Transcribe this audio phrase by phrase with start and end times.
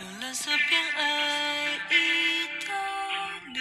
[0.00, 1.00] 用蓝色偏爱
[1.90, 1.94] 意
[2.66, 2.72] 大
[3.52, 3.60] 利，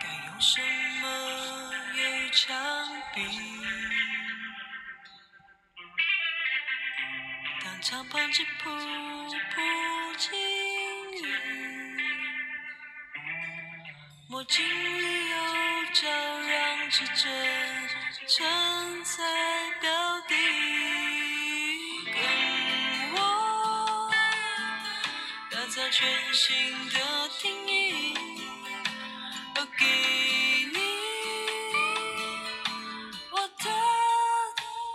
[0.00, 0.60] 该用什
[1.02, 1.04] 么
[1.96, 2.46] 言语枪
[3.14, 3.16] 毙？
[7.64, 9.60] 当敞篷吉普扑
[10.16, 10.30] 进
[11.22, 11.26] 雨，
[14.28, 15.36] 墨镜里有
[15.92, 16.06] 朝
[16.40, 17.26] 让指针
[18.28, 18.44] 承
[19.04, 19.24] 载
[19.80, 20.34] 到底。
[22.04, 22.14] 跟
[23.14, 24.10] 我
[25.50, 26.54] 打造全新
[26.90, 26.98] 的
[27.40, 28.14] 定义，
[29.56, 29.86] 我给
[30.74, 30.78] 你
[33.30, 33.64] 我的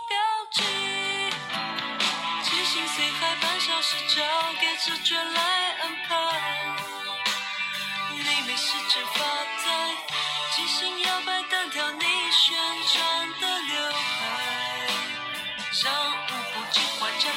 [0.08, 0.16] 标
[0.52, 0.62] 记。
[2.44, 4.22] 即兴随海半小时，交
[4.60, 6.12] 给直觉来安排。
[8.12, 9.43] 你没事只发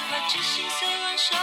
[0.10, 1.36] 划加快，即兴随乱小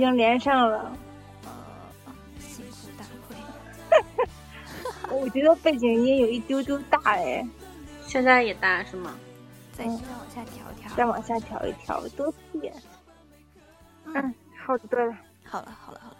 [0.00, 0.92] 经连上了，
[1.44, 3.36] 呃，辛苦大奎。
[5.16, 7.46] 我觉得背景音有一丢丢大哎，
[8.06, 9.14] 现在也大是吗？
[9.72, 10.96] 再再往下调一调。
[10.96, 12.74] 再往下调一调，多点。
[14.06, 14.34] 嗯，
[14.66, 16.16] 好的对了，好了，好了，好了。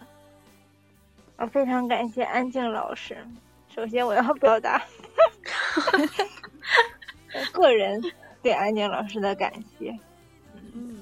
[1.37, 3.17] 我非常感谢安静老师。
[3.73, 4.81] 首先，我要表达
[7.33, 8.01] 我个人
[8.43, 9.97] 对安静老师的感谢。
[10.73, 10.97] 嗯，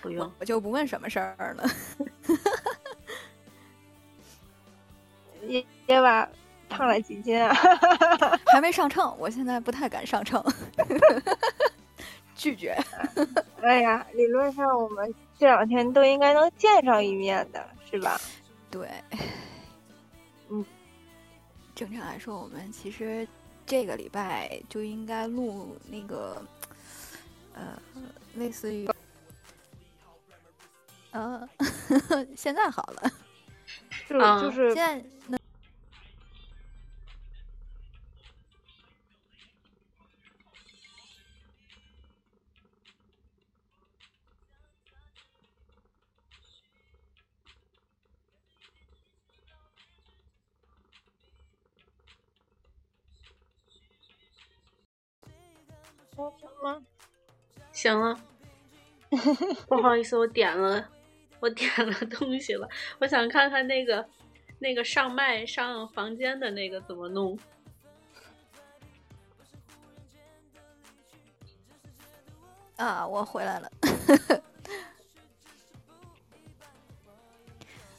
[0.00, 1.68] 不用我，就不问什么事儿了。
[5.48, 6.28] 耶耶娃
[6.68, 7.54] 胖了几斤啊？
[8.46, 10.42] 还没上秤，我现在不太敢上秤。
[12.34, 12.76] 拒绝。
[13.62, 18.20] 哎呀，理论上我们这两天都应该能见上一面的，是吧？
[18.70, 18.88] 对，
[20.48, 20.64] 嗯，
[21.74, 23.26] 正常来说，我们其实
[23.66, 26.40] 这个礼拜就应该录那个，
[27.54, 27.80] 呃，
[28.34, 28.88] 类似于，
[31.10, 31.48] 呃，
[32.36, 33.10] 现在好了，
[34.08, 35.38] 就啊就是现在能？
[57.72, 58.18] 行了。
[59.68, 60.88] 不好意思，我点了，
[61.40, 62.68] 我点了东西了。
[62.98, 64.08] 我想看看那个
[64.58, 67.38] 那个上麦上房间的那个怎么弄。
[72.76, 73.70] 啊，我回来了。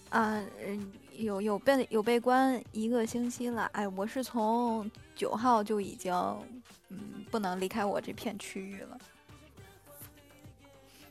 [0.09, 3.65] 啊，嗯有有被有被关一个星期了。
[3.74, 6.13] 哎，我是从九号就已经
[6.88, 8.97] 嗯不能离开我这片区域了。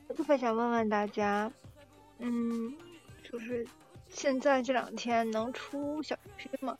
[0.08, 1.52] 我特别想问问大家，
[2.18, 2.74] 嗯，
[3.30, 3.66] 就是
[4.08, 6.76] 现在这两天能出小区吗？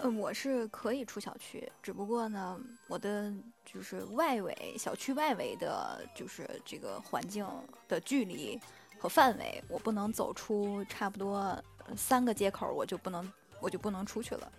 [0.00, 2.58] 嗯，我是可以出小区，只不过呢，
[2.88, 3.32] 我的
[3.64, 7.46] 就是外围小区外围的，就是这个环境
[7.88, 8.60] 的距离
[8.98, 11.56] 和范围，我不能走出差不多
[11.96, 14.52] 三个街口，我就不能我就不能出去了。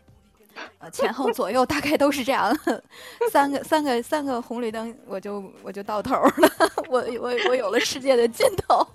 [0.79, 2.57] 呃，前后左右大概都是这样，
[3.29, 6.49] 三个三个三个红绿灯，我就我就到头了，
[6.87, 8.87] 我我我有了世界的尽头。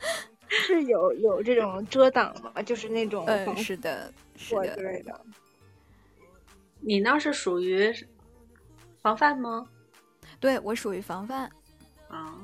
[0.48, 2.62] 是有有这种遮挡吗？
[2.62, 5.20] 就是那种嗯，防是的，是火的之类的。
[6.80, 7.92] 你那是属于
[9.02, 9.68] 防范吗？
[10.40, 11.50] 对我属于防范。
[12.08, 12.34] 啊，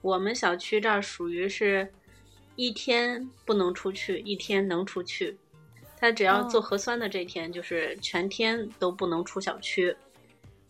[0.00, 1.92] 我们小区这儿属于是
[2.54, 5.36] 一天不能出去，一天能出去。
[5.98, 9.94] 他只要做哦核酸的这天，就是全天都不能出小区，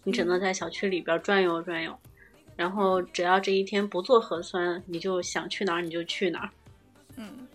[0.05, 1.97] 你只能在小区里边转悠转悠。
[2.57, 6.51] 然后只要这一天不做核酸，你就想去哪儿你就去哪儿。
[7.17, 7.47] 嗯，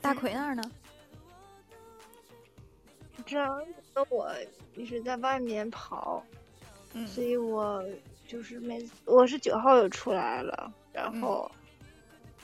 [0.00, 0.62] 大奎那儿呢？
[3.24, 3.62] 这样，
[3.94, 4.30] 那我
[4.74, 6.22] 一直在外面跑，
[6.92, 7.84] 嗯所以我
[8.26, 11.50] 就是每次我是九号又出来了，然嗯后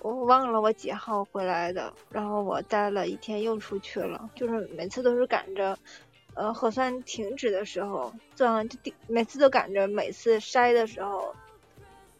[0.00, 5.78] 我忘了我几号回来的，然后我待了一天又出去了，就是每次都是赶着。
[6.34, 11.34] 呃，核酸停止的时候，做完就第每次都赶着每次筛的时候，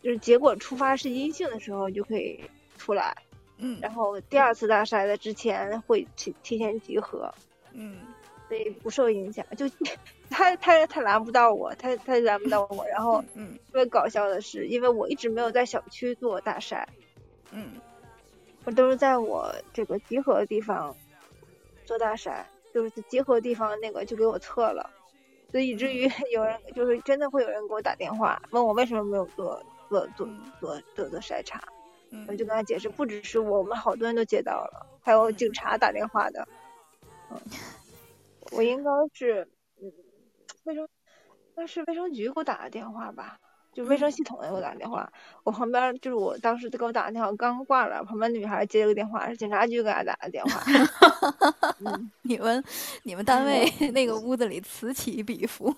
[0.03, 2.41] 就是结果出发是阴性的时候就可以
[2.76, 3.17] 出来，
[3.59, 7.32] 嗯然后第二次大筛的之前会提提前集合，
[7.73, 8.00] 嗯
[8.49, 9.47] 所以不受影响。
[9.56, 9.67] 就
[10.29, 12.87] 他他他拦不到我，他他拦不到我。
[12.88, 16.85] 然后嗯特别搞笑的是，因为我一直没有在小区做大筛，
[17.50, 17.73] 嗯
[18.65, 20.94] 我都是在我这个集合的地方
[21.87, 24.90] 做大筛，就是结合地方那个就给我测了，
[25.50, 30.26] 所以以至于有人就是真的会有人给我打电话问我为什么没有做做做
[30.60, 31.62] 做做做筛查，
[32.10, 36.48] 嗯我就跟他解释，不只是我，我们好多人都接到了，还有警察打电话的。
[37.30, 37.38] 嗯，
[38.52, 39.48] 我应该是，
[39.80, 39.92] 嗯，
[40.64, 40.88] 卫生，
[41.54, 43.38] 那是卫生局给我打的电话吧？
[43.72, 45.10] 就卫生系统的给我打电话。
[45.42, 50.62] 我旁边就是我当时给我打的电话刚挂了，旁边女孩接了个电话，是警察局给他打的电话。
[51.84, 52.62] 嗯， 你们
[53.02, 55.74] 你们单位那个屋子里此起彼伏。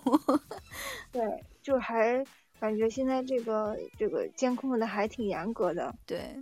[1.13, 1.23] 对，
[1.63, 2.23] 就还
[2.61, 5.95] 感觉现在这个这个监控的还挺严格的。
[6.05, 6.37] 对，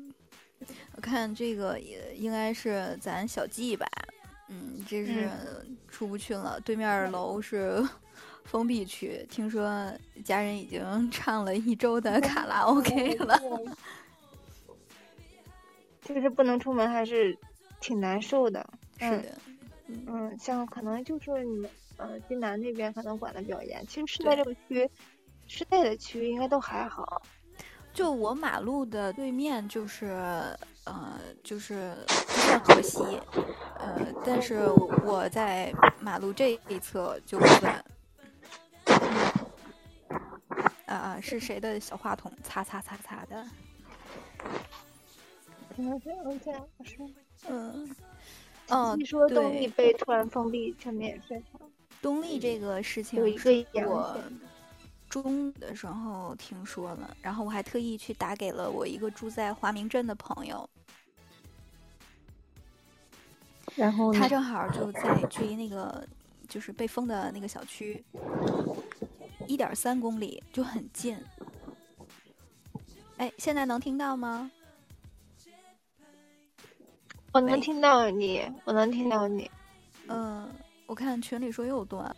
[0.96, 3.86] 我看这个也应该是咱小季吧，
[4.48, 5.28] 嗯，这是
[5.88, 6.58] 出不去了。
[6.60, 7.82] 对面楼是
[8.44, 9.92] 封闭区，听说
[10.24, 10.80] 家人已经
[11.10, 13.38] 唱了一周的卡拉 OK 了。
[16.02, 17.36] 就是不能出门，还是
[17.80, 18.68] 挺难受的。
[18.98, 19.38] 是的，
[19.86, 24.90] 嗯，像可能就是你们呃济南那边可能管的比较严，其实市内这个区，
[25.46, 27.22] 市内的区应该都还好。
[27.94, 30.06] 就我马路的对面就是
[30.84, 33.00] 呃就是就是河西，
[33.78, 34.66] 呃，但是
[35.04, 37.84] 我在马路这一侧就不算。
[40.92, 43.46] 啊啊，是谁的小话筒擦擦擦擦的？
[47.48, 47.96] 嗯，
[48.68, 51.42] 哦你，说东对，丽被突然封闭全面也是，
[52.02, 54.20] 东丽这个事情是我
[55.08, 60.68] 中午的时候听说了，然后我还特意去打给了我一个住在华明镇的朋友，
[63.74, 66.06] 然后他正好就在距离那个
[66.48, 68.04] 就是被封的那个小区
[69.46, 71.16] 一点三公里，就很近。
[73.18, 74.50] 哎，现在能听到吗？
[77.32, 79.50] 我能听到你，我能听到你。
[80.08, 80.52] 嗯，
[80.86, 82.14] 我看群里说又断。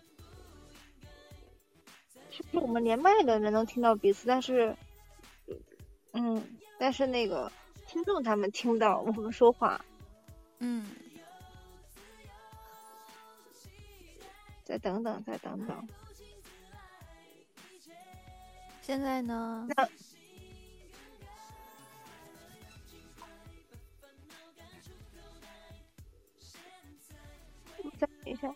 [2.30, 4.74] 是不是我们连麦的人能听到彼此，但是，
[6.12, 6.42] 嗯，
[6.78, 7.50] 但是那个
[7.86, 9.84] 听众他们听不到我们说话。
[10.58, 10.84] 嗯，
[14.64, 15.88] 再等等，再等等。
[18.86, 19.66] 现在呢？
[27.98, 28.54] 再等一下。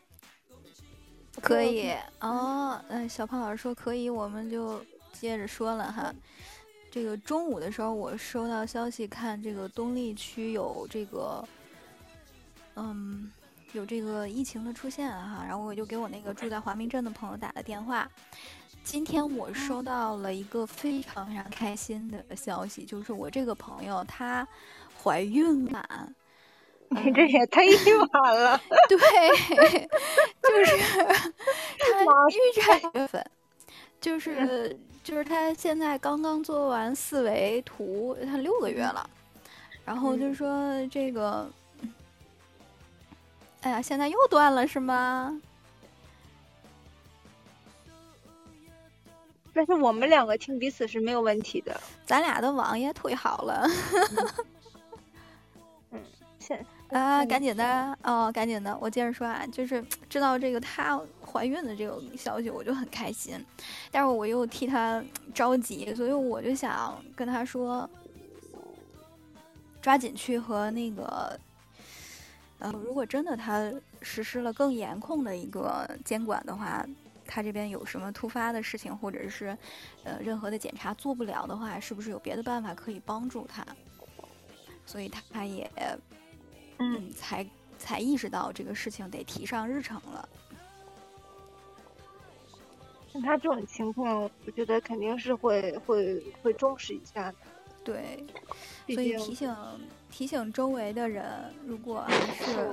[1.41, 6.15] 可以哦，嗯，小胖老师说可以，我们就接着说了哈。
[6.91, 11.49] 这个中午的时候，我收到消息，看这个东丽区有这个，
[12.77, 13.33] 嗯，
[13.73, 18.11] 有这个疫情的出现哈，然后我就给我那个住在华明镇的朋友打了电话。
[18.91, 24.49] 今天我收到了一个非常非常开心的消息，就是我这个朋友她
[25.03, 25.87] 怀孕了。
[26.89, 28.59] 你这也忒晚了。
[28.89, 28.99] 对，
[30.41, 30.75] 就是
[31.77, 33.23] 他预产月份，
[34.01, 39.09] 就是就是她现在刚刚做完四维图，她六个月了，
[39.85, 41.47] 然后就说这个，
[43.61, 45.39] 哎呀，现在又断了是吗？
[49.53, 51.81] 但是我们两个听彼此是没有问题的。
[52.07, 53.67] 咱俩的网也忒好了
[55.91, 56.01] 嗯
[56.39, 56.59] 现
[56.91, 57.23] 啊！
[57.23, 63.39] 嗯赶紧的哦，赶紧的，我接着说啊，就是知道这个她怀孕的这个消息，我就很开心，
[63.91, 65.03] 但是我又替她
[65.35, 67.89] 着急，所以我就想跟她说，
[69.83, 71.39] 抓紧去和那个，
[72.59, 76.87] 呃，如果真的她实施了更严控的一个监管的话，
[77.29, 79.57] 他这边有什么突发的事情，或者是
[80.03, 83.65] 呃任何的检查做不了的话，是不是有别的办法可以帮助他？
[84.87, 85.71] 所以他也
[86.79, 90.29] 嗯才才意识到这个事情得提上日程了。
[93.13, 97.37] 像他这种情况，我觉得肯定是会会会重视一下的。
[97.85, 98.25] 对，
[98.95, 99.55] 所以提醒
[100.11, 101.25] 提醒周围的人，
[101.67, 102.69] 如果还是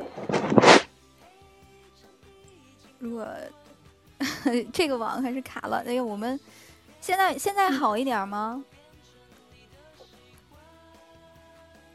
[2.99, 3.27] 如果
[4.71, 6.39] 这个网还是卡了，哎呀，我们
[7.01, 8.63] 现在现在好一点吗？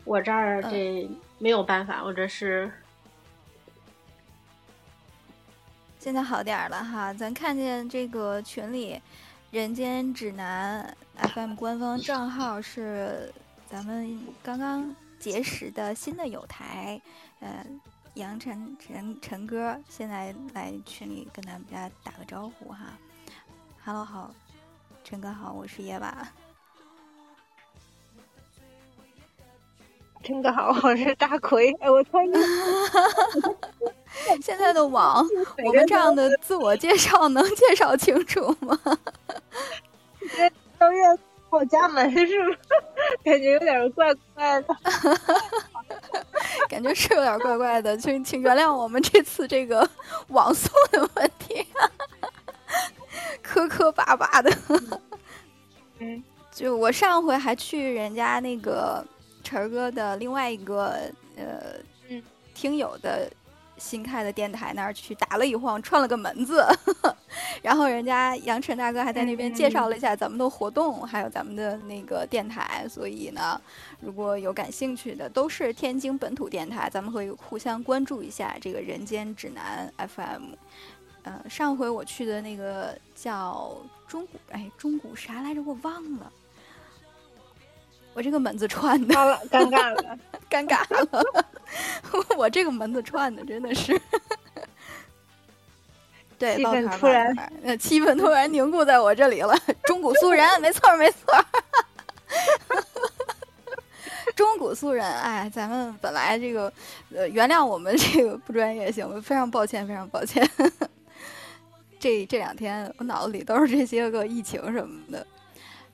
[0.05, 0.71] 我这儿嗯。
[0.71, 2.71] 这没有办法，我这是
[5.99, 8.95] 现在好点儿了哈，咱看见这个群里，
[9.51, 10.97] 《人间指南》
[11.35, 13.33] FM 官方账号是
[13.71, 17.01] 咱们刚刚结识的新的友台，
[17.41, 17.65] 呃，
[18.15, 22.99] 杨晨晨晨哥现在来群里跟咱们家打个招呼哈
[23.85, 24.31] ，Hello 好，
[25.05, 26.29] 晨哥好，我是野娃。
[30.23, 31.73] 晨哥好，我是大奎。
[31.81, 32.43] 哎，我突然间
[34.43, 35.25] 现在的网，
[35.65, 38.79] 我们这样的自我介绍能介绍清楚吗？
[40.79, 42.59] 到院跑家门是不是？
[43.25, 44.77] 感觉有点怪怪的。
[46.69, 49.89] 感觉是有点怪怪的，请请原谅我们这次这个
[50.29, 51.67] 网速的问题，
[53.43, 54.51] 磕磕巴巴的。
[55.99, 59.05] 嗯， 就我上回还去人家那个
[59.43, 60.95] 晨儿哥的另外一个
[61.37, 61.75] 呃
[62.09, 62.23] 嗯
[62.55, 63.31] 听友的
[63.81, 66.65] 新开的电台那儿去打了一晃，串了个门子，
[67.63, 73.61] 然后人家杨晨大哥还在那边介绍了一下咱们的活动，还有咱们的那个电台，所以呢，
[74.01, 80.43] 如果有感兴趣的，都是天津本土电台，咱们可以互相关注一下这个《人间指南》FM。
[81.23, 85.63] 呃，上回我去的那个叫中古，哎，中古啥来着？
[85.63, 86.33] 我忘了。
[88.15, 89.15] 我这个门子串的，
[89.51, 90.19] 尴尬了。
[90.51, 91.25] 尴尬了。
[92.37, 94.01] 我这个门子串的真的是，
[96.37, 99.57] 对，气氛突然，呃，气氛突然凝固在我这里了。
[99.85, 101.45] 中古素人，没错儿没错儿。
[104.35, 106.73] 中古素人，哎，咱们本来这个，
[107.15, 110.45] 呃，原谅我们这个不专业性，非常抱歉，非常抱歉。
[112.01, 115.25] 这这两天我脑子里都是这些个疫情什么的。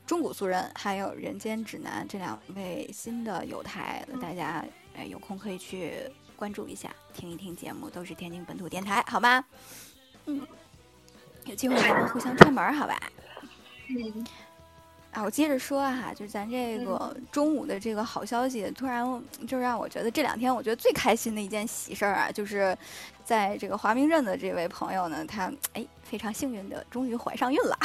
[0.07, 4.65] 中古素人还有人间指南这两位新的友台，大家
[4.97, 5.95] 哎有空可以去
[6.37, 9.45] 关注一下，听一听节目，都是天津本土电台，好吗？
[10.27, 10.47] 嗯，
[11.45, 12.97] 有机会咱们互相串门，好吧？
[13.89, 14.25] 嗯，
[15.11, 19.05] 啊，我接着说哈，就是咱这个中午的这个好消息，突然
[19.49, 22.77] 就让我觉得这两天我觉得最开心的一件喜事儿啊，就是
[23.27, 27.77] 在这个华明镇的这位朋友呢，他哎非常幸运的终于怀上孕了，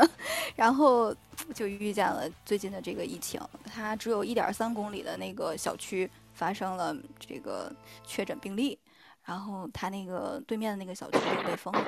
[0.56, 1.14] 然后
[1.52, 7.70] 就遇见了最近的这个疫情，他只有一点三公里的那个小区发生了这个
[8.06, 8.78] 确诊病例，
[9.22, 11.84] 然后他那个对面的那个小区就被封了。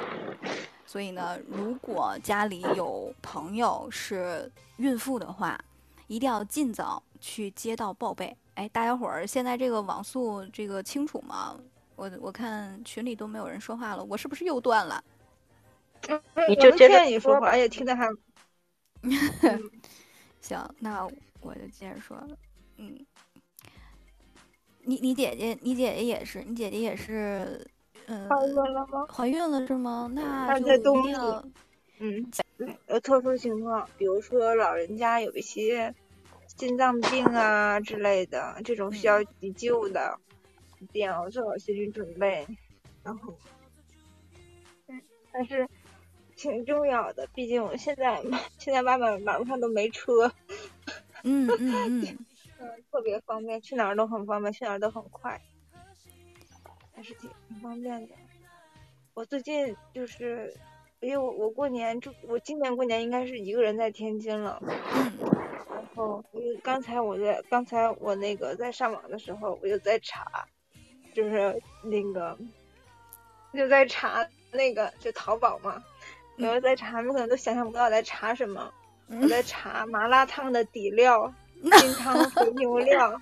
[0.85, 5.59] 所以呢，如果家里有朋友是孕妇的话，
[6.09, 8.37] 一定要尽早去街道报备。
[8.55, 11.57] 哎，大家伙儿现在这个网速这个清楚吗？
[11.99, 15.03] 我我看群里都没有人说话了，我是不是又断了？
[16.49, 18.09] 你就接着你说话，而且听得还
[20.41, 21.05] 行，那
[21.41, 22.29] 我就接着说了。
[22.77, 23.05] 嗯，
[24.85, 27.69] 你你姐姐，你姐姐也是，你姐姐也是，
[28.07, 29.07] 呃，怀孕了吗？
[29.13, 30.09] 怀孕了是吗？
[30.15, 31.45] 那就一在东西定要
[31.99, 32.31] 嗯，
[32.87, 35.93] 有特殊情况，比如说老人家有一些
[36.57, 40.28] 心脏病啊之类的，这种需要急救的，一
[40.87, 42.47] 定要做好心理准备。
[43.05, 43.35] 然后，
[44.89, 45.01] 嗯，
[45.33, 45.69] 但是
[46.37, 48.23] 挺重要的，毕竟我现在
[48.59, 50.33] 现在外面马路上都没车，
[51.25, 52.19] 嗯嗯嗯，
[52.61, 55.41] 嗯，特别方便，去哪儿都很方便，去哪儿都很快，
[56.95, 58.15] 还是挺挺方便的。
[59.15, 60.55] 我最近就是，
[61.01, 65.13] 因为我我过年就我今年过年应该是一个人在天津了，嗯
[65.71, 70.47] 然后因为刚才我在刚才我那个在上网的时候，我就在查，
[71.19, 72.39] 就是那个
[73.53, 75.83] 就在查那个就淘宝嘛，
[76.37, 78.73] 嗯然后在查，你们可能都想象不到我在查什么，
[79.09, 81.35] 我嗯在查麻辣烫的底料。
[81.81, 83.21] 金汤肥牛料，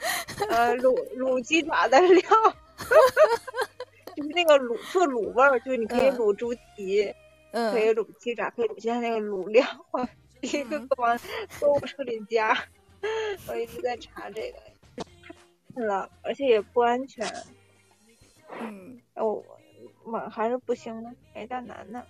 [0.51, 2.21] 呃，卤卤鸡爪的料，
[4.15, 6.19] 就是那个卤做卤味儿，就是你可以嗯。
[6.19, 7.11] 卤猪蹄，
[7.53, 10.07] 嗯，可以卤鸡爪，可以卤现在那个卤料，我
[10.43, 10.87] 一个嗯。
[10.87, 11.19] 个往
[11.59, 12.55] 购物车里加。
[13.49, 14.59] 我一直在查这个，
[15.75, 17.27] 看了，而且也不安全，
[18.61, 19.43] 嗯，哦，
[20.05, 22.07] 网还是不行的，没大楠楠。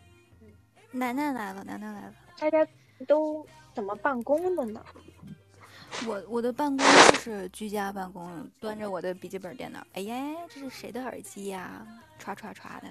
[0.93, 2.14] 楠楠来了，楠楠来了。
[2.38, 2.66] 大家
[3.07, 4.85] 都怎么办公的呢？
[6.07, 9.87] 我我的办公就是居家办公，端着我的笔记本电脑。
[9.95, 10.14] 哎呀，
[10.49, 11.87] 这是谁的耳机呀？
[12.21, 12.88] 唰唰唰的。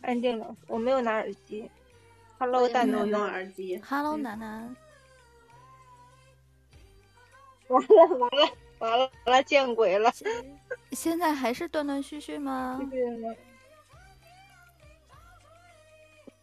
[0.00, 1.70] 安静了，我没有拿耳机。
[2.38, 3.22] 我 Hello，也没有用。
[3.22, 3.80] 耳机。
[3.88, 4.76] Hello，嗯楠楠。
[7.68, 10.12] 完了完了完了完了，见鬼了！
[10.90, 12.80] 现在还是断断续续吗？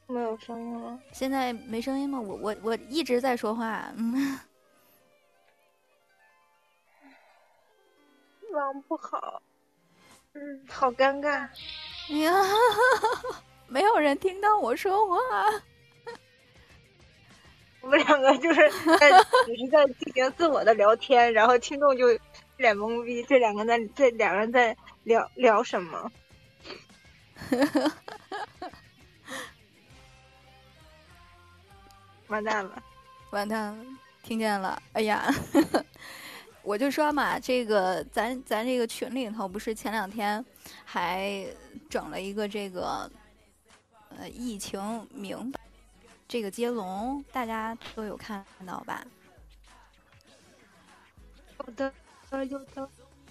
[0.07, 0.97] 没有声音了。
[1.11, 2.19] 现在没声音吗？
[2.19, 4.39] 我我我一直在说话，嗯，
[8.53, 9.41] 网不好，
[10.33, 11.49] 嗯，好尴尬。
[12.09, 12.31] 哎呀，
[13.67, 15.17] 没有人听到我说话。
[17.81, 19.09] 我们两个就是在
[19.45, 22.19] 只是在进行自我的聊天，然后听众就一
[22.59, 26.11] 脸懵逼，这两个在这两个人在聊聊什么？
[32.27, 32.83] 完蛋了！
[33.31, 33.85] 完蛋了，
[34.23, 35.25] 听见了，哎呀，
[36.61, 40.45] 我就说嘛，这个咱咱这个群里头不是前两天
[40.83, 41.47] 还
[41.89, 43.09] 整了一个这个
[44.17, 45.57] 呃疫情明白
[46.27, 49.01] 这个接龙，大家都有看到吧？
[51.59, 51.93] 有的，呃，
[52.31, 52.89] 有的，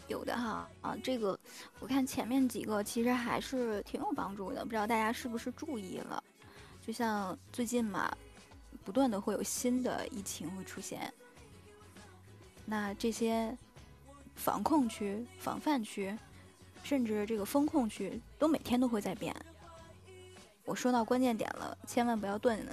[0.09, 1.39] 有的哈啊，这个
[1.81, 6.23] 我看前面几个其实还是挺有帮助的，不知道大家是不是注意了？
[6.85, 8.11] 就像最近嘛，
[8.85, 11.13] 不断的会有新的疫情会出现，
[12.65, 13.57] 那这些
[14.35, 16.17] 防控区、防范区，
[16.83, 19.35] 甚至这个风控区，都每天都会在变。
[20.65, 22.59] 我说到关键点了，千万不要断。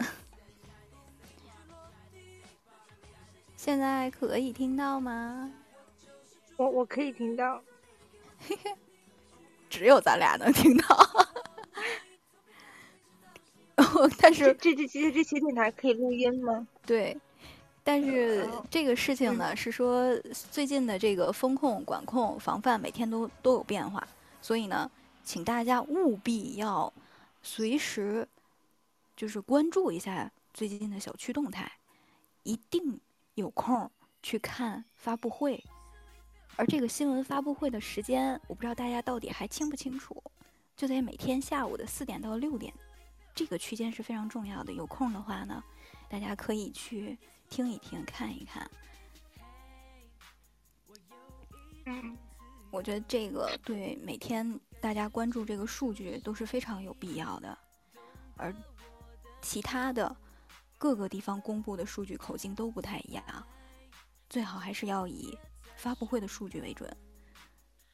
[3.58, 5.52] 现在可以听到吗？
[6.58, 7.62] 我我可以听到。
[9.70, 10.86] 只有咱俩能听到。
[14.20, 16.68] 但是这这这这期电台可以录音吗？
[16.86, 17.18] 对，
[17.84, 20.15] 但是哦这个事情呢，是说
[20.52, 24.06] 最近的这个风控、管控、防范每天都都有变化，
[24.41, 24.89] 所以呢，
[25.24, 26.91] 请大家务必要
[27.41, 28.28] 随时
[29.15, 31.70] 就是关注一下最近的小区动态，
[32.44, 33.00] 一定
[33.34, 33.89] 有空
[34.24, 35.63] 去看发布会。
[36.58, 40.24] 而这个新闻发布会的时间，我不知道大家到底还清不清楚，
[40.76, 42.74] 就在每天下午的四点到六点，
[43.34, 44.72] 这个区间是非常重要的。
[44.72, 45.62] 有空的话呢，
[46.10, 47.18] 大家可以去
[47.50, 48.70] 听一听、看一看。
[51.88, 52.18] 嗯，
[52.72, 57.58] 我觉得这个对每天大家关注这个数据都是非常有必要的，
[58.38, 58.56] 而
[59.41, 60.15] 其他的
[60.78, 63.24] 各个地方公布的数据口径都不太一样，
[64.30, 65.38] 最好还是要以
[65.76, 66.90] 发布会的数据为准。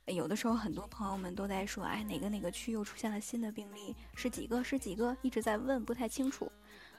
[0.08, 6.52] 有的时候，很多朋友们都在说，哎，哪个哪个区又出现了新的病例，是几个是几个，一直在问，不太清楚。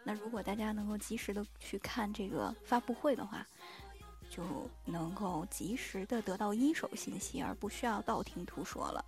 [0.05, 3.47] 那如果大家能够及时的去看这个发布会的话，
[4.31, 4.43] 就
[4.85, 9.05] 能够及时的得到一手信息，而不需要道听途说了。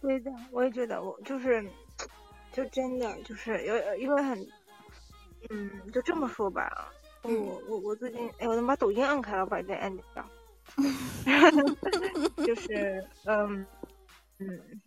[0.00, 1.70] 对的，我也觉得，我就是，
[2.50, 4.48] 就真的就是有，因为很，
[5.50, 6.90] 嗯，就这么说吧，
[7.22, 10.24] 我嗯我我最近，哎，我能把抖音按开了，我把这按掉，
[12.44, 13.66] 就是，嗯
[14.38, 14.80] 嗯，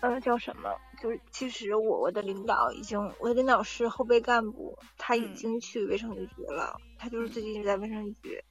[0.00, 0.74] 呃，叫什么？
[1.00, 8.42] 就是其实我我的领导已经，我的领导是后备干部，他已嗯经去卫生局了，他就是最近在卫生局，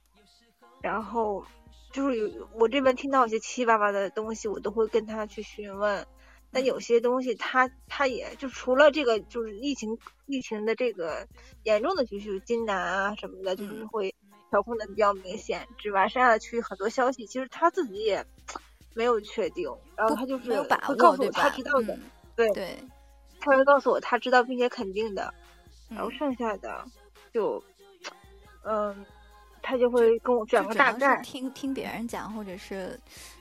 [0.81, 1.45] 然后
[1.91, 6.07] 就是有我这边听到一些七七八八的东西，我都会跟他去询问。
[6.55, 11.27] 但有些东西他他也就除了这个就是疫情疫情的这个
[11.63, 14.15] 严重的区域，金南啊什么的，就是嗯会
[14.49, 18.25] 调控的比较明显之外，剩下的区域很多消息其实他自己也
[18.95, 21.31] 没有确定，然后他就是会告诉我？
[21.31, 22.01] 他知道的，嗯、
[22.37, 22.79] 对对，
[23.41, 25.33] 他会告诉我他知道并且肯定的，
[25.89, 26.85] 然后嗯剩下的
[27.33, 27.61] 就
[28.63, 29.05] 嗯，
[29.61, 31.21] 他就会跟我讲个大概。
[31.21, 32.97] 听听别人讲，或者是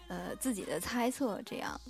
[0.09, 1.81] 呃自己的猜测这样。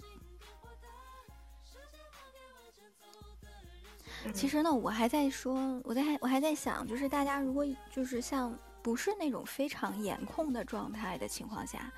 [4.33, 11.93] 其实呢，我还在说，我在我还在想，就是大家如果就是像不是那种非常严控的状态的情况下，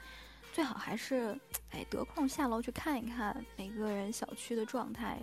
[0.53, 1.39] 最好还是
[1.71, 5.21] 哎得空下楼去看一看每个人小区的状态，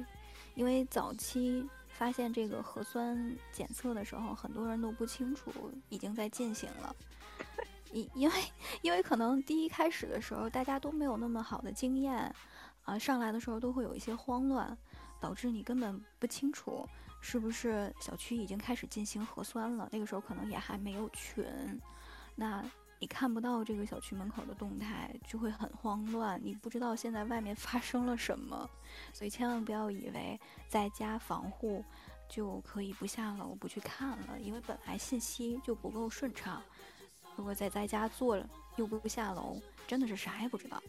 [0.56, 5.52] 因为早期发现这个核酸检测的时候，很多人都不清楚
[5.90, 6.96] 已经在进行了。
[7.92, 8.36] 因因为
[8.82, 12.34] 因为可能第一开始的时候大家都没有那么好的经验，
[12.86, 14.76] 啊，上来的时候都会有一些慌乱，
[15.24, 16.86] 导致你根本不清楚
[17.22, 19.88] 是不是小区已经开始进行核酸了。
[19.90, 21.46] 那个时候可能也还没有群，
[22.36, 22.62] 那
[23.00, 28.70] 你看不到这个小区门口的动态，就会很慌乱，你不知道现在外面 发生了什么，
[29.14, 31.86] 所以千万不要以为在家防护
[32.28, 36.62] 就可以不下楼不去看了，因为本来信息就不够顺畅，
[37.38, 39.58] 如果在在家做了又不下楼，
[39.88, 40.84] 真的是啥也不知道，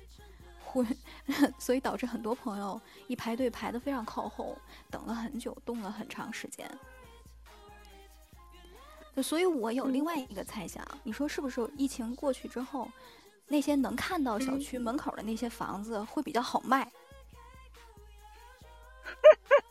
[0.83, 0.97] 会，
[1.59, 4.57] 所以导致很多朋友一排队排的非常靠后，
[4.91, 6.69] 等了很久，冻了很长时间。
[9.23, 11.71] 所以，我有另外一个猜想，你说是不是？
[11.77, 12.91] 疫情过去之后，
[13.47, 16.91] 那些能看到小区门口的那些房子会比较好卖？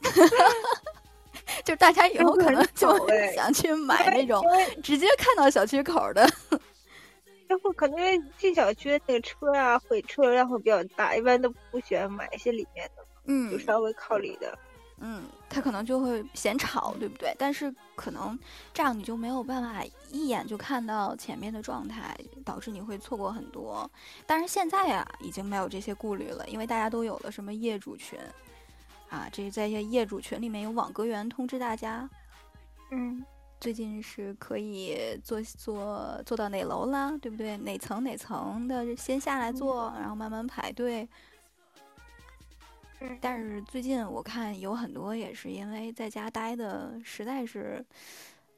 [1.66, 2.96] 就大家以后可能就
[3.34, 4.44] 想去 买那种
[4.84, 6.26] 直接看到小区口的。
[7.48, 14.58] 然后可能因为进小区那个车啊，会车流量会比较大，一般都不喜欢买一些里面的，嗯，就稍微靠里的。
[15.06, 17.36] 嗯，他可能就会嫌吵，对不对？
[17.38, 18.40] 但是可能
[18.74, 23.90] 这样你就没有办法一眼就看到前面的状态，导致你会错过很多。
[24.26, 28.18] 但是现在啊，已经没有这些顾虑了，因为大家都有了什么业主群
[29.10, 32.10] 啊，这在一些业主群里面有网格员通知大家，
[32.92, 33.26] 嗯，
[33.64, 37.56] 最近是可以做做做到哪楼啦，对不对？
[37.60, 41.08] 哪层哪层的先下来做，然后慢慢排队。
[43.22, 47.82] 但是最近我看有很多也是因为在家待的实在是，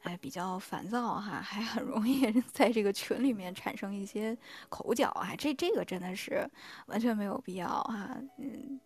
[0.02, 4.36] 哎，比较烦躁哈，还很容易 在这个群里面产生一些
[4.70, 6.50] 口角啊，这这个真的是
[6.88, 8.82] 完全没有必要哈，嗯，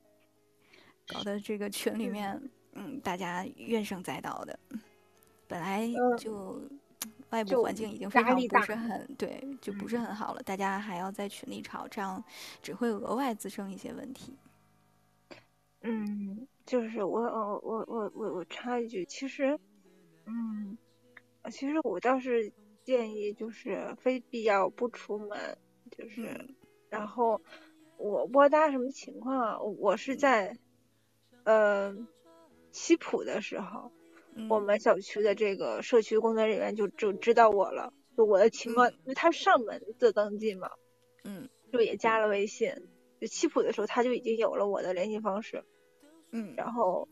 [1.08, 2.42] 搞得这个群里面
[2.74, 4.60] 嗯大家怨声载道的，
[5.50, 5.82] 本来
[6.18, 6.62] 就
[7.32, 12.24] 外部环境已经非常不是很对，就不是很好了，大家还要在群里吵，这样
[12.62, 14.38] 只会额外滋生一些问题。
[15.82, 19.60] 嗯，就是我，我，我，我，我，我插一句，其实，
[20.26, 20.78] 嗯，
[21.50, 22.52] 其实我倒是
[22.84, 25.58] 建议，就是非必要不出门，
[25.90, 26.54] 就是，
[26.90, 27.42] 然后
[27.98, 30.58] 我不知道大家什么情况啊，我是在，
[31.44, 31.96] 呃，
[32.72, 33.92] 西普的时候，
[34.48, 40.70] 我们小区的这个社区工作人员就就知道我了，就我的情况，因为他上门做登记嘛，
[41.24, 42.88] 嗯，就也加了微信。
[43.20, 45.66] 就七普的时候，他就已经有了我的联系方式，
[46.32, 47.10] 嗯，然后，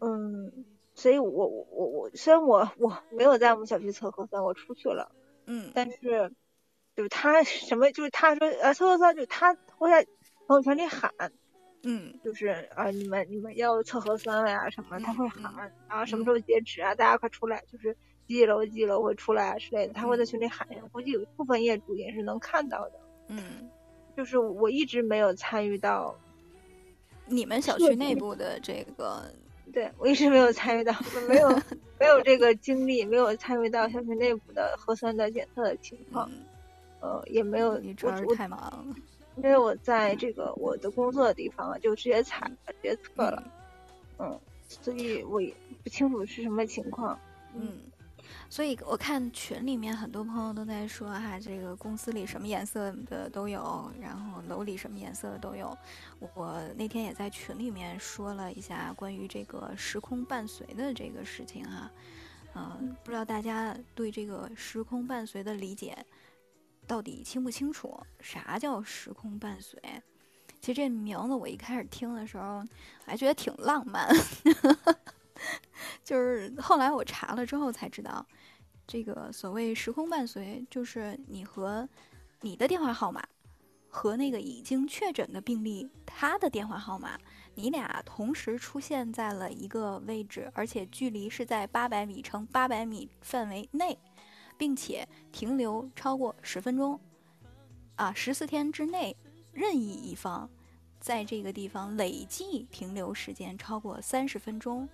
[0.00, 5.12] 嗯，所以我我我我虽然我我没有在我们小区测核酸，我出去了，
[5.46, 6.32] 嗯，但是
[6.96, 10.04] 就是他什么，就是他说呃测核酸，就他会在
[10.48, 11.12] 朋友圈里喊，
[11.82, 22.92] 嗯，就是啊你们你们要测核酸了呀什么，他会喊啊什么时候截止啊，大家快出来，就是几楼几楼会出来啊之类的，他会在群里喊，估计有一部分业主也是能看到的，
[23.28, 23.68] 嗯。
[24.16, 26.18] 就是我一直没有参与到
[27.26, 29.30] 你们小区内部的这个，
[29.74, 30.94] 对我一直没有参与到，
[31.28, 31.50] 没有
[32.00, 36.30] 没有这个经历，没有参与到小区内部的核酸的检测的情况，
[37.00, 37.76] 呃，也没有。
[37.76, 38.86] 你主要是太忙了，
[39.36, 43.42] 因为我在这个我的工作的地方就直接踩了，直接测了，
[44.18, 47.18] 嗯，所以我也不清楚是什么情况，
[47.54, 47.78] 嗯。
[48.48, 55.76] 所以我看群里面很多朋友都在说哈，这个公司里什么颜色的都有，然后楼里什么颜色的都有。
[56.34, 61.90] 我那天也在群里面说了一下关于这个时空伴随的这个事情哈，
[62.54, 65.96] 嗯，不知道大家对这个时空伴随的理解
[66.86, 67.98] 到底清不清楚？
[68.20, 69.80] 啥叫时空伴随？
[70.60, 72.64] 其实这名字我一开始听的时候
[73.04, 74.08] 还觉得挺浪漫。
[76.02, 78.26] 就是后来我查了之后才知道，
[78.86, 81.88] 这个所谓时空伴随，就是你和
[82.40, 83.22] 你的电话号码
[83.88, 87.18] 和那个已经确诊的病例他的电话号码，
[87.54, 93.98] 你俩同时出现在了一个位置，而且距离是在八百米乘八百米范围内，
[94.56, 97.00] 并且停留超过十分钟，
[97.96, 99.16] 啊，十四天之内，
[99.52, 100.48] 任意一方
[101.00, 104.88] 在这个地方累计停留时间超过三十分钟。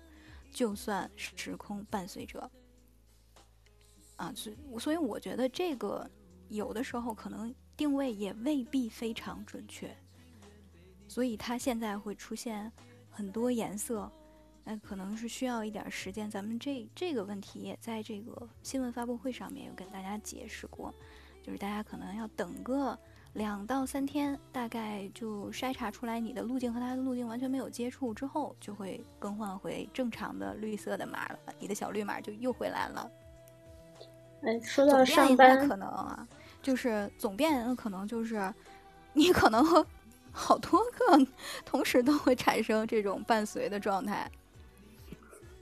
[0.51, 2.47] 就算时空伴随者
[4.17, 6.07] 啊，所所以我觉得这个
[6.49, 9.97] 有的时候可能定位也未必非常准确，
[11.07, 12.71] 所以它现在会出现
[13.09, 14.11] 很多颜色，
[14.63, 16.29] 那可能是需要一点时间。
[16.29, 20.93] 咱们这这个问题也在这个新闻发布会上面有跟大家解释过，
[21.41, 22.97] 就是大家可能要等个。
[23.33, 33.11] 两到三天，大概就筛查出来你的路径和它的路径完全没有接触之后，就会更换回正常的绿色的码了，你的小绿码就又回来了。
[34.43, 36.27] 哎，说到上班，可能啊，
[36.61, 38.53] 就是总变可能就是
[39.13, 39.63] 你可能
[40.31, 41.27] 好多个
[41.65, 44.29] 同时都会产生这种伴随的状态。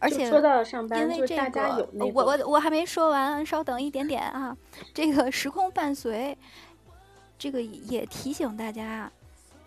[0.02, 4.58] 而且说到上班，因为这个，那我个我我还没说完，稍等一点点啊。
[4.94, 6.36] 这个时空伴随，
[7.38, 9.12] 这个也提醒大家，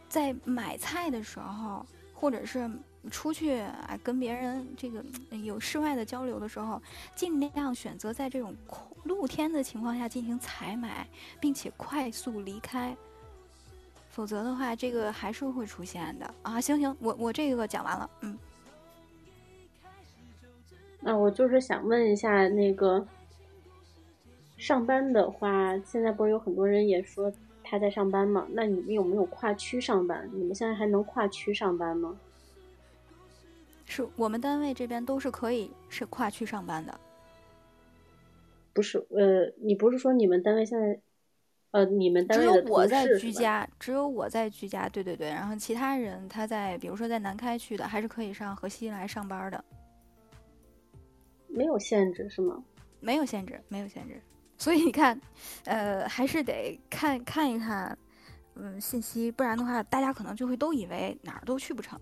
[0.08, 2.68] 在买菜的时候，或者是
[3.12, 6.82] 出去啊跟别人这个嗯有室外的交流的时候，
[7.14, 11.06] 尽量选择在这种空露天的情况下进行采买，
[11.38, 12.96] 并且快速离开。
[14.10, 16.60] 否则的话，这个还是会出现的啊！
[16.60, 18.36] 行行，我我这个讲完了，嗯。
[21.06, 23.06] 那我就是想问一下，那个
[24.56, 27.30] 上班的话，现在不是有很多人也说
[27.62, 28.46] 他在上班吗？
[28.52, 30.26] 那你们有没有跨区上班？
[30.32, 32.18] 你们现在还能跨区上班吗？
[33.84, 36.98] 是我们单位这边都是可以是跨区上班的。
[38.72, 40.98] 不是，呃，你不是说你们单位现在，
[41.72, 43.06] 呃，你们单只位只有我在？
[43.18, 45.28] 居家，只有我在居家，对对对。
[45.28, 49.62] 然后其他人他在，比如说在南开区的，还是可以上河西来上班的，
[51.54, 52.62] 没有限制是吗？
[53.00, 54.20] 没有限制，没有限制。
[54.58, 55.20] 所以你看，
[55.64, 57.96] 呃，还是得看看一看，
[58.54, 61.98] 嗯，信息，不然的话，大家可能就会都以为哪儿都去不成。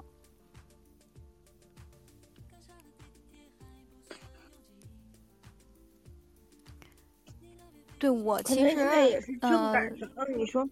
[7.99, 8.75] 对我其实
[9.09, 10.27] 也是正呃赶上了。
[10.37, 10.69] 你说，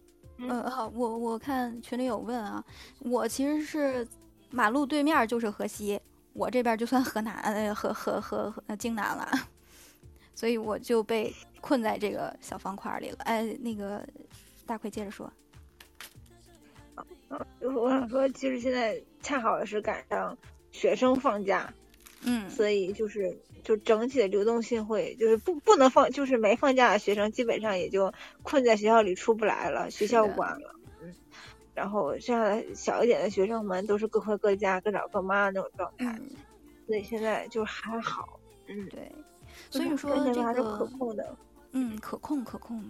[0.49, 2.64] 呃，好，我我看群里有问啊，
[3.01, 4.07] 我其实是
[4.51, 6.01] 马路对面就是河西，
[6.33, 9.29] 我这边就算河南呃河河河河呃荆南了，
[10.35, 13.16] 所以我就被困在这个小方块儿里了。
[13.21, 14.07] 哎，那个
[14.66, 15.31] 大奎接着说，
[17.61, 20.37] 我想说，其实现在恰好是赶上
[20.73, 21.73] 学生放假，
[22.23, 28.12] 嗯，所以就是就整体的流动性会就是不不能放，就是没放假的学生基本上也就
[28.43, 30.33] 困在学校里出不来了，学校的。
[30.35, 30.80] 关了，嗯，
[31.74, 36.30] 然后剩下的小一点的学生们都是各回各家，各找各妈那种状态，嗯，
[36.87, 39.12] 所以现在就还好，嗯，对，
[39.70, 41.37] 所以说这个控的，
[41.72, 42.83] 嗯，可控可控。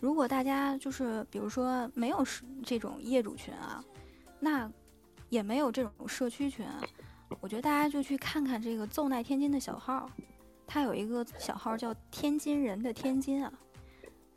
[0.00, 3.82] 如果大家就是比如说没有是这种业主群啊，
[4.38, 4.70] 那
[5.28, 6.80] 也没有这种社区群啊，
[7.40, 10.10] 我觉得大家就去看看这个奏奈天津的小号，
[10.66, 13.52] 它有一个小号叫天津人的天津啊，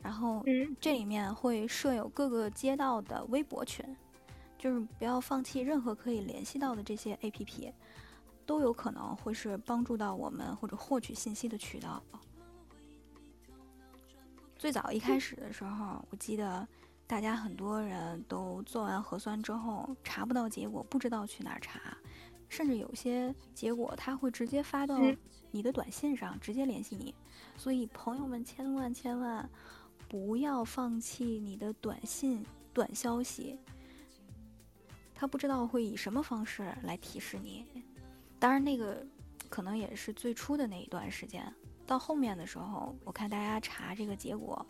[0.02, 3.84] 然后嗯这里面会设有各个街道的微博群，
[4.58, 7.72] 就是不要放弃任何可以联系到的这些 APP，
[8.44, 12.02] 都有可能会是帮助到我们或者获取信息的渠道。
[14.56, 16.66] 最早一开始的时候，我记得
[17.06, 21.80] 大家很多人都做完核酸之后查不到结果，不知道去哪儿查，
[22.48, 25.16] 甚至有些结果他会直接发到嗯
[25.50, 27.12] 你的短信上，直接联系你。
[27.56, 29.50] 所以朋友们千万千万
[30.12, 33.58] 不要放弃你的短信、短消息，
[35.14, 37.64] 他不知道会以什么方式来提示你。
[38.38, 39.06] 当然，那个
[39.48, 41.50] 可能也是最初的那一段时间。
[41.86, 44.66] 到后面的时候，我看大家查这个结果，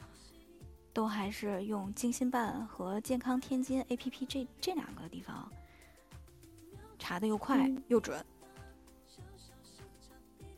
[0.93, 5.51] 都还是用京信办和健康天津 APP 这这两个地方
[7.01, 8.25] 查的又快嗯又准。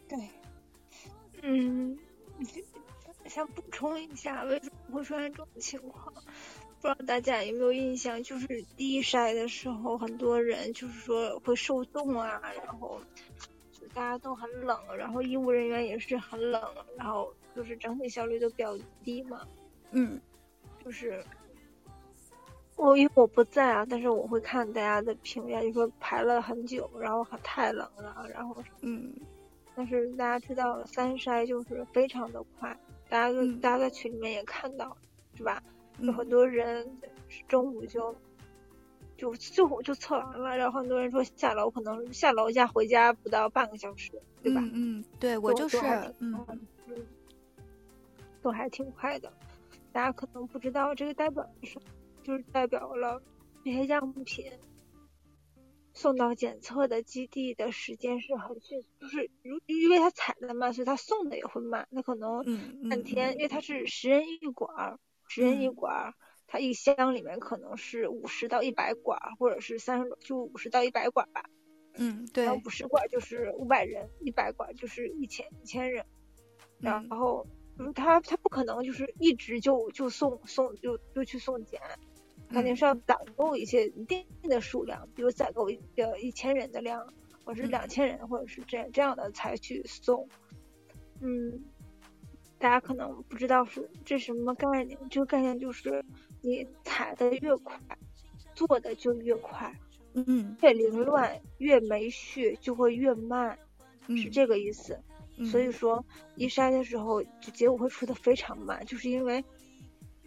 [0.07, 0.29] 对，
[1.41, 1.99] 嗯，
[3.29, 6.13] 想补充一下，为什么会出现这种情况？
[6.81, 8.23] 不知道大家有没有印象？
[8.23, 13.01] 就是第一筛的时候，很多人就是说会受冻啊，然后
[13.73, 16.63] 就大家都很冷，然后医务人员也是很冷，
[16.99, 19.47] 然后就是整体效率都比较低嘛。
[19.93, 20.21] 嗯
[20.85, 21.25] 就是
[22.77, 29.15] 我因为我不在啊，但是我会看大家的评价，就说排了很久，然后很太冷了，然后嗯
[29.75, 32.77] 但是大家知道三筛就是非常的快，
[33.09, 34.97] 大家都、嗯大家在群里面也看到，
[35.35, 35.63] 是吧？
[36.01, 36.99] 有很嗯多人
[37.47, 38.15] 中午就
[39.17, 44.11] 就就就测完了，然后很多人说下楼可能下楼下回家不到半个小时，
[44.43, 44.61] 对吧？
[44.61, 45.79] 嗯嗯，对我就是
[46.19, 46.45] 嗯，
[48.43, 49.33] 都还挺快的。
[49.93, 51.87] 大家可能不知道，这个代表什么，
[52.25, 53.23] 就是代表了
[53.65, 54.51] 这些样品
[55.95, 61.87] 送到检测的基地的时间是很迅速，就是如因为它采的慢，所以它送的也会慢。
[61.91, 66.15] 那可能嗯嗯半天，因为它是十人一管儿，十人一嗯管儿，
[66.47, 71.49] 它一箱里面可能是五十到一百管儿，或者是三十就五十到一百管儿吧。
[71.97, 76.05] 嗯对然后五十管就是五百人，一百管就是一千一千人，
[76.81, 77.47] 然嗯后
[77.79, 81.81] 嗯，他他不可能就是一直就就送送就就去送检，
[82.55, 87.13] 肯定嗯是要攒够一些一定的数量，比如攒够一个一千人的量，
[87.45, 90.29] 或者是嗯两千人，或者是这样这样的才去送。
[91.21, 91.65] 嗯，
[92.59, 96.05] 大家可能不知道是这什么概念，这个概念就是
[96.41, 97.79] 你踩的越快，
[98.55, 99.75] 做的就越快。
[100.15, 103.59] 嗯越凌乱、越没序就会越慢。
[104.07, 105.01] 是这个意思。
[105.37, 106.05] 嗯所以说
[106.37, 109.45] 一筛的时候，就结果会出的非常慢，就是因为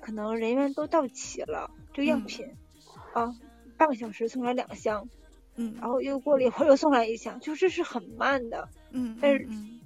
[0.01, 2.47] 可能人员都到齐了，这个样嗯品、
[3.13, 3.35] 啊，
[3.75, 5.09] 半个小时送来两箱，
[5.55, 8.69] 嗯然后又过了一会儿又送来一箱，就这是很慢的。
[8.91, 9.79] 嗯，但是嗯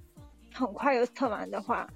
[0.54, 1.88] 很快又测完的话，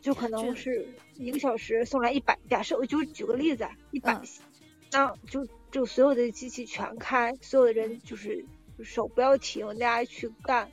[0.00, 4.22] 就可能是一个小时送来一百，假设我就举个例子，啊，一百、嗯
[4.92, 8.44] 那就就所有的机器全开，所有的人就是
[8.84, 10.70] 手不要停，大家去干，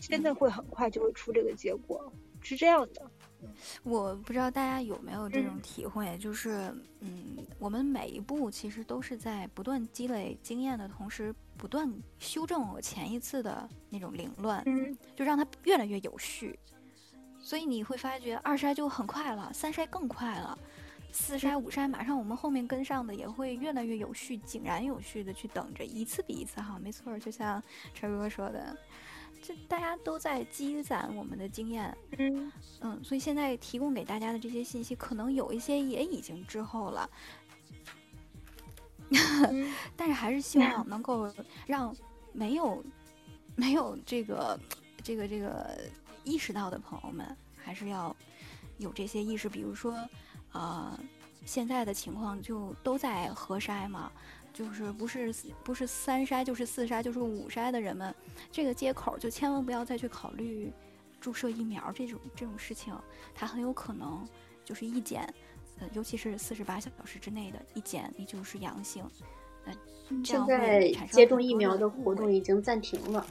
[0.00, 3.08] 真的会很快就会出这个结果，是这样的。
[3.82, 16.58] 我不知道大家有没有这种嗯体会，就是嗯，我们每一步其实都是在不断积累经验的同时，不断修正我前一次的那种凌乱，嗯就让它越来越有序。
[17.38, 20.58] 所以你会发觉二筛就很快了，三筛更快了，
[21.12, 26.78] 四筛、五筛马上我们后面跟上的也会越来越有序、井然有序的去等着，一次比一次好。
[26.78, 28.74] 没错儿，就像陈哥说的，
[29.46, 32.50] 这大家都在积攒我们的经验，嗯。
[32.80, 37.10] 嗯，所以现在提供给大家的这些信息，可能有一些也已经滞后了，
[39.10, 39.70] 嗯。
[39.94, 41.30] 但是还是希望能够
[41.66, 41.94] 让
[42.32, 42.82] 没有
[43.54, 44.58] 没有这个
[45.02, 45.78] 这个这个
[46.24, 48.16] 意识到的朋友们，还是要
[48.78, 49.46] 有这些意识。
[49.46, 49.94] 比如说，
[50.52, 50.98] 呃，
[51.44, 54.10] 现在的情况就都在核筛嘛，
[54.54, 58.14] 就是不是不是三筛就是四筛就是五筛的人们，
[58.52, 60.72] 这个接口就千万不要再去考虑
[61.20, 62.96] 注射疫苗这种这种事情，
[63.34, 64.24] 它很有可能
[64.64, 65.28] 就是一检，
[65.80, 69.04] 呃，尤其是四十八小时之内的一检，你就是阳性，
[69.64, 69.74] 呃，
[70.08, 73.26] 这现样会在产生接种疫苗的活动已经暂停了。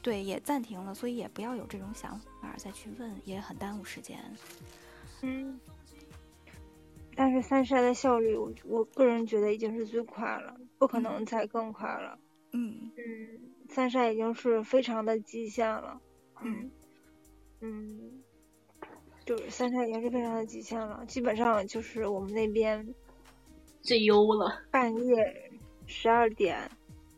[0.00, 4.18] 对，也暂停了，所以也不要有这种想法再去问，也很耽误时间。
[5.22, 5.58] 嗯。
[7.20, 12.18] 但是三筛的效率，我我个人觉得已经是最快了，不可能嗯再更快了。
[12.52, 12.90] 嗯。
[12.96, 16.00] 嗯，三筛已经是非常的极限了。
[16.42, 16.70] 嗯。
[17.60, 18.22] 嗯，
[19.26, 22.94] 就是三筛已经是非常的极限了，基本上就是我们那边
[23.82, 25.50] 最优了，半夜
[25.84, 26.70] 十二点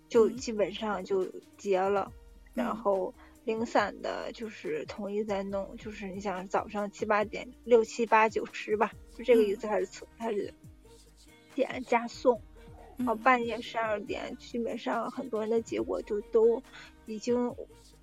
[0.08, 0.36] 就嗯。
[0.36, 1.24] 基本上就
[1.56, 2.10] 结了，
[2.54, 2.74] 然嗯。
[2.74, 8.90] 后零散的就是统一在弄，就是你想早上七八点六七八九十吧，
[9.22, 10.52] 就这个意嗯思开始测开始
[11.54, 12.40] 点加送。
[12.98, 16.62] 然后半夜十二点，基本上很多人的结果就都
[17.06, 17.52] 已经，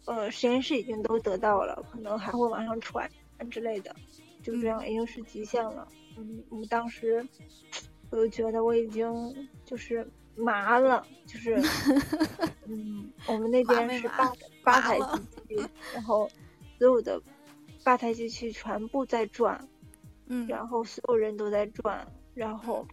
[0.05, 3.09] 呃，实验室已经都得到了，可能还会往上传
[3.49, 3.95] 之类的，
[4.43, 5.87] 就这样已经是极限了。
[6.17, 7.25] 嗯，我当时
[8.09, 10.05] 我就觉得我已经就是
[10.35, 11.55] 麻了，就是，
[12.65, 14.97] 嗯，我们那边是八八 台
[15.47, 16.29] 机器，然后
[16.77, 17.21] 所有的
[17.83, 19.65] 八台机器全部在转，
[20.29, 22.87] 嗯然后所有人都在转，然后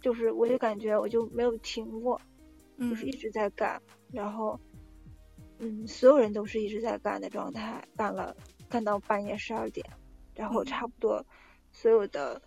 [0.00, 2.20] 就是我就感觉我就没有停过，
[2.78, 3.80] 就是一嗯直在干，
[4.12, 4.60] 然后
[5.58, 8.36] 嗯，所有人都是一直在干的状态，干了
[8.68, 9.86] 干到半夜十二点，
[10.34, 11.24] 然后嗯差不多
[11.70, 12.42] 所有的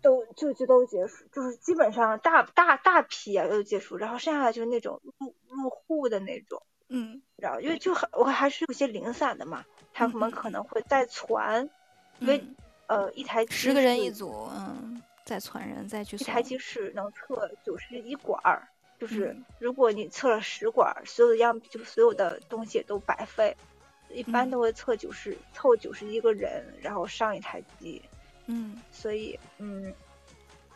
[0.00, 6.62] 都就就都结束，就是基本上大大大批啊都结束，然后剩下的就是那种入入户的那种。
[6.92, 11.70] 嗯然后因为就很我还是有些零散的嘛，他们可能会再传，
[12.18, 12.56] 因为嗯
[12.90, 16.42] 呃一台机十个人一组，嗯，再传人再去一台。
[16.42, 18.66] 机室能测九十一管儿，
[18.98, 23.56] 就是嗯如果你测了十管儿，所有的样就所有的东西也都白费，
[24.08, 28.02] 一般嗯都会测九十凑九十一个人，然后上一台机，
[28.46, 29.94] 嗯所以嗯，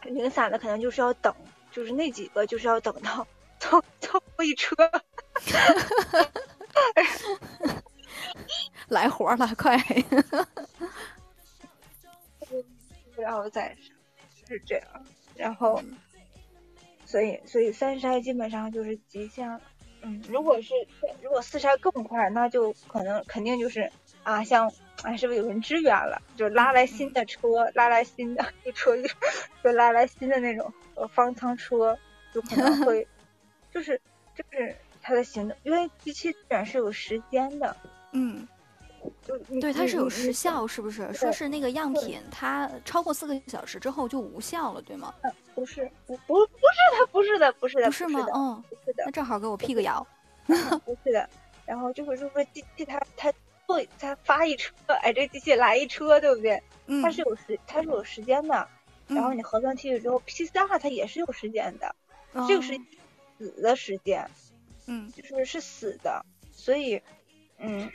[0.05, 1.35] 零散的可能就是要等，
[1.73, 3.27] 就是那几个就是要等到
[3.59, 4.77] 凑凑一车，
[8.87, 9.77] 来活儿了，快！
[13.17, 13.97] 然后再上
[14.47, 14.87] 是这样，
[15.37, 15.83] 然后
[17.07, 19.61] 所以所以三筛基本上就是极限了。
[20.03, 20.75] 嗯，如果是
[21.23, 23.91] 如果四筛更快，那就可能肯定就是
[24.23, 24.71] 啊，像
[25.03, 26.21] 啊，是不是有人支援了？
[26.37, 29.09] 就拉来新的车，拉来新的一车就
[29.65, 31.99] 就拉来新的那种呃方舱车，
[32.35, 33.09] 就可能会
[33.73, 33.99] 就是
[34.35, 37.75] 就是它的行动，因为机器支援是有时间的，
[38.13, 38.47] 嗯，
[39.27, 41.13] 就对，它是有时效，是不是？
[41.13, 45.15] 说是那个样品它超过四个小时之后就无效了，对吗？
[45.55, 48.27] 不是不不不是的，不是的，不是的，不是吗？
[48.27, 50.07] 的，嗯，不是的那，正好给我辟个谣。
[50.47, 51.29] 不是的。
[51.65, 53.33] 然后就是就是说机器它它
[53.67, 56.63] 做它发一车，哎，这机器来一车，对不对？
[56.87, 58.69] 嗯，它是有时它是有时间的。
[59.07, 61.95] 然后嗯你核酸提取之后，PCR 它也是有时间的，
[62.49, 62.63] 这个
[63.39, 64.29] 死的时间，
[64.87, 66.25] 嗯就是是死的。
[66.53, 67.01] 所以，
[67.59, 67.91] 嗯，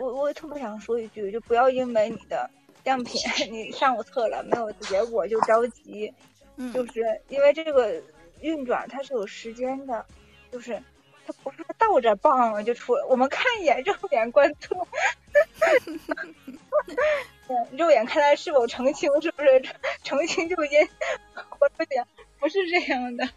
[0.00, 2.48] 我我特别想说一句，就不要因为你的
[2.84, 3.20] 样品
[3.50, 6.12] 你上午测了没有结果就着急，
[6.56, 8.02] 嗯，就是因为这个
[8.40, 10.04] 运转它是有时间的，
[10.50, 10.82] 就是
[11.26, 14.76] 它不是倒着棒就出来，我们看一眼肉眼观测，
[17.72, 19.62] 肉眼看它是否澄清，是不是
[20.02, 20.88] 澄清就已经
[21.50, 22.06] 活出点？
[22.40, 23.28] 不是这样的，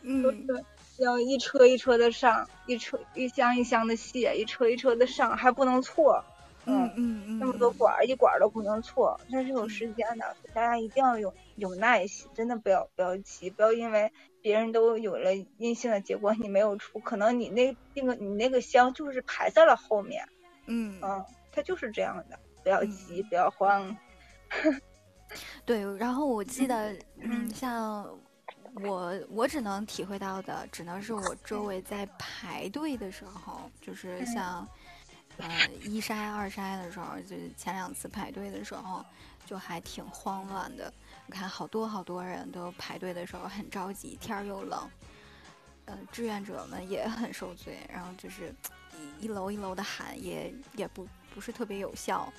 [0.00, 0.64] 嗯是
[0.98, 6.24] 要一车一车的上，一车一箱一箱的卸，一车一车的上，还不能错。
[6.66, 20.26] 嗯嗯嗯，那么多管儿，一管儿都不能错，它是有时间的，大家一定要有有耐心，真的不要不要急，不要因为别人都有了阴性的结果，你没有出，可能你那那个你那个箱就是排在了后面，
[20.64, 21.22] 嗯嗯，
[21.52, 23.94] 它就是这样的，不要急，不要慌，
[25.66, 28.08] 对，然后我记得，嗯，像
[28.82, 34.66] 我我只能体会到的，只能是我 周围在排队的时候，就是像
[35.36, 39.04] 呃一筛、二筛的时候，就是前两次排队的时候，
[39.46, 40.92] 就还挺慌乱的。
[41.26, 44.90] 你看好多好多人都排队的时候很着急，天儿又冷，
[45.86, 48.54] 呃，志愿者们也很受罪，然后就是
[49.20, 52.30] 一一楼一楼的喊，也也不不是特别有效。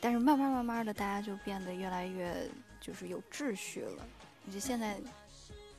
[0.00, 2.48] 但是慢慢慢慢的，大家就变得越来越
[2.80, 4.06] 就是有秩序了。
[4.52, 4.96] 就现在，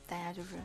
[0.06, 0.56] 大家就是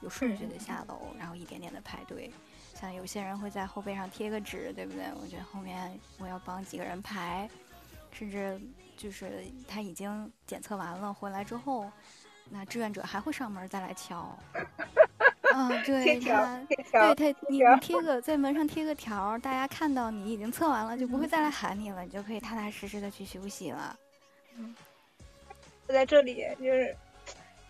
[0.00, 2.30] 有顺序的下楼，然后一点点的排队。
[2.74, 5.04] 像有些人会在后背上贴个纸，对不对？
[5.20, 7.48] 我觉得后面我要帮几个人排，
[8.12, 8.60] 甚至
[8.96, 11.90] 就是他已经检测完了回来之后，
[12.50, 14.36] 那志愿者还会上门再来敲。
[15.54, 16.60] 嗯，对他，
[17.14, 23.98] 对他，你贴个在门上贴个条儿，大家看到你已经测完了，就不会再来喊你了，你就可以踏踏实实的去休息了。
[24.56, 24.74] 嗯
[25.88, 26.94] 我在这里就是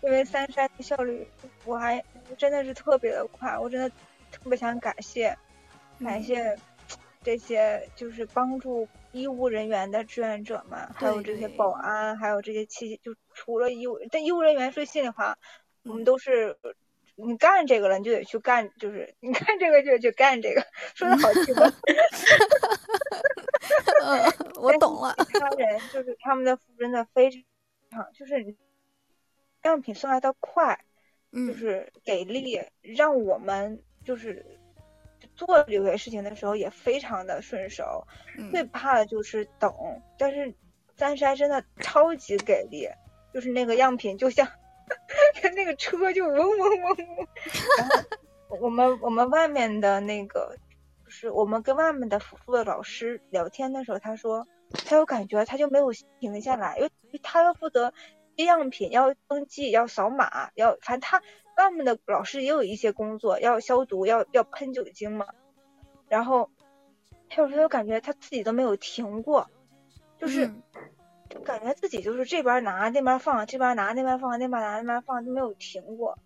[0.01, 1.27] 因为三山的效率，
[1.65, 2.03] 我还
[2.37, 3.89] 真的是特别的快，我真的
[4.31, 5.37] 特别想感谢
[5.99, 6.57] 感嗯谢
[7.23, 15.37] 这些就是帮助医务人员的志愿者们，还有这些保安，还有这些器，就除了医务，但医务人员说心里话，
[15.83, 16.57] 我们嗯都是。
[17.21, 21.69] 你干这个了，你就得去干，就是你干这个就得去干这个，说的好听吗？
[24.05, 25.13] 嗯， 我懂了。
[25.27, 27.29] 其他人就是他们的服务真的非
[27.91, 28.55] 常，就是你
[29.63, 30.79] 样品送来的快，
[31.31, 34.45] 就嗯是给力，让我们就是
[35.35, 38.07] 做有些事情的时候也非常的顺手。
[38.51, 39.73] 最嗯怕的就是等，
[40.17, 40.53] 但是
[40.95, 42.87] 三筛真的超级给力，
[43.33, 44.47] 就是那个样品就像
[45.55, 47.27] 那个车就嗡嗡嗡嗡，
[47.77, 50.55] 然后我们我们外面的那个
[51.05, 54.47] 就是我们跟外面的辅助的老师聊天的时候，他说
[54.85, 61.21] 他有感觉，他就没有停下来，因为他要负责接样品，要登记，要扫码，要反正他
[61.57, 65.27] 外面的老师也有一些工作，要消毒，要要喷酒精嘛，
[66.07, 66.49] 然后
[67.29, 69.49] 他有时候感觉他自己都没有停过，
[70.17, 70.45] 就是。
[70.45, 70.63] 嗯
[71.29, 76.17] 就感觉自己就是这边拿那边放，这边拿那边放，那边拿那边放，都没有停过。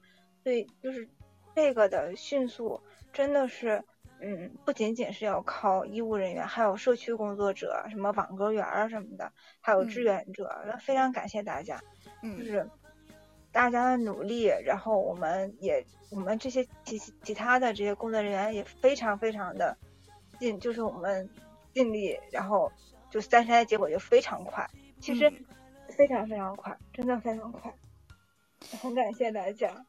[0.41, 1.09] 所以就是
[1.53, 2.79] 这个的迅速，
[3.11, 3.83] 真的是，
[4.21, 11.83] 嗯，不仅仅是要靠医务人员，还有社区工作者，什么网格员啊什么的，还有志嗯愿者，那非常感谢大家，
[12.23, 12.69] 就嗯是
[13.51, 19.77] 大家的努力，然后我们也我们这些其其他的这些工作人员也非常非常的
[20.39, 21.29] 尽，就是我们
[21.73, 22.71] 尽力，然后
[23.11, 24.67] 就三筛结果就非常快。
[24.99, 25.45] 其实嗯
[25.97, 27.71] 非常非常快，真的非常快，
[28.81, 29.85] 很感谢大家。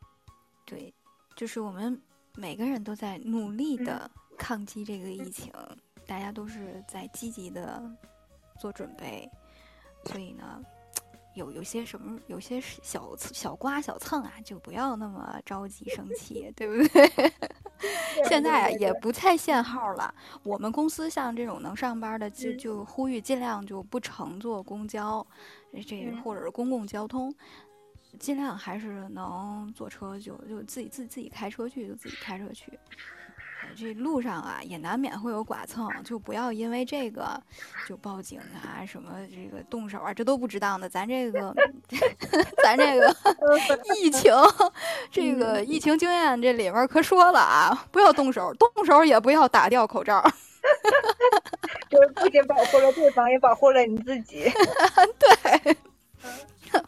[0.66, 0.92] 对，
[1.36, 1.98] 就是我们
[2.34, 5.50] 每个人都在努力嗯的抗击这个疫情，
[6.06, 7.82] 大家都是在积极的
[8.60, 9.26] 做准备，
[10.04, 10.60] 所以呢，
[11.34, 17.12] 有有些什么，有些小小刮小蹭啊，就不要那么着急生气，对不对？
[18.28, 20.14] 现在啊也不太限号了。
[20.42, 25.26] 我们公司像这种能上班的，就嗯就呼吁尽量就不乘坐公交，
[25.86, 27.34] 这嗯或者是公共交通，
[28.18, 32.78] 尽量还是能坐车就就自己自自己开车去就自己开车去。
[33.64, 37.40] 呃这路上啊也难免会有剐蹭，就不要因为这个
[37.88, 40.88] 就报警啊，什么这个动手啊，这都不值当的。
[40.88, 41.54] 咱这个
[42.62, 43.14] 咱这个
[43.96, 44.32] 疫情，
[45.10, 50.22] 这个疫情经验这里面儿可说了啊，不要动手，动手也不要打掉口罩。
[51.90, 54.50] 就是不仅保护了对方，也保护了你自己。
[55.18, 55.76] 对，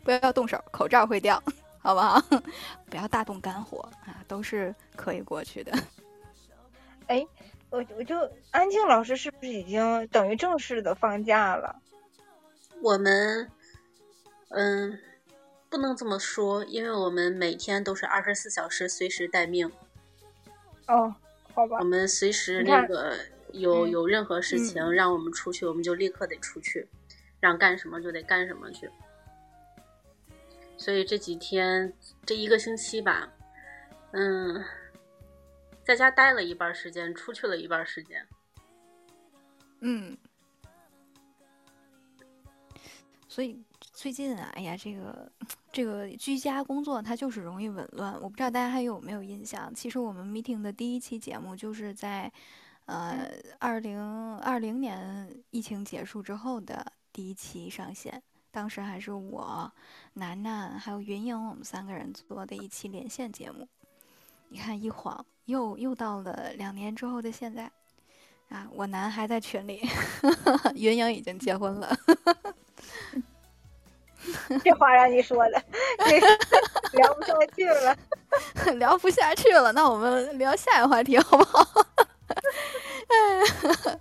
[0.03, 1.43] 不要动手，口罩会掉，
[1.81, 2.20] 好不好？
[2.89, 5.72] 不要大动肝火啊，都是可以过去的。
[7.07, 7.26] 哎，
[7.70, 8.16] 我我就
[8.50, 11.76] 安静老师是不是已经等于正式的放假了？
[12.82, 13.50] 我们，
[14.48, 14.98] 嗯，
[15.70, 19.70] 不能这么说，因为我们每天都是二十四小时随时待命，
[20.88, 21.14] 哦，
[21.54, 23.16] 好吧我，们随时那个
[23.52, 26.88] 有嗯有任何事情嗯让我们出去，我们就立刻得出去，
[27.40, 28.90] 让干什么就得干什么去。
[30.76, 31.94] 所以这几天
[32.26, 33.32] 这一个星期吧，
[34.12, 34.62] 嗯，
[35.87, 38.26] 在家待了一半时间，出去了一半时间。
[39.78, 40.18] 嗯，
[43.28, 43.62] 所以
[43.93, 45.30] 最近啊，哎呀，这个
[45.70, 48.14] 这个居家工作它就是容易紊乱。
[48.14, 49.72] 我不知道大家还有没有印象？
[49.72, 52.32] 其实我们 meeting 的第一期节目就是在
[52.87, 53.30] 呃
[53.61, 58.20] 二零二零年疫情结束之后的第一期上线，
[58.51, 59.72] 当时还是我、
[60.14, 63.68] 楠楠还有云莹我们三个人做的一期连线节目。
[64.57, 67.70] 你看一晃又又到了两年之后的现在。
[68.48, 69.86] 啊，我男还在群里，
[70.74, 71.94] 云影已经结婚了。
[74.64, 75.62] 这话让你说的，
[76.94, 77.94] 聊不下去了，
[78.78, 79.70] 聊不下去了。
[79.72, 81.86] 那我们聊下一个话题好不好？
[83.09, 83.98] 哎，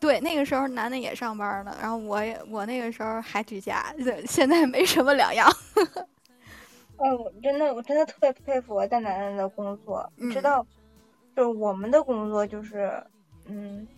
[0.00, 3.94] 对，那个时候男的也上班呢，然后我也我那个时候还居家，
[4.26, 5.48] 现在没什么两样。
[6.98, 10.66] 嗯，我真的我真的特别佩服我大男人的工作，你知道，
[11.34, 13.02] 就是我们的工作就是。
[13.50, 13.88] 嗯，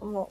[0.00, 0.28] 我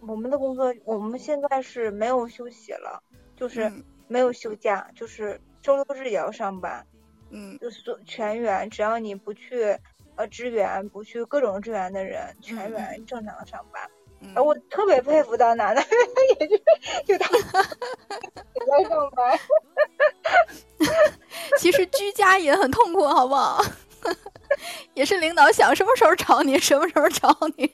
[0.00, 3.00] 我们的工作，我们现在是没有休息了，
[3.36, 3.70] 就是
[4.08, 6.84] 没有休假，就是周六日也要上班。
[7.30, 9.78] 嗯，就是全员，只要你不去
[10.16, 13.88] 呃支援，不去各种支援的人，全员正常上班。
[13.88, 14.03] 嗯，
[14.36, 15.82] 我特别佩服到男的，
[16.40, 16.56] 也就
[17.06, 19.38] 就 在上班。
[21.58, 23.62] 其实居家也很痛苦，好不好？
[24.94, 27.70] 也是领导想什么时候找你，什么时候找你。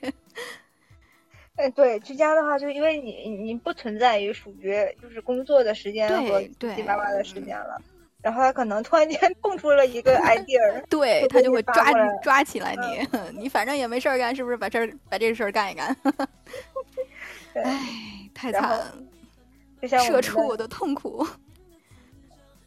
[1.57, 7.79] 哎，对，居家的话，就因为你你不存在于属于就是工作的时间和七七八八的时间了，
[8.21, 11.91] 然后他可能突然间 蹦出了一个 idea， 对他就会抓
[12.21, 13.07] 抓起来你，
[13.41, 15.95] 你反正也没事儿干，是不是把这儿把这个事儿干一干？
[17.55, 17.79] 哎，
[18.33, 18.93] 太惨了，
[19.87, 21.27] 社畜的痛苦。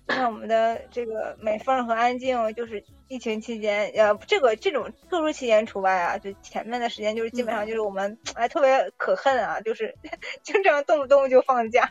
[0.08, 9.94] 像我们的这个美凤和安静，就是疫情期间，呃，这个这种特殊期间除外啊，就前面的时间就是基本上就是我们哎特别可恨啊，就是
[10.42, 11.90] 经常动不动就放假。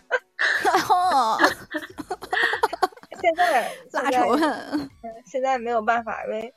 [3.23, 4.89] 现在拉仇恨，
[5.25, 6.53] 现在没有办法，因为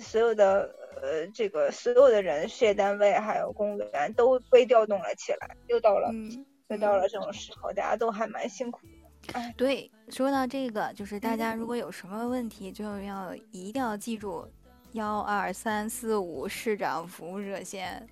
[0.00, 0.72] 所有的
[1.02, 6.08] 呃这个所有的人，事业单位还有公务员都被调动了起来，又到了
[6.68, 8.80] 又到了这种时候，大家都还蛮辛苦。
[9.56, 14.46] 对，说到这个，就是大家如果有什么问题，就要一定要记住
[14.92, 18.08] 幺二三四五市长服务热线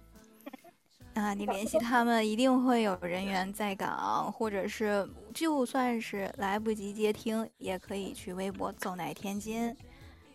[1.14, 9.68] 啊，你联系他们，一定会有人员在岗，或者是就算是来不及接听，也可以去微博走奶天津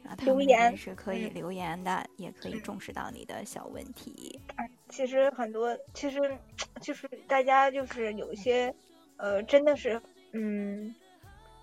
[0.04, 4.40] 啊，他们也是可以留言的，也可以重视到你的小问题。
[4.90, 6.20] 其实很多，其实
[6.82, 8.74] 就是大家就是有一些
[9.18, 10.02] 呃，真的是。
[10.38, 10.94] 嗯，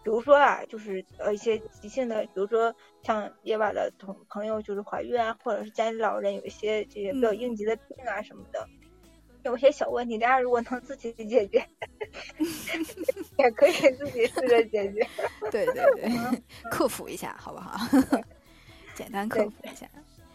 [0.02, 8.66] 比如说啊，就是呃一些急性的，比如说像野娃的同朋友就是怀孕啊，或者是家里老人有一些这些比较应急的病啊什么的，
[9.44, 11.66] 有些小问题，大家如果能自己解决，
[13.38, 15.06] 也可以自己试着解决。
[15.50, 17.76] 对对对， 克服一下好不好？
[18.94, 19.86] 简单克服一下。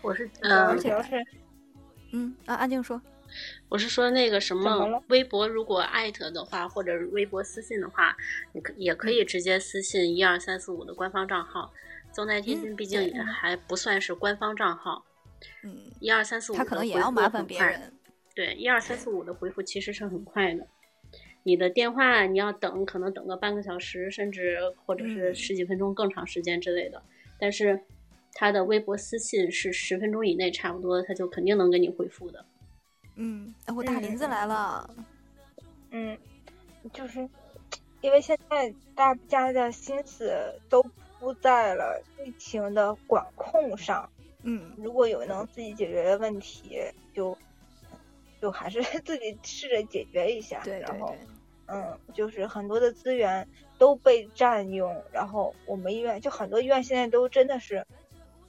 [0.02, 1.24] 我是嗯，主要是
[2.12, 3.02] 嗯啊，安静说。
[3.68, 8.16] 我是说那个什么，微博如果艾特的话，或者微博私信的话，
[8.54, 11.72] 你可也可以直接私信一二三四五的官方账号。
[12.12, 15.06] 走奈天津毕竟也还不算是官方账号，
[15.64, 17.94] 嗯，一二三四五他可能也要麻烦别人。
[18.38, 20.68] 对，一二三四五的回复其实是很快的。
[21.42, 27.02] 你的电话你要等，可能等个半个小时，甚至或者是十几分钟更长时间之类的。
[27.40, 27.82] 但是
[28.34, 32.46] 他的微博私信是十分钟以内，差不多他就肯定能给你回复的。
[33.16, 34.88] 嗯，我大林子来了。
[35.90, 36.16] 嗯，
[36.94, 37.28] 就是
[38.02, 40.32] 因为现在大家的心思
[40.70, 40.84] 都
[41.18, 44.08] 扑在了疫情的管控上。
[44.44, 46.78] 嗯，如果有能自己解决的问题，
[47.16, 47.36] 就
[48.42, 50.62] 就还是 自己试着解决一下。
[50.64, 51.16] 对然后，
[51.68, 57.86] 嗯，就是很多的资源都被占用，然后我们医院就很多医院现在都真的是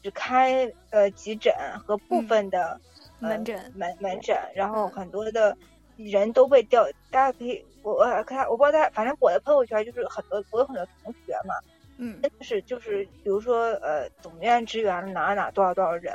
[0.03, 1.53] 只开呃急诊
[1.87, 2.81] 和部分的。
[3.21, 5.59] 门诊门门诊，然后很多的
[5.97, 11.57] 人都被调，大家可以我我看我不知道大家，反正我的朋友圈就是很多我有很多同学嘛，
[11.97, 16.15] 嗯，真的是就是比如说呃总院支援哪哪多少多少人，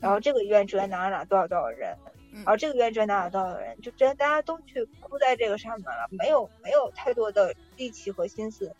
[0.00, 1.96] 然后这个医院支援哪哪多少多少人，
[2.32, 8.74] 然后这个医院支援哪哪多少人，就真大家都去扑在这个上面了，没有没有太多的力气和心思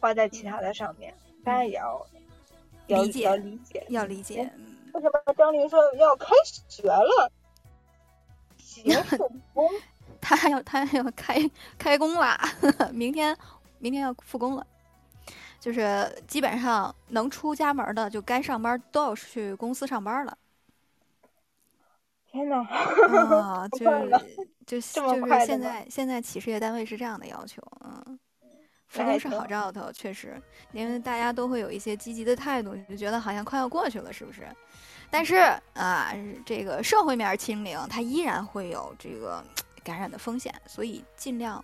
[0.00, 1.14] 花在其他的上面，
[1.44, 2.04] 大家也要
[2.88, 4.50] 理解要理解要理解。
[4.92, 6.26] 为什么张琳说要开
[6.68, 7.32] 学了？
[8.58, 8.84] 行，
[9.54, 9.70] 工，
[10.20, 11.36] 他还要他还要开
[11.78, 12.38] 开工啦！
[12.92, 13.36] 明天
[13.78, 14.66] 明天要复工了。
[15.60, 20.36] 就是基本上能出家门的，就该上班都要去公司上班了。
[22.32, 23.84] 天呐，啊， 就
[24.66, 28.18] 就就是现在现在企事业单位是这样的要求，嗯，
[28.88, 30.40] 复那还工是好兆头，确实，
[30.72, 34.48] 因为大家都会有一些积极的态度，就觉得好像快要过去了，是不是？
[35.10, 35.34] 但是
[35.74, 36.14] 啊，
[36.46, 39.44] 这个社会面儿清零，它依然会有这个
[39.84, 41.62] 感染的风险，所以尽量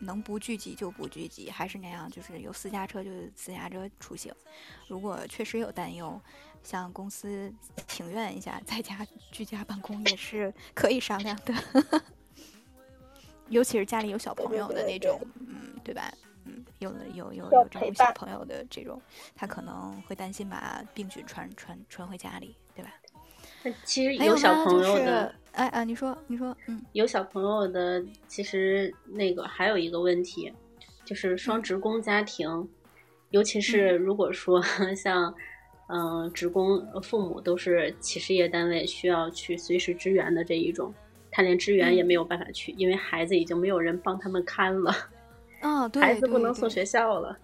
[0.00, 4.30] 能不聚集就不聚集，还是那样，就是有私家车就私家车出行。
[4.86, 6.20] 如果确实有担忧，
[6.64, 7.52] 向公司
[7.86, 11.54] 请愿一下，在家居家办公也是可以商量的。
[13.50, 16.12] 尤其是家里有小朋友的那种，嗯，对吧？
[16.46, 19.00] 嗯，有的有有有这种小朋友的这种，
[19.36, 22.90] 他可能会担心把病菌传传传回家里，对吧？
[23.62, 30.52] 那其实有小朋友的，哎啊，你说你说，嗯有小朋友的，其实那个还有一个问题，
[31.04, 32.68] 就是双职工家庭，
[33.30, 34.62] 尤其是如果说
[34.96, 35.34] 像，
[35.88, 40.92] 嗯、职工呃父母都是企事业单位需要去随时支援的这一种，
[41.30, 44.94] 他连支援也嗯没有办法去，因为孩子已经没有人帮他们看了，
[45.60, 47.36] 啊，对，孩子不能送学校了。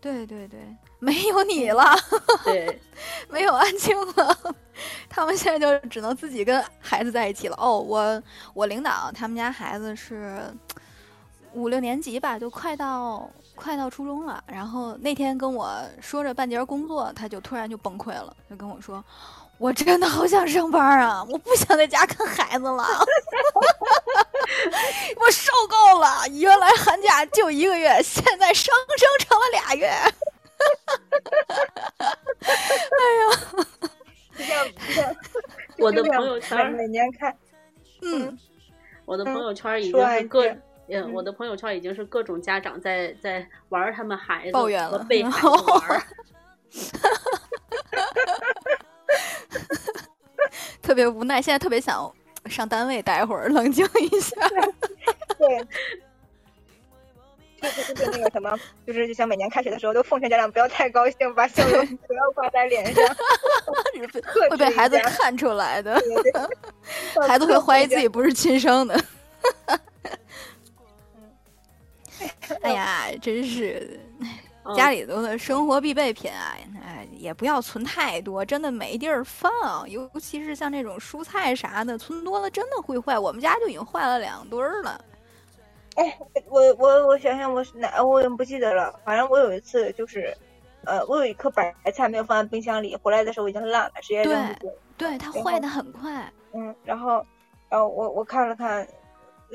[0.00, 0.60] 对对对，
[1.00, 1.82] 没有你了，
[2.44, 2.78] 对，
[3.28, 4.54] 没有安静了，
[5.10, 7.56] 他们现在就只能自己跟孩子在一起了。
[7.58, 8.22] 哦，我
[8.54, 10.40] 我领导他们家孩子是
[11.52, 13.28] 五六年级吧，就快到
[13.58, 14.42] 快到初中了。
[14.46, 19.04] 然后那天跟我说着半截儿工作，他就突然就崩溃了，就跟我说。
[19.58, 21.24] 我真的好想上班啊！
[21.28, 22.84] 我不想在家看孩子了，
[25.18, 26.28] 我受够了。
[26.28, 29.92] 原来寒假就一个月，现在生生成了俩月。
[34.38, 35.12] 就像就像
[35.78, 37.36] 我的朋友圈儿每每年看，
[38.02, 38.38] 嗯，
[39.04, 40.56] 我的朋友圈已经是各着，
[40.88, 46.02] 嗯，嗯我的朋友圈已经是各种家长在在玩他们孩子，抱怨了和被 孩子玩。
[50.82, 52.10] 特别无奈，现在特别想
[52.46, 54.36] 上单位待会儿，冷静一下。
[55.38, 55.66] 对。
[57.60, 63.04] 就是就是那个什么，就是就像每年开学的时候，都奉劝家长不要太高兴，把笑容不要挂在脸上，
[64.22, 68.96] 克会被孩子看出来的，对对对孩子会怀疑自己不是亲生的。
[72.62, 76.54] 哎呀，真是嗯家里头的生活必备品啊，
[76.84, 79.50] 哎，也不要存太多，真的没地儿放。
[79.88, 83.18] 尤其是像这种蔬菜啥的，存多了真的会坏。
[83.18, 85.02] 我们家就已经坏了两堆儿了。
[85.96, 88.94] 哎，我我我想想，我是哪我也不记得了。
[89.04, 90.36] 反正我有一次就是，
[90.84, 94.54] 呃，我有一颗白菜没有放在冰箱里，回来的时候已经烂了，直接扔了。
[94.96, 96.30] 对，它坏的很快。
[96.52, 97.24] 嗯，然后，
[97.68, 98.86] 然后我我看了看，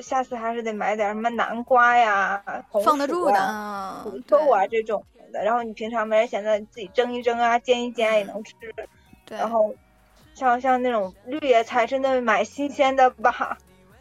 [0.02, 5.44] 下次还是得买点什么南瓜呀、红放得住的，薯啊、嗯土豆啊这种的。
[5.44, 8.54] 然后你平常没人闲的，自己蒸一蒸啊、煎一煎啊也能吃。
[9.26, 9.74] 对，然后，
[10.34, 13.58] 像像那种绿叶菜，真的买新鲜的吧。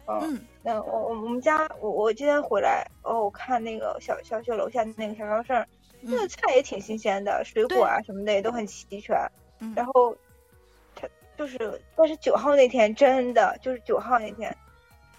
[0.07, 5.67] 嗯，嗯那我我我们家我我今天回来哦，我看那个小小学楼下那个小超市儿，
[6.01, 9.17] 那个嗯菜也挺新鲜的，水果啊什么的也都很齐全。
[9.59, 10.15] 嗯，然后
[10.95, 14.55] 他就是，但是九号那天真的就是九号那天，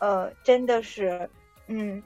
[0.05, 1.26] 呃，真的是，
[1.68, 2.02] 嗯，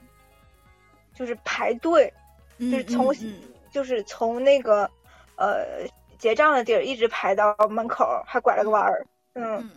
[1.15, 2.13] 就是排队，
[2.59, 3.43] 嗯就是从、嗯嗯
[3.73, 4.89] 就是从那个
[5.37, 5.85] 呃
[6.17, 9.71] 结账的地儿一直排到门口，还拐了个弯儿，嗯，嗯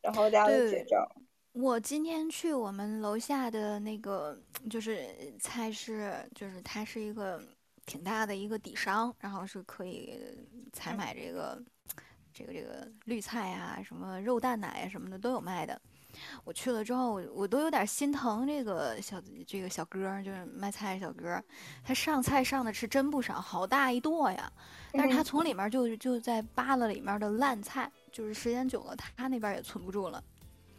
[0.00, 1.04] 然后大家都结账，
[1.52, 4.40] 我今天去我们楼下的那个
[4.70, 5.08] 就是
[5.40, 7.42] 菜市，就是它是一个
[7.86, 10.16] 挺大的一个底商，然后是可以
[10.72, 11.60] 采买这个
[12.32, 15.80] 这个这个绿菜啊，什么肉蛋奶啊什么的都有卖的。
[16.44, 21.44] 我去了之后，我我都有点心疼这个小这个小哥儿，就是卖菜的小哥儿，
[21.84, 24.52] 他上菜上的是真不少，好大一垛呀。
[24.92, 30.22] 但是他嗯从里面就就在扒拉里面的烂菜，就是时间久了，他那边也存不住了。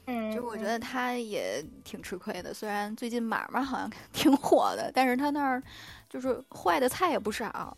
[0.08, 5.62] 嗯，就我觉嗯得他也挺吃亏的，虽然最近买卖好像 挺火的，但是他那儿
[6.10, 7.78] 就是坏的菜也不少。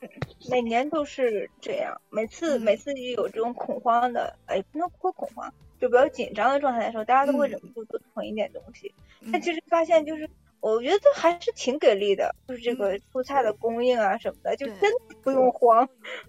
[0.50, 8.92] 每年都是这样，每次、嗯每次一有这种恐慌的，哎，不能说恐慌，就比较紧张的状态的时候，大家都会嗯忍不住多囤一点东西。
[9.20, 10.28] 嗯但其实发现就是，
[10.60, 15.86] 我觉得还是挺给力的，就是这个蔬菜的供应啊什么的，就真的不用慌。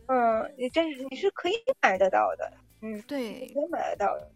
[0.08, 2.52] 嗯，你真是你是可以买得到的，
[2.82, 4.28] 嗯，对可，以买得到的。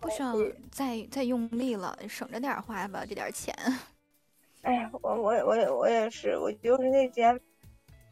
[0.00, 0.34] 不需要
[0.70, 3.52] 再再用力了，省着点花吧，这点钱。
[4.62, 7.38] 哎呀，我我也我也我也是，我就是那天，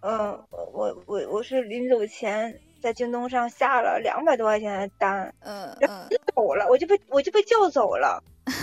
[0.00, 8.22] 嗯，我我我我是临走前在京东上下了两百多块钱的单，嗯然后嗯走了，我就被我就被叫走了。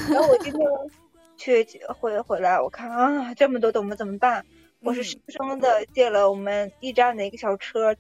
[0.10, 0.68] 然后我今天
[1.38, 1.66] 去
[2.00, 4.46] 回回来，我看啊这么多东西怎么办？
[4.82, 7.96] 我是嗯生生的借了我们驿站的一个小车，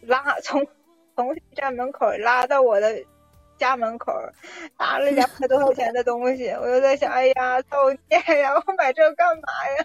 [0.00, 0.66] 拉从
[1.16, 3.04] 从驿站门口拉到我的
[3.60, 4.12] 家门口，
[4.78, 7.76] 拿了两百多块钱的东西，我就在想，哎呀，造
[8.08, 8.54] 孽呀！
[8.54, 9.42] 我买这个干嘛
[9.76, 9.84] 呀？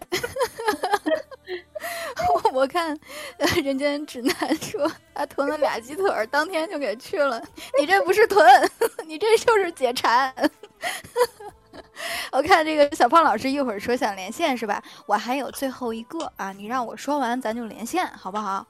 [2.54, 2.98] 我看
[3.38, 7.40] 呃人间指南说他囤了俩鸡腿儿，当天就给去了。
[7.78, 8.44] 你这不是囤，
[9.06, 10.34] 你这就是解馋。
[12.32, 14.82] 我看这个小胖老师一会儿说想连线是吧？
[15.06, 18.66] 我还有最后一个啊，你让我说完咱就连线好不好？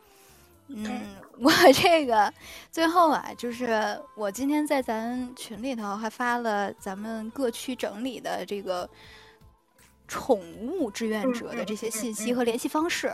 [0.67, 1.01] 嗯，
[1.39, 2.33] 我 这个
[2.71, 8.89] 最后啊，就是我今天在咱群里头还发了咱们各区整理的这个
[10.07, 13.13] 宠物志愿者的这些信息和联系方式。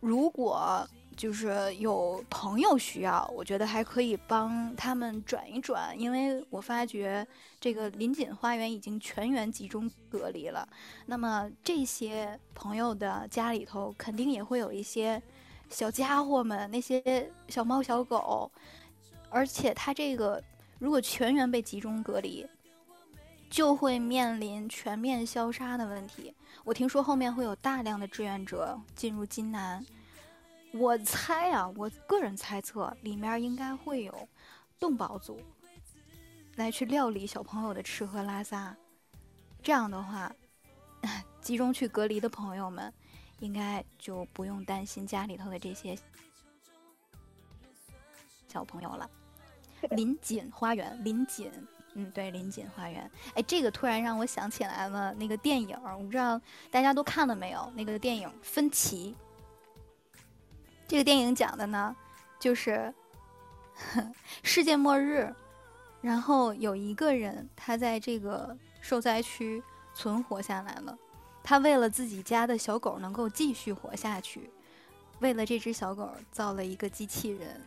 [0.00, 7.26] 如果就是有朋友需要，我觉得还可以帮他们转一转，因为我发觉
[7.60, 10.66] 这个林锦花园已经全员集中隔离了。
[11.04, 15.22] 那么这些朋友的家里头肯定也会有一些
[15.70, 18.50] 小家伙们，那些小猫小狗，
[19.30, 20.42] 而且他这个
[20.78, 22.46] 如果全员被集中隔离，
[23.48, 26.34] 就会面临全面消杀的问题。
[26.64, 29.84] 我听说后面会有大量的志愿者进入金南，
[30.72, 34.28] 我猜啊，我个人猜测里面应该会有
[34.78, 35.40] 动保组
[36.56, 38.76] 来去料理小朋友的吃喝拉撒。
[39.62, 40.30] 这样的话，
[41.40, 42.92] 集中去隔离的朋友们，
[43.40, 45.98] 应该就不用担心家里头的这些
[48.48, 49.10] 小朋友了。
[49.90, 51.50] 林锦花园，林锦，
[51.94, 53.10] 嗯，对，林锦花园。
[53.34, 57.72] 哎，这个突然让我想起来了那个电影，我不知道大家都看了没有？
[57.74, 59.16] 那个电影《分歧》。
[60.86, 61.96] 这个电影讲的呢，
[62.38, 62.92] 就是
[64.42, 65.34] 世界末日，
[66.02, 69.62] 然后有一个人他在这个受灾区
[69.94, 70.98] 存活下来了，
[71.42, 74.50] 他为了自己家的小狗能够继续活下去，
[75.20, 77.60] 为了这只小狗造了一个机器人。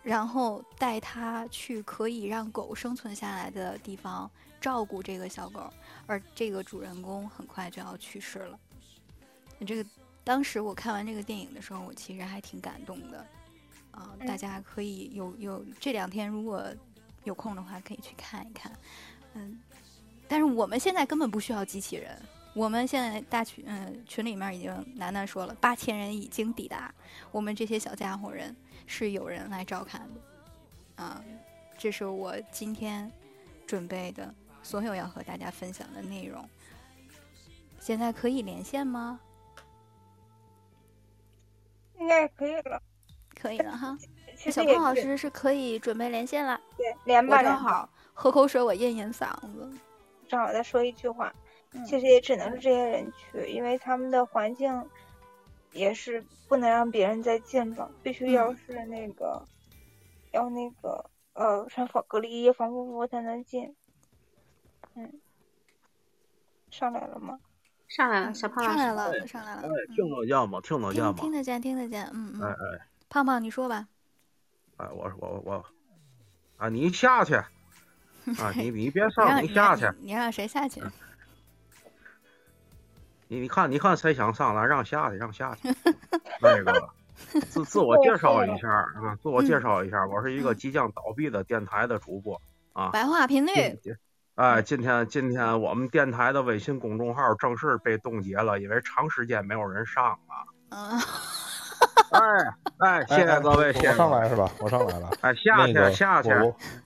[0.00, 5.70] 然后带它去可以让狗生存下来的地方照顾这个小狗，
[6.06, 8.58] 而这个主人公很快就要去世了。
[9.66, 9.84] 这个
[10.24, 13.26] 当时我看完这个电影的时候，我其实还挺感动的。
[13.90, 16.64] 啊、大家可以有有这两天如果
[17.24, 18.72] 有空的话，可以去看一看。
[19.34, 19.60] 嗯，
[20.28, 22.16] 但是我们现在根本不需要机器人。
[22.54, 26.92] 我们现在大群嗯群里面已经楠楠说了，八千人已经抵达，
[27.30, 28.54] 我们这些小家伙人
[28.86, 31.22] 是有人来照看的，啊，
[31.76, 33.10] 这是我今天
[33.66, 36.48] 准备的所有要和大家分享的内容。
[37.78, 39.20] 现在可以连线吗？
[41.98, 42.82] 应该可以了。
[43.40, 43.96] 可以了哈。
[44.36, 49.70] 小胖老师是可以准备连线了，对连吧我正，好喝口水，我咽咽嗓子。
[50.26, 51.47] 正好再说一句话，嗯
[51.86, 54.88] 其实也只能是这些人去，因为他们的环境
[55.72, 59.44] 也是不能让别人再进了，必须要嗯是那个、
[60.32, 63.74] 要那个呃穿防隔离衣、防护服才能进。
[64.94, 65.20] 嗯，
[66.70, 67.38] 上来了吗？
[67.86, 70.60] 上来了，嗯小胖老师上来了，哎上来了听得见吗？
[70.60, 71.14] 听得见吗？
[71.14, 72.50] 听听得见，听得见，嗯哎嗯。
[72.50, 73.88] 哎胖胖，你说吧。
[74.76, 75.64] 哎，我我我，
[76.58, 77.34] 啊，你下去，
[78.38, 80.82] 啊，你你别上，你下去，你让谁下去？
[83.28, 85.68] 你你看你看谁想上来，让下去，让下去。
[86.40, 86.88] 那个
[87.48, 92.40] 自自我介绍一下啊，自我介绍一下，我是一个即将倒闭的电台的主播
[92.72, 92.88] 啊。
[92.90, 93.78] 白话频率，
[94.36, 100.18] 哎，今天今天我们电台的微信公众号正式被冻结了，因为长时间没有人上了。
[100.70, 101.00] 嗯，
[102.10, 103.94] 哎哎，谢谢各位，谢谢我。
[103.94, 104.50] 上来是吧？
[104.60, 105.10] 我上来了。
[105.20, 106.30] 哎，下去那个下去，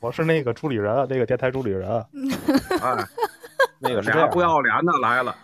[0.00, 1.88] 我是那个主理人，啊这个电台主理人。
[1.88, 2.04] 啊
[2.82, 3.06] 哎，
[3.78, 5.36] 那个是这样，俩不要脸的来了。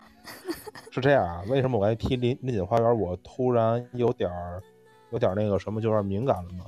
[0.90, 1.42] 是这样啊。
[1.48, 2.98] 为什么我爱提林林锦花园？
[2.98, 4.62] 我突然有点儿
[5.10, 6.64] 有点儿那个什么，就有点敏感了呢。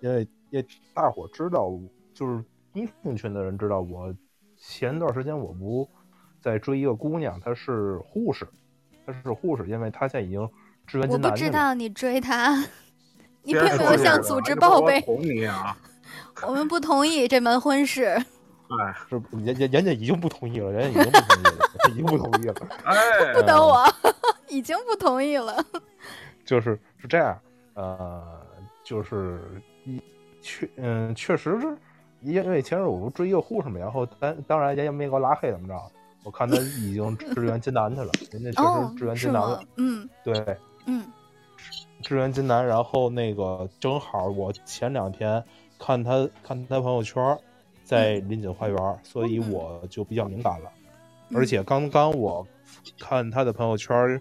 [0.00, 0.64] 因为也
[0.94, 1.70] 大伙知道，
[2.12, 4.14] 就是医生群的人知道我
[4.56, 5.88] 前段时间我不
[6.40, 8.46] 在追一个姑娘，她是护士，
[9.06, 10.48] 她是护士，因为她现在已经
[10.86, 11.30] 支援我不。
[11.36, 12.56] 知道你追她，
[13.42, 15.02] 你并没有向组织报备！
[16.46, 18.20] 我们不同意这门婚事。
[18.80, 22.54] 哎是人人人家已经不同意了，人家已经不同意了， 已经不同意了。
[22.84, 23.84] 哎，不等我，
[24.48, 25.64] 已经不同意了。
[26.44, 27.38] 就是是这样，
[27.74, 28.40] 呃，
[28.84, 29.40] 就是
[29.84, 30.00] 一
[30.40, 31.76] 确嗯，确实是
[32.20, 35.74] 因为前阵我不追一个护士嘛，然后当当然人家没给我拉黑怎么着，
[36.24, 39.62] 我看他已经支援金南去了，人家确哦实支，援金南了吗，？
[39.76, 40.56] 嗯对，
[40.86, 41.04] 嗯
[42.02, 45.42] 支援金南，然后那个正好我前两天
[45.78, 47.38] 看他看他朋友圈
[47.84, 49.52] 在林锦花园，所以嗯。
[49.52, 50.70] 我就比较敏感了。
[51.28, 51.36] 嗯。
[51.36, 52.46] 而且刚刚我
[52.98, 54.20] 看他的朋友圈，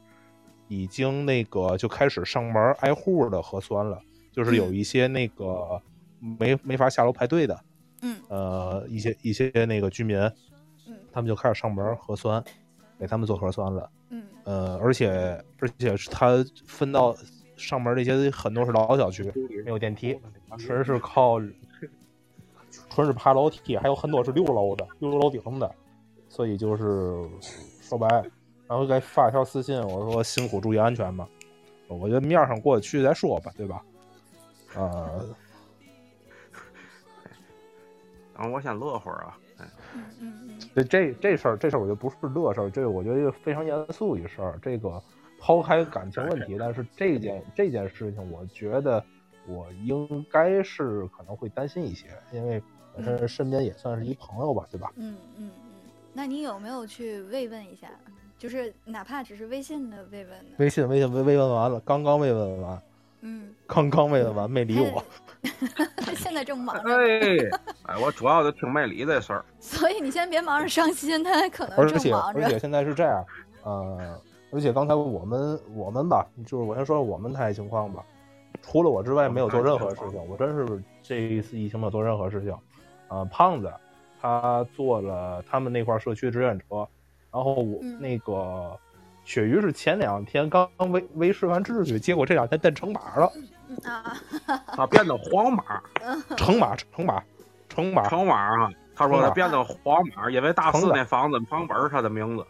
[0.67, 4.01] 已经那个就开始上门挨户的核酸了，
[4.31, 5.81] 就是有一些那个
[6.19, 7.59] 没没法下楼排队的，
[8.01, 8.17] 嗯。
[8.29, 10.17] 呃，一些一些那个居民，
[10.87, 10.97] 嗯。
[11.11, 12.43] 他们就开始上门核酸，
[12.99, 13.89] 给他们做核酸了。
[14.09, 14.23] 嗯。
[14.43, 15.09] 呃，而且
[15.59, 17.15] 而且是他分到
[17.55, 19.23] 上门那些很多是老小区，
[19.63, 20.19] 没有电梯，
[20.57, 21.39] 纯是靠
[22.93, 25.73] 纯是爬楼梯，还有很多是六楼的，六楼顶的，
[26.27, 27.27] 所以就是
[27.81, 28.07] 说白，
[28.67, 31.27] 然后再发一条私信，我说辛苦，注意安全吧。
[31.87, 33.81] 我觉得面上过得去再说吧，对吧？
[34.75, 35.25] 呃，
[38.37, 39.37] 等我先乐会儿啊。
[39.57, 44.57] 哎嗯嗯嗯这这这事儿，这事儿我觉得不是乐事儿，这个我觉得非常严肃一事儿。
[44.61, 45.01] 这个
[45.37, 49.03] 抛开感情问题，但是这件这件事情，我觉得
[49.47, 52.63] 我应该是可能会担心一些，因为
[52.95, 54.91] 本身身边也算是一朋友吧，对吧？
[54.95, 55.71] 嗯嗯嗯，
[56.13, 57.87] 那你有没有去慰问一下？
[58.37, 60.55] 就是哪怕只是微信的慰问呢？
[60.57, 62.81] 微信微信慰慰问完了，刚刚慰问完，
[63.21, 65.03] 嗯，刚刚慰问完没理我，
[65.95, 67.37] 他现在正忙着，哎，
[67.83, 69.45] 哎，我主要就听没理这事儿。
[69.59, 72.43] 所以你先别忙着伤心，他可能而且正忙着。
[72.43, 73.23] 而且现在是这样，
[73.63, 74.19] 呃，
[74.51, 78.03] 而且刚才我们我们吧，就是我先说说我们台情况吧，
[78.63, 82.57] 除了我之外没有做任何事情，我真是这一次疫情没有做任何事情。
[83.11, 83.69] 啊、胖子
[84.21, 86.65] 他做了他们那块社区的志愿者，
[87.29, 88.79] 然后我、嗯那个
[89.25, 93.31] 鳕鱼是前两天刚刚维维持完秩序，结果这两天变成马了，
[93.67, 94.17] 嗯啊，
[94.67, 95.81] 他变的黄马，
[96.37, 97.21] 成马成马
[97.67, 98.71] 成马，成马啊。
[98.95, 102.45] 他说他变的黄马，因为大四那房子房本儿是他的名字。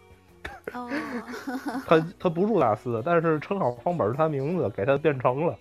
[0.74, 0.90] 哦，
[1.88, 5.58] 他他不住大四，但是正好房本是他名字，给他变成了。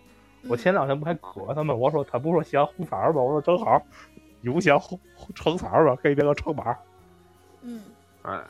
[0.49, 3.21] 我前两天不还搁他们，我说他不说嫌红色儿吗？
[3.21, 3.81] 我说正好，
[4.41, 4.99] 你不嫌红
[5.35, 5.97] 橙色儿吗？
[6.03, 6.77] 可以变个橙马。
[7.63, 7.83] 嗯
[8.23, 8.41] 哎，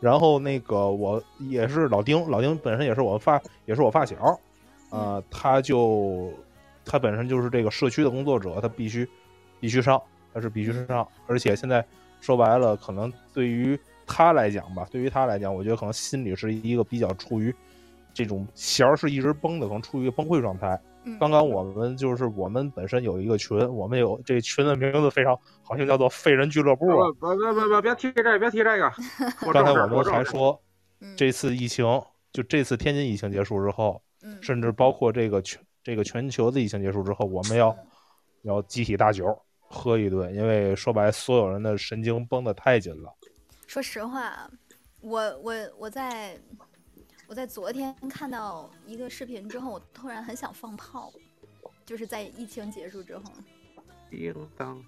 [0.00, 4.38] 然后那个我也是老丁，老丁本身也是我发，也是我发小，
[4.90, 6.32] 呃，他就
[6.84, 9.08] 他本身就是这个社区的工作者，他必须
[9.60, 10.00] 必须上，
[10.32, 11.84] 他是必须上，而且现在
[12.20, 17.54] 说白了，可能对于他来讲吧，对于他来讲，我觉得可能心里是一个比较处于
[18.12, 20.80] 这种弦儿是一直绷的，可能处于一个崩溃状态。
[21.04, 27.08] 嗯，刚刚我们就是我们本身有一个群，我们有这群的名字非常好像叫做“废人俱乐部”啊。
[27.20, 28.90] 不不不不，别提这个，别提这个。
[29.52, 30.60] 刚才我们还说，
[31.00, 31.84] 嗯这次疫情，
[32.32, 37.76] 就这次天津疫情结束之后，嗯甚至包括这个全这个全球的疫情结束之后，我们要
[38.42, 39.26] 要集体大酒
[39.58, 43.12] 喝一顿，因为说白，所有人的神经绷得太紧了。
[43.66, 44.48] 说实话，
[45.00, 46.38] 我我我在
[47.26, 51.12] 我在昨天看到一个视频之后，我突然很想放炮，
[51.84, 53.24] 就是在疫情结束之后。
[54.10, 54.84] 叮当，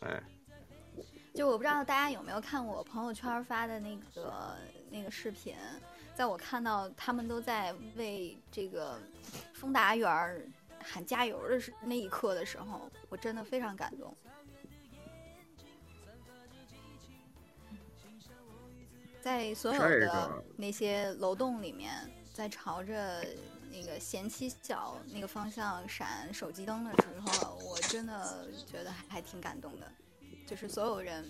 [0.00, 0.22] 哎，
[1.34, 4.56] 就我不知道大家有没有看我朋友圈发的那个
[4.90, 5.54] 那个视频，
[6.14, 8.98] 在我看到他们都在为这个
[9.52, 10.42] 丰达园儿
[10.82, 14.16] 喊加油的时那一刻的时候，我真的非常感动。
[19.24, 21.94] 在所有的那些楼栋里面，
[22.34, 23.24] 在朝着
[23.72, 29.90] 那个贤妻小那个方向闪手机灯的时候，我真的觉得还挺感动的。
[30.46, 31.24] 就是所有人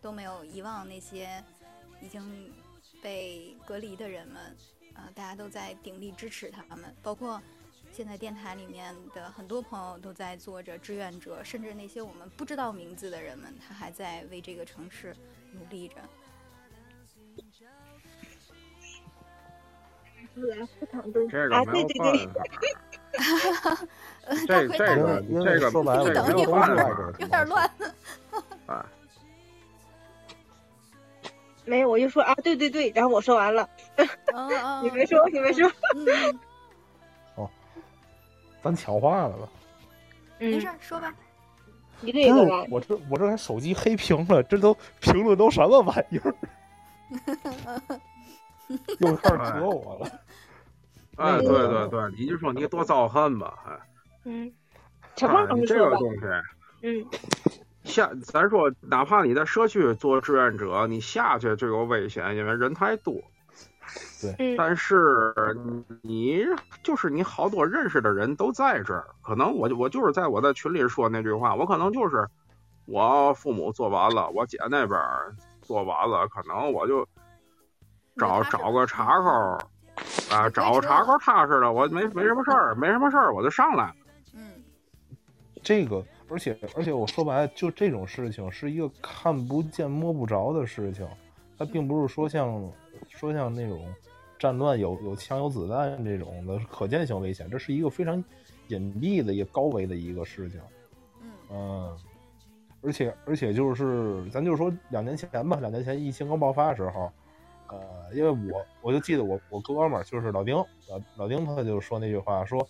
[0.00, 1.42] 都没有遗忘那些
[2.00, 2.54] 已经
[3.02, 4.56] 被隔离的人们，
[4.94, 7.42] 呃，大家都在鼎力支持他们，包括
[7.90, 15.12] 现在电台里面的很多朋友都在做着志愿者，甚至那些我们不知道名字的人们，他还在为这个城市
[15.50, 15.96] 努力着。
[21.30, 22.44] 这个啊，没对对对，有办
[22.76, 22.82] 法。
[24.46, 24.78] 这这
[25.44, 27.70] 这个说白了，没有一会儿东西外边有点乱。
[28.66, 28.84] 啊，
[31.64, 33.68] 没有，我就说啊，对对对，然后我说完了，
[34.82, 36.38] 你没说，你没说，嗯，
[37.38, 37.48] 嗯
[38.62, 39.48] 咱抢话了吧？
[40.40, 41.14] 嗯没事，儿，说吧。
[42.02, 46.34] 一个一个来，我这我这还手机黑屏了，这都评论都什么玩意儿？
[48.98, 50.20] 又开始惹我了。
[51.16, 53.78] 哎，嗯对对对，你就说你多遭恨吧，哎，
[54.24, 54.52] 嗯，
[55.16, 56.20] 小胖这个东西，
[56.82, 57.06] 嗯。
[57.84, 63.14] 下咱说，哪怕你在社区做志愿者，你下去就有危险，因为人太多。
[64.20, 65.32] 对但是
[66.02, 66.44] 你
[66.82, 72.26] 就是你好多认识的人都在这儿，可能我就我就是在我在群里说那句话，我可能就是
[72.86, 75.00] 我父母做完了，我姐那边
[75.62, 77.06] 做完了，可能我就
[78.16, 79.58] 找找个茬口儿
[80.30, 83.94] 啊，找个茬口踏实的，我没没什么事儿，没什么事儿，我就上来了。
[84.34, 84.42] 嗯。
[85.62, 91.06] 这个，而且而且我说白了，就这种事情是一个看不见摸不着的事情，
[91.56, 92.72] 它并不是说像
[93.08, 93.92] 说像那种
[94.38, 98.22] 战乱有有枪有子弹这种的可见性危险，这是一个非常
[98.68, 100.60] 隐蔽的一个高危的一个事情。
[101.22, 101.30] 嗯。
[101.50, 101.96] 嗯，
[102.82, 107.10] 而且而且就是咱就说两年前吧，两年前疫情刚爆发的时候，
[107.70, 112.66] 呃，因为我我就记得我我哥们儿就是老丁老老丁他就说那句话说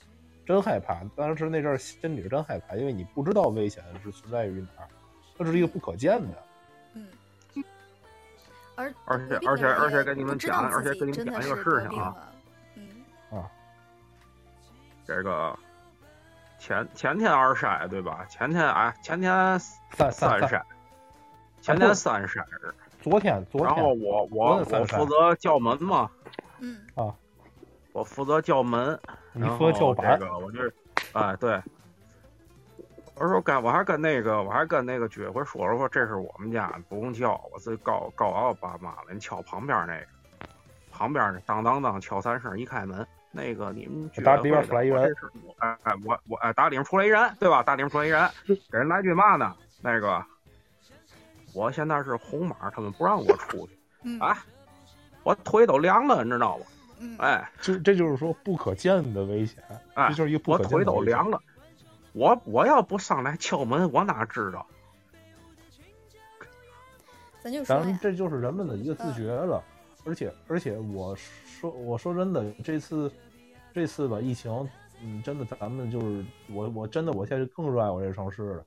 [0.47, 4.89] 真害怕，当时那阵儿心里是真害怕，因为你不知道危险是存在于哪儿，
[5.37, 6.43] 它是一个不可见的。
[6.95, 7.07] 嗯。
[8.77, 12.17] 而而且而且而且也给你们讲而且给你们讲一个事情啊。
[13.33, 13.45] 嗯
[15.07, 15.57] 这个
[16.59, 18.27] 前前天二筛对吧？
[18.29, 20.61] 前天哎，前天三三三筛，
[21.61, 22.45] 前天三筛，
[23.09, 26.11] 昨天昨天，然后我我我负责叫门嘛，
[26.59, 27.15] 嗯啊
[27.93, 28.99] 我负责叫门，
[29.33, 30.59] 你负责叫板这，个我就，
[31.13, 31.63] 哎对，
[33.15, 40.07] 我说跟我还跟那个我还跟那个居委会说了说这是我们家不用叫，我自己告告我爸妈了，你敲旁边那个，
[40.91, 45.15] 旁边那当当当敲三声，一开门，那个你们居委会打里边出来一人
[45.59, 47.63] 哎哎我我哎打里面出来一人对吧？
[47.63, 49.55] 打里面出来一人，给人来句嘛呢？
[49.81, 50.21] 那个
[51.57, 54.45] 我现在是红码，他们不让我出去， 嗯啊
[55.23, 56.67] 我腿都凉了，你知道吗？
[57.01, 57.51] 嗯哎。
[57.63, 59.63] 就这就是说不可见的危险，
[59.95, 61.41] 哎这就是一个不可见我腿的危险都凉了。
[62.13, 64.67] 我我要不上来敲门，我哪知道？
[67.43, 69.63] 咱就说这就是人们的一个自觉了，
[70.05, 73.11] 而且而且我说我说真的，这次
[73.73, 74.51] 这次吧疫情，
[75.03, 78.65] 嗯，真的咱们就是我我真的我现在更热爱我这城市了，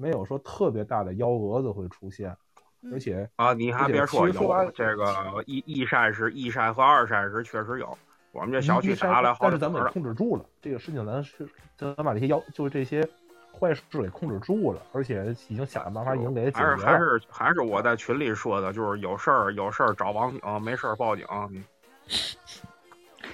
[0.00, 2.34] 没有说特别大的幺蛾子会出现，
[2.82, 7.96] 嗯而且啊，你还别说有这个一一筛是一筛和二筛是确实有，
[8.32, 9.90] 我们这小区一打了好但是咱们也。
[9.90, 11.46] 控制住了这个事情，咱是
[11.76, 13.06] 咱把这些妖就是这些
[13.52, 16.78] 坏事给控制住了，而且已经想办法已经给解决了。
[16.78, 21.26] 还是还是还是我在群里说的，就是有事儿有事儿找网警，没事儿报警。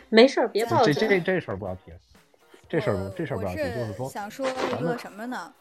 [0.09, 0.93] 没事儿别报警。
[0.93, 1.93] 这这这事儿不要提，
[2.69, 5.53] 这事儿这事儿不要提，就是说想说一个什么呢？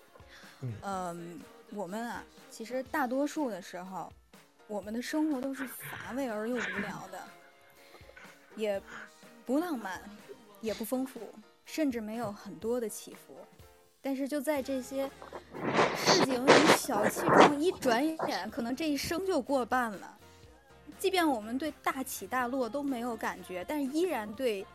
[0.62, 1.40] 嗯嗯，
[1.72, 4.12] 我们啊，其实大多数的时候，
[4.68, 7.22] 我们的生活都是乏味而又无聊的，
[8.56, 8.82] 也
[9.46, 10.02] 不浪漫，
[10.62, 11.20] 也不丰富，
[11.66, 13.36] 甚至没有很多的起伏。
[14.02, 15.10] 但是就在这些
[15.98, 20.18] 市井与小气中，一转眼，可能这一生就过半了。
[21.00, 24.66] 即便我们对大起大落都没有感觉，但依然对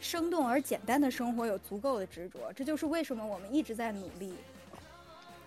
[0.00, 2.52] 生动而简单的生活有足够的执着。
[2.52, 4.34] 这就是为什么我们一直在努力，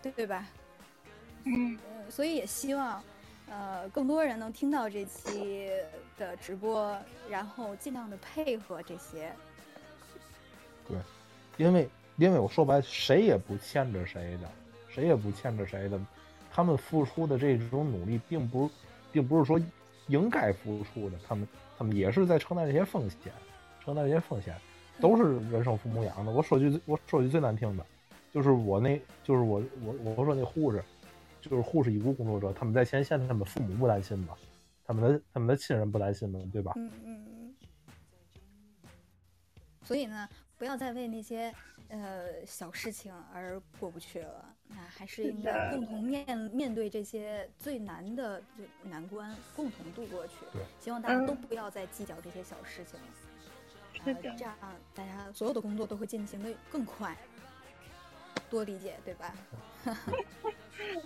[0.01, 0.45] 对对吧？
[1.45, 3.01] 嗯，嗯，所以也希望，
[3.49, 5.69] 呃，更多人能听到这期
[6.17, 6.97] 的直播，
[7.29, 9.31] 然后尽量的配合这些。
[10.87, 10.97] 对
[11.57, 14.49] 因为因为我说白了，谁也不欠着谁的，
[14.89, 15.99] 谁也不欠着谁的。
[16.51, 18.69] 他们付出的这种努力，并不
[19.11, 19.59] 并不是说
[20.07, 21.47] 应该付出的，他们
[21.77, 23.31] 他们也是在承担这些风险，
[23.83, 24.55] 承担这些风险，
[24.99, 26.31] 都是人生父母养的。
[26.31, 27.85] 我说句我说句最难听的，
[28.32, 30.84] 就是我那就是我我我说那护士，
[31.41, 34.36] 就是护士医务工作者，他们在前线，他们父母不担心吗？
[34.86, 36.39] 他们的他们的亲人不担心吗？
[36.51, 36.73] 对吧？
[36.75, 37.55] 嗯嗯嗯。
[39.84, 40.27] 所以呢，
[40.57, 41.53] 不要再为那些
[41.88, 50.34] 呃小事情而过不去了，那还是应该共同面面对这些最难的就难关，共同度过去。
[50.53, 53.07] 对，希望大家都嗯不要再计较这些小事情了。
[54.21, 54.55] 这样
[54.93, 57.17] 大家所有的工作都会进行的更快，
[58.49, 59.33] 多理解，对吧？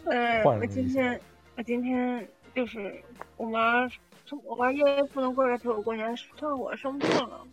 [0.06, 1.20] 嗯，我今天
[1.58, 2.94] 我今天就是
[3.38, 3.88] 我妈
[4.26, 7.46] 生我妈因为不能过来陪我过年，正好我生病了，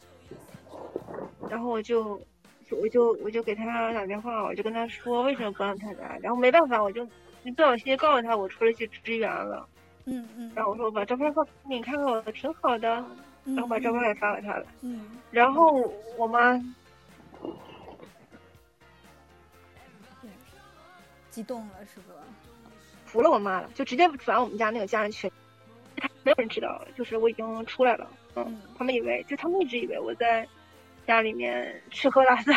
[1.49, 2.21] 然后我就
[2.71, 7.11] 我就我就给她打电话，我就跟她说为什么不让她来，然后没办法，我就不
[7.63, 9.67] 小心告诉她我出来去支援了，
[10.05, 10.53] 嗯嗯。
[10.55, 13.05] 然后我说我把照片发给你，看看我挺好的，
[13.45, 15.19] 嗯，然后把照片也发给她了，嗯。
[15.31, 16.61] 然后我妈
[21.31, 22.15] 激动了是吧？
[23.07, 25.31] 服了我妈了，就直接转我们家那个家人群，
[26.23, 28.09] 没有人知道，就是我已经出来了。
[28.37, 30.47] 嗯嗯，他们以为，就他们一直以为我在
[31.07, 32.53] 家里面吃喝拉撒，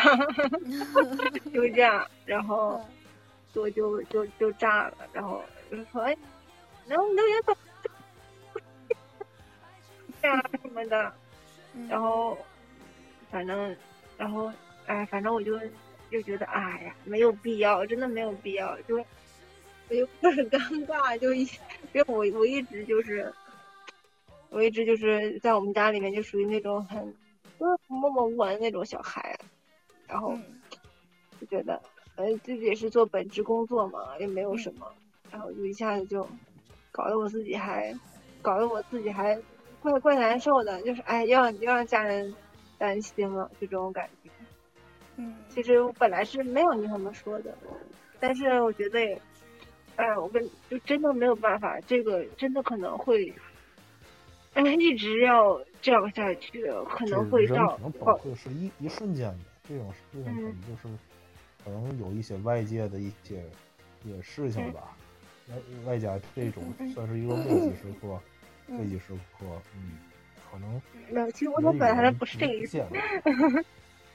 [1.52, 2.80] 就是这样，然后
[3.52, 6.16] 就我就就就炸了，然后就说哎，
[6.86, 7.58] 然后你都人走，
[10.22, 11.14] 呀什么的，
[11.74, 12.38] 嗯然后
[13.32, 13.76] 反正
[14.18, 14.54] 然后
[14.86, 15.60] 哎，反正我就
[16.14, 19.04] 就觉得哎呀，没有必要，真的没有必要，就我
[19.90, 21.42] 就很尴尬，就一
[21.92, 23.34] 因为我我一直就是
[24.50, 27.04] 我一直就是在我们家里面就属于那种很
[27.60, 29.36] 就是默默无闻的那种小孩，
[30.08, 30.44] 然后嗯。
[31.42, 31.82] 就觉得
[32.16, 34.88] 呃自己也是做本职工作嘛，也没有什么，
[35.32, 36.26] 然后就一下子就
[36.92, 37.94] 搞得我自己还
[38.42, 39.38] 搞得我自己还
[39.82, 42.34] 怪怪难受的，就是哎，又让又让家人
[42.78, 44.30] 担心了，就这种感觉。
[45.18, 47.56] 嗯，其实我本来是没有你他们说的，
[48.20, 49.22] 但是我觉得也，
[49.96, 53.32] 哎，我跟就真的没有办法，这个真的可能会，
[54.54, 60.96] 哎，一直要这样下去，可能会人到可能崩溃是一一瞬间的，这种事情可能嗯就是
[61.64, 63.44] 可能有一些外界的一些
[64.04, 64.96] 一些事情吧，
[65.50, 65.56] 外
[65.86, 68.20] 外加这种算是一个危机时刻，
[68.70, 69.46] 危机时刻，
[69.76, 69.98] 嗯，
[70.52, 71.30] 可能没有。
[71.32, 72.78] 其实我本来人不是这个意思，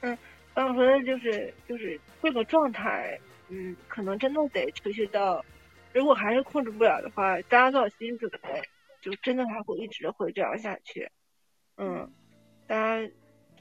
[0.01, 0.19] 之
[0.59, 5.45] 间的刚刚说的就是就是这个状态，嗯，可能真的得持续到，
[5.93, 8.63] 如果还是控制不了的话，大家做好心理准备，
[9.01, 11.09] 就真的还会一直会这样下去。
[11.77, 12.11] 嗯，
[12.67, 13.11] 大家，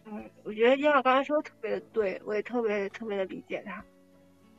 [0.05, 3.85] 嗯，我觉得燕儿刚才说的特别的对，我也特别特别的理解他。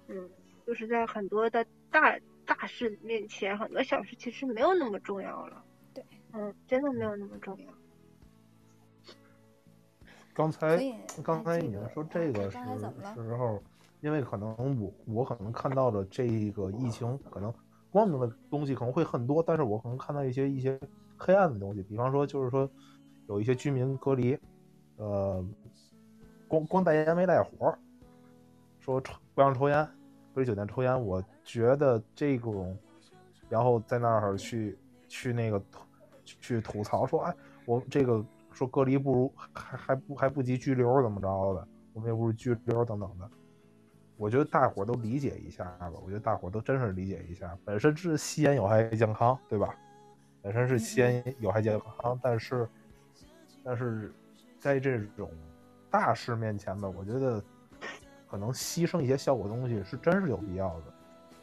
[0.07, 0.30] 嗯，
[0.66, 5.64] 就是在很多的大大事面前，很多小事其实没有那么重要了。
[5.93, 7.66] 对，嗯，真的没有那么重要。
[10.39, 10.80] 刚才
[11.20, 13.12] 刚才你们说这个刚才怎么了？
[13.12, 13.61] 时时候，
[14.01, 17.53] 因为可能我我可能看到的这个疫情，可能
[17.91, 20.78] 光明的东西可能会很多，但是我可能看到一些一些
[21.16, 22.70] 黑暗的东西，比方说就是说
[23.26, 24.39] 有一些居民隔离，
[24.99, 25.45] 呃，
[26.47, 27.76] 光光带烟没带火，
[28.78, 29.84] 说抽不让抽烟，
[30.32, 32.78] 隔离酒店抽烟，我觉得这种，
[33.49, 34.78] 然后在那儿去
[35.09, 35.80] 去那个吐
[36.24, 37.34] 去吐槽说，哎，
[37.66, 38.24] 我这个
[38.59, 43.31] 说隔离不如还还不还不及拘留怎么着的，我们也不是拘留等等的。
[44.17, 47.57] 我觉得大伙都理解一下吧，我觉得大伙都真是理解一下。
[47.65, 49.73] 本身是吸烟有害健康，对吧？
[50.43, 52.69] 本身是吸烟有害健康，但是
[53.63, 54.13] 但是
[54.59, 55.31] 在这种
[55.89, 57.41] 大事面前吧，我觉得
[58.29, 60.85] 可能牺牲一些效果东西是真是有必要的。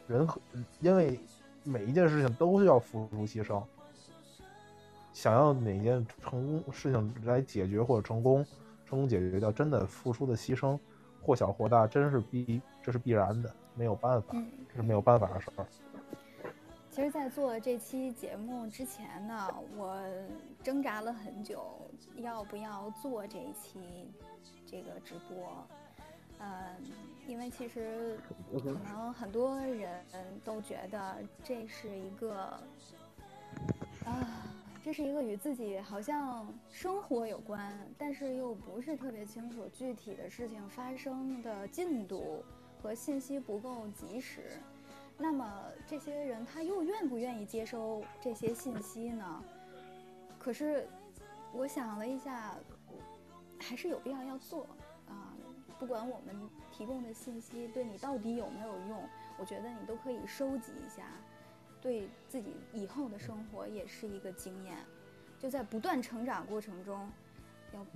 [0.06, 0.38] 人和
[0.80, 1.18] 因为
[1.64, 3.64] 每一件事情都是要付出牺牲，
[5.16, 8.44] 想要哪件成功事情来解决或者成功
[8.84, 10.78] 成功解决掉，真的付出的牺牲
[11.22, 15.66] 或小或大，真是必这是必然的，没有办法，嗯这是没有办法的事儿。
[16.90, 19.98] 其实，在做这期节目之前呢，我
[20.62, 21.64] 挣扎了很久，
[22.16, 24.10] 要不要做这一期
[24.66, 25.66] 这个直播。
[26.40, 26.50] 嗯，
[27.26, 28.18] 因为其实
[28.52, 30.04] 可能很多人
[30.44, 32.36] 都觉得这是一个
[34.04, 34.44] 啊，
[34.86, 42.44] 这是一个与自己好像生活有关，但是又不是特别清楚具体的事情发生的进度
[42.80, 44.42] 和信息不够及时。
[45.18, 49.42] 那么这些人他又愿不愿意接收这些信息呢？
[50.38, 50.86] 可是
[51.52, 52.54] 我想了一下，
[53.58, 54.68] 还是有必要要做
[55.08, 55.34] 啊。
[55.80, 59.02] 不管我们提供的信息对你到底有没有用，
[59.36, 61.02] 我觉得你都可以收集一下，
[61.80, 64.76] 对自己以后的生活也是一个经验。
[65.38, 67.08] 就在不断成长过程中，
[67.72, 67.86] 要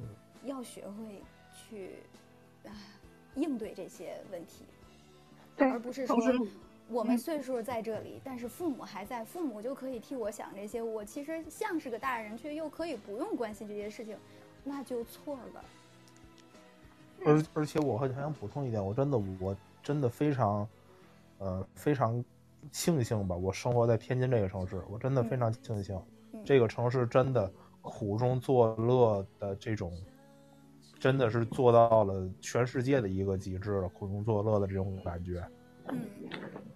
[0.45, 1.95] 要学会去
[2.65, 2.71] 啊
[3.35, 4.65] 应对这些问题，
[5.57, 6.17] 而不是说
[6.89, 10.83] 我们岁数在这里，但是父母还在，父母就可以替我想这些。
[10.83, 14.17] 我其实像是个大人，却又可以不用关心这些事情，
[14.65, 15.65] 那就错了。
[17.25, 20.69] 而而且我还还想补充一点，我真的我真的非常，
[21.39, 22.23] 呃，非常
[22.71, 26.01] 庆幸吧，我生活在天津这个城市，我真的非常庆幸，
[26.33, 29.93] 嗯这个城市真的苦中作乐的这种，
[30.99, 35.43] 真的是做到了全世界的一个极致了，苦中作乐的这种感觉，
[35.89, 35.99] 嗯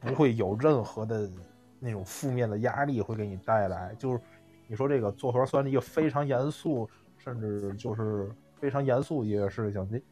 [0.00, 1.30] 不会有任何的
[1.78, 3.94] 那种负面的压力会给你带来。
[3.98, 4.20] 就是
[4.66, 10.02] 你说这个做核酸的一个非常严肃，甚至就是非常严肃一个事情，你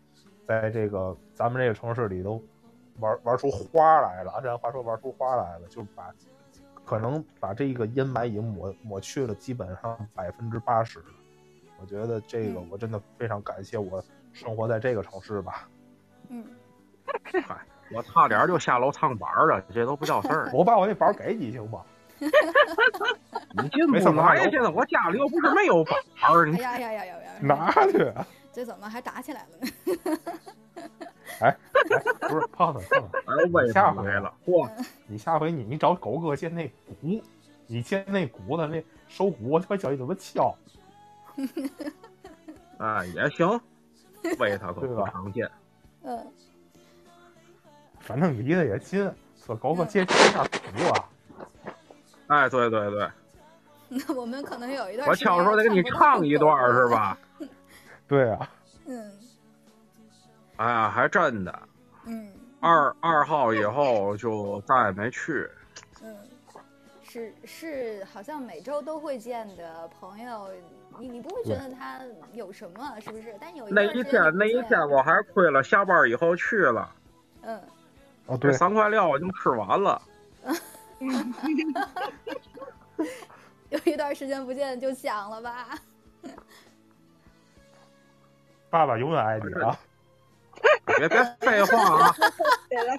[0.47, 2.43] 在这个咱们这个城市里都
[2.99, 4.33] 玩玩出花来了。
[4.33, 6.11] 按这话说，玩出花来了，就是把
[6.85, 11.07] 可能把这个阴霾已经抹抹去了，基本上百分之八十了。
[11.81, 14.03] 我觉得这个嗯我真的非常感谢我
[14.33, 15.69] 生活在这个城市吧。
[16.29, 16.45] 嗯，
[17.47, 17.57] 嗨，
[17.93, 20.51] 我差点就下楼唱板儿了，这都不叫事儿。
[20.55, 21.83] 我把我那板儿给你行吗？
[22.21, 25.95] 你进没不来，事拿有现在我家里又不是没有板
[26.31, 27.33] 儿，你哎呀呀呀呀呀！
[27.41, 28.25] 拿去啊！
[28.53, 30.33] 这怎么还打起来了呢？
[31.43, 31.57] 哎，
[32.29, 34.71] 不是胖子，胖子，哎呦威下回来了，嚯！
[35.07, 36.69] 你下回你你找狗哥借那
[37.01, 37.21] 鼓，
[37.67, 40.55] 你借那鼓的那手鼓，我教你怎么敲。
[42.79, 43.61] 哎，也行，
[44.39, 45.51] 喂他可对吧不常见。
[46.05, 46.33] 嗯，
[48.01, 49.11] 反正离得也近，
[49.45, 51.09] 说狗哥借借下鼓啊。
[52.29, 53.11] 哎，对对对，
[53.89, 57.19] 那我们可能有一段我时间敲的时候得给你唱一段是吧？
[58.07, 58.49] 对啊，
[58.87, 59.11] 嗯
[60.57, 61.63] 哎呀，还真的，
[62.07, 65.49] 嗯二二号以后就再也没去。
[66.03, 66.17] 嗯，
[67.03, 70.49] 是是，好像每周都会见的朋友
[70.99, 72.01] 你你不会觉得他
[72.33, 73.35] 有什么，是不是？
[73.41, 76.95] 但有那一天那一天我还亏了，下班以后去了，
[77.43, 77.61] 嗯，
[78.27, 80.01] 哦，对，三块料我就吃完了。
[83.71, 85.79] 有一段时间不见就想了吧？
[88.71, 89.77] 爸爸永远爱你啊！
[90.99, 92.15] 别别废话啊！
[92.69, 92.99] 对了，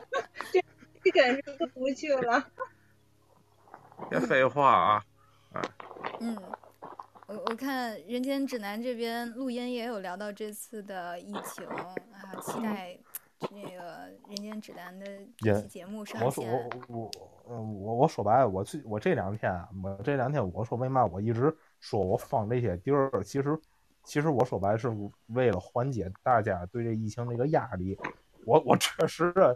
[0.51, 0.63] 这
[1.03, 2.45] 这感受过不去了。
[4.09, 5.03] 别废话啊！
[6.19, 6.35] 嗯，
[7.27, 12.97] 我我看《人间指南》这边录音也有聊到这次的疫情啊，期待
[13.51, 15.05] 那个《人间指南》的
[15.37, 16.53] 这期节目上我说线。
[16.53, 17.11] 我我
[17.49, 23.57] 嗯我我说白了，我最我这两天啊，我这两天我说为嘛我一直说我放这些地儿，其实
[24.03, 24.89] 其实我说白了是
[25.27, 27.97] 为了缓解大家对这疫情的一个压力。
[28.45, 29.55] 我我确实啊，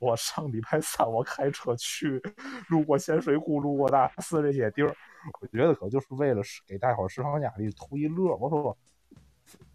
[0.00, 2.20] 我上礼拜三我开车去
[2.68, 4.92] 路过咸水沽、路过大寺这些地儿，
[5.40, 8.34] 我觉得可就是为了给大伙儿释放压力、图一乐。
[8.36, 8.76] 我说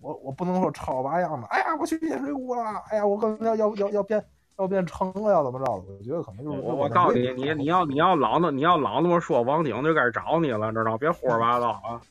[0.02, 4.22] 我我不能说吵吧样的，哎呀，我去咸水库了，哎呀，我可能要要要要变
[4.58, 5.94] 要变成了，要怎么着的？
[5.94, 10.98] 我觉得可能就是我我告诉你，你你要你要老那你要老那么说，王鼎就该找你了，知道？
[10.98, 12.02] 别胡说八道啊！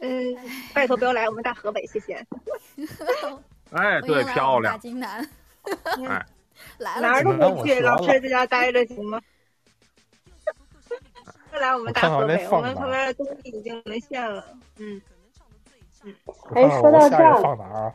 [0.00, 0.36] 嗯，
[0.74, 2.14] 拜托不要来我们大河北，谢谢。
[3.72, 4.78] 哎，对，漂亮们大。
[4.78, 5.28] 金南，
[6.08, 6.26] 哎，
[6.78, 9.20] 来哪儿了，都不去，老实在家待着行吗？
[11.50, 14.44] 不来我们大河北，我们旁边的东西已经沦陷了。
[14.78, 15.00] 嗯。
[16.54, 17.94] 哎，说到这儿，放哪儿啊？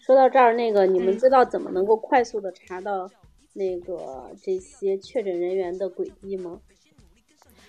[0.00, 3.10] 说到这儿，那个你们嗯知道怎么能够快速的查到
[3.54, 6.60] 那个这些确诊人员的轨迹吗？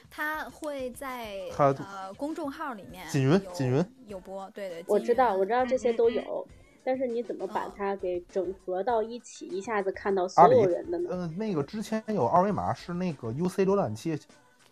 [0.09, 3.85] 他会在他呃公众号里面锦云锦云。
[4.07, 6.47] 有播，对对，金我知道，我知道这些都嗯嗯有，
[6.83, 7.71] 但是你怎么把嗯。
[7.77, 11.09] 它给整合到一起，一下子看到所有人的呢？
[11.11, 14.17] 呃，那个之前有二维码是那个 UC 浏览器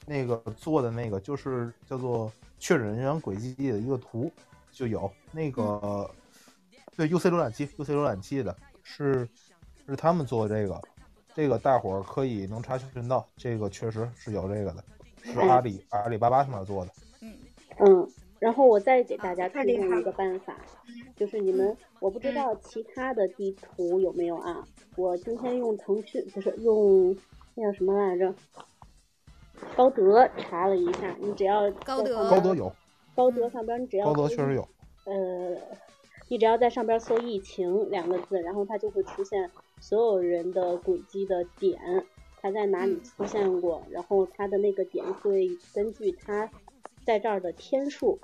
[0.05, 4.31] 那个做的那个，就是叫做确诊人员轨迹的一个图，
[4.71, 5.11] 就有。
[5.31, 6.09] 那个、
[6.95, 9.27] 对 UC 浏览器 UC 浏览器的是
[9.85, 10.81] 是他们做的这个，
[11.33, 14.83] 这个大伙儿可以能查询到，这个确实是有这个的，
[15.33, 16.91] 是阿里阿里巴巴上面做的。
[17.21, 17.33] 嗯
[17.79, 20.55] 嗯，然后我再给大家推荐一个办法，
[21.15, 24.63] 就是你们我不知道其他的地图有没有啊？
[24.95, 27.15] 我今天用腾讯不是用
[27.55, 28.33] 那叫什么来着？
[29.75, 32.73] 高德查了一下，你只要高德在高德有，
[33.15, 34.67] 高德上边你只要高德确实有。
[35.05, 35.57] 呃，
[36.29, 39.49] 你只要在上边搜“疫情”两个字，然后它就会出现
[39.79, 41.79] 所有人的轨迹的点，
[42.45, 46.47] 他在哪里出现过，然后他的那个点会根据他
[47.03, 48.19] 在这儿的天数，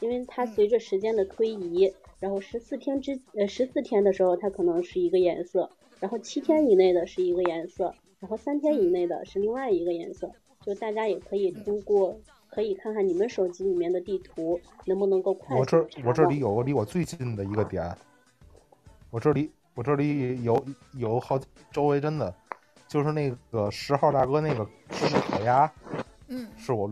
[0.00, 10.30] 因为它随着时间的推移，然后十四天之呃十四天的时候它可能是一个颜色，然后七天以内的是一个颜色，然后三天以内的是另外一个颜色，
[10.60, 12.20] 就大家也可以通过。
[12.50, 17.96] 可以看看你们手机里面的地图能不能够快我速地查这我这里有离我最近的一个点，
[19.10, 21.40] 我这里我这里有有好
[21.72, 22.32] 周围真的
[22.94, 25.68] 就是那个十号大哥那个吃的烤鸭，
[26.28, 26.88] 嗯是我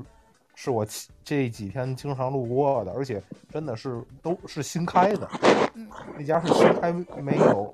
[0.57, 0.85] 是我
[1.23, 3.23] 这几天经常路过的，而且
[3.53, 5.31] 真的是都是新开的，
[5.75, 5.89] 嗯
[6.19, 6.93] 那家是新开
[7.23, 7.73] 没有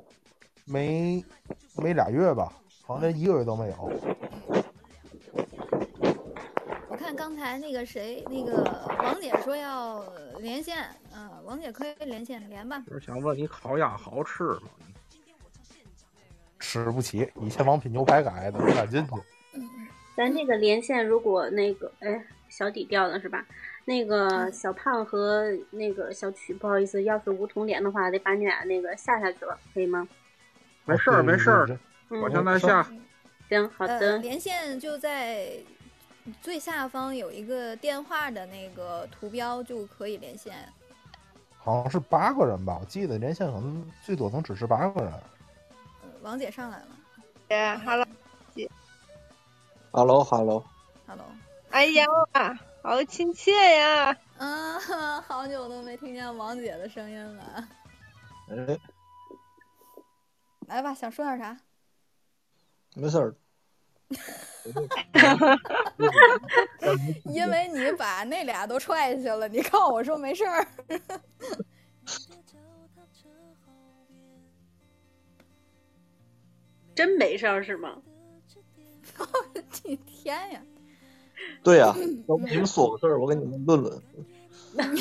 [0.67, 1.25] 没
[1.77, 2.53] 没俩月吧，
[2.85, 3.91] 好像连一个月都没有。
[6.91, 8.63] 我看刚才那个谁，那个
[8.99, 10.05] 王姐说要
[10.39, 12.85] 连线，嗯、王姐可以连线连吧。
[12.87, 14.69] 就是想问你烤鸭好吃吗？
[16.59, 19.13] 吃不起，以前王品牛排改的，不敢进去。
[20.17, 23.45] 咱这个连线如果那个哎小底掉了是吧？
[23.85, 30.07] 那个小胖和那个小曲，不好意思，要是无痛连的话，得把你俩那个下下去了，可以吗？
[30.85, 31.79] 没事儿，没事儿，
[32.11, 32.87] 嗯，我现在下。
[33.49, 35.53] 行，好呃，的，连线就在
[36.43, 40.55] 最下方有一个电话的那个图标就可以连线。
[41.57, 45.13] 好像是八个人吧，我记得连线可能最多能支持八个人。
[46.19, 46.87] 呃王姐上来了
[47.47, 47.79] 姐
[49.93, 51.25] ，Hello，Hello Hello，，Hello。
[51.71, 52.05] 哎呀，
[52.83, 54.17] 好亲切呀！
[54.39, 54.81] 嗯，
[55.23, 57.69] 好久都没听见王姐的声音了。
[58.51, 58.79] 哎，
[60.67, 61.57] 来吧，想说点啥？
[62.95, 63.35] 没事儿，
[67.27, 70.67] 因为你把那俩都踹下去了，你告我说没事儿。
[76.99, 77.97] 真没事儿是吗？
[79.19, 79.63] 我的
[80.05, 80.61] 天呀！
[81.63, 81.95] 对呀、
[82.27, 84.03] 要不你们说个事儿，我给你们论论。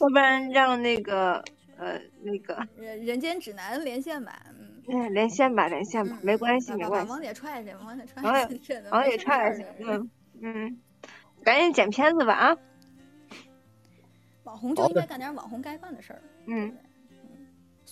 [0.00, 1.44] 要不然让那个
[1.78, 7.22] 呃那个人人间指南连线吧，嗯，嗯连线吧连线吧，没关系把把把没关系王。
[7.22, 10.10] 姐踹下去，王姐踹王下去，这王姐踹下去嗯，
[10.40, 10.80] 嗯，
[11.44, 12.58] 赶紧剪片子吧啊！
[14.42, 16.20] 网红就应该干点网红该干的事儿。
[16.46, 16.76] 嗯，送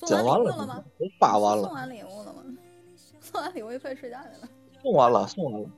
[0.07, 0.85] 剪完了吗？
[0.99, 2.45] 都发完了，送完礼物了吗？
[3.21, 4.49] 送完礼物就快睡觉去了。
[4.83, 5.69] 送完了，送完了。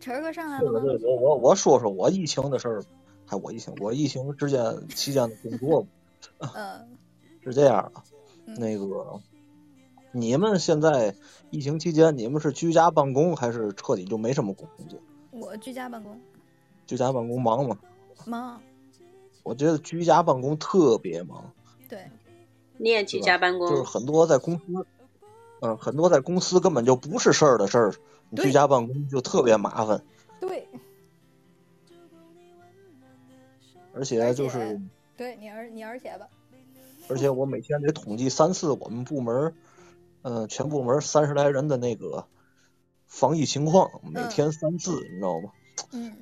[0.00, 0.86] 晨儿哥上来对了吗？
[0.86, 2.82] 对对，我我我说说我疫情的事儿，
[3.24, 5.86] 还我疫情，我疫情之间期间的工作
[6.54, 6.98] 嗯
[7.42, 8.02] 是这样的，
[8.46, 9.20] 嗯那个
[10.12, 11.14] 你们现在
[11.50, 15.00] 疫情期间，你们是居家办公还是彻底就没什么工作？
[15.30, 16.20] 我居家办公，
[16.86, 17.78] 居家办公忙吗？
[18.26, 18.60] 忙。
[19.44, 21.52] 我觉得居家办公特别忙，
[21.88, 22.10] 对，
[22.78, 24.86] 你也居家办公，就是很多在公司，
[25.60, 27.94] 嗯，很多在公司根本就不是事儿的事儿，
[28.30, 30.02] 你居家办公就特别麻烦，
[30.40, 30.66] 对，
[33.92, 34.80] 而且就是，
[35.16, 36.26] 对你而你而且吧，
[37.08, 39.54] 而且我每天得统计三次我们部门儿，
[40.22, 42.26] 嗯、全部门三十来人的那个
[43.06, 45.52] 防疫情况，每天三次，你知道吗？
[45.92, 46.16] 嗯，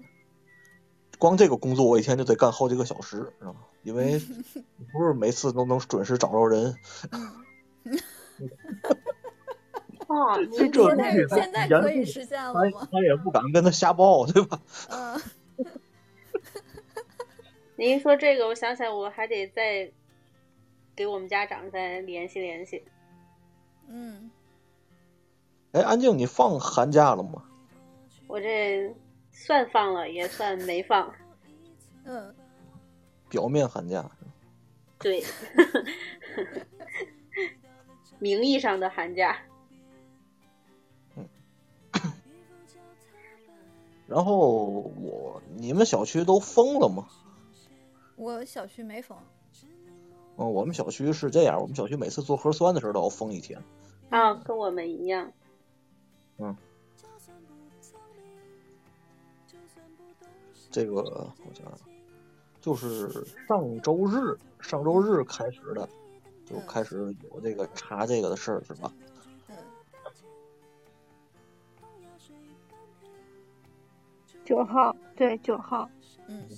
[1.23, 3.61] 光这个工作我一天就得干好几个小时，知道吗？
[3.85, 4.21] 因为
[4.93, 6.75] 不是每次都能准时找着人，
[10.09, 12.89] 哦，这这现在可以实现了他吗？
[12.91, 14.61] 他也不敢跟他瞎报，对吧？
[14.91, 15.21] 嗯，
[17.77, 19.93] 您一说这个，我想起来我还得再
[20.97, 22.83] 给我们家长再联系联系。
[23.87, 24.29] 嗯，
[25.71, 27.45] 哎，安静，你放寒假了吗？
[28.27, 28.93] 我这
[29.33, 31.13] 算放了，也算没放。
[32.05, 32.35] 嗯，
[33.29, 34.09] 表面寒假，
[34.99, 35.23] 对，
[38.21, 39.37] 名义上的寒假。
[41.17, 41.29] 嗯
[44.09, 47.09] 然后我你们小区都封了吗？
[48.17, 49.17] 我小区没封，
[50.37, 53.63] 嗯，我们小区是这样，我们小区每次做核酸的时候都要封一天。
[54.11, 55.33] 啊，跟我们一样。
[60.73, 61.79] 这个我想想，
[62.61, 65.89] 就是上周日，上周日开始的，
[66.47, 68.91] 就开始有这个查这个的事儿，是吧？
[69.49, 69.57] 嗯，
[74.45, 75.89] 九号，对，九号，
[76.27, 76.49] 嗯，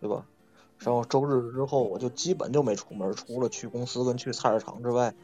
[0.00, 0.26] 对吧？
[0.78, 5.14] 然后周日之后，我就基本就没出门，除了去公司跟去菜市场之外，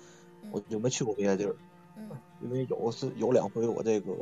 [0.52, 1.56] 我就没去过别的地儿。
[1.96, 2.10] 嗯，
[2.42, 4.12] 因为有次有两回我这个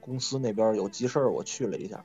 [0.00, 2.04] 公司那边有急事儿，我去了一下。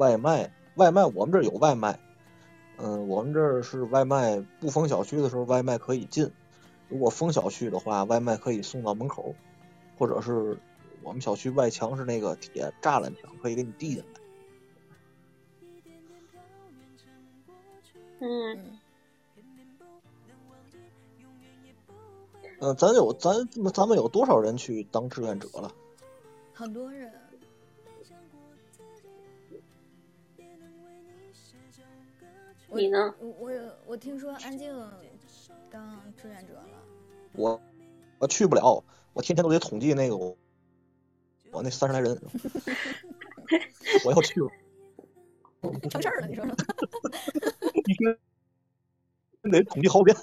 [0.00, 2.00] 嗯外卖，外卖我们这儿有外卖，
[2.78, 6.30] 嗯，我们这儿是外卖不封小区的时候，外卖可以进；
[6.88, 9.34] 如果封小区的话，外卖可以送到门口，
[9.98, 10.58] 或者是
[11.02, 14.04] 我们小区外墙是那个铁栅栏墙，可以给你递进来。
[18.20, 18.80] 嗯，嗯，
[22.60, 25.70] 嗯，咱有咱咱们有多少人去当志愿者了？
[26.54, 27.12] 很多人，
[32.72, 33.14] 你呢？
[33.18, 33.50] 我我
[33.86, 34.72] 我听说安静
[35.70, 36.82] 当志愿者了，
[37.32, 37.60] 我
[38.18, 40.36] 我去不了，我天天都得统计那个我
[41.50, 42.20] 我那三十来人，
[44.04, 44.48] 我要去了，
[45.90, 46.54] 成事儿了，你说 说，
[47.84, 48.18] 一天
[49.52, 50.16] 得统计好遍，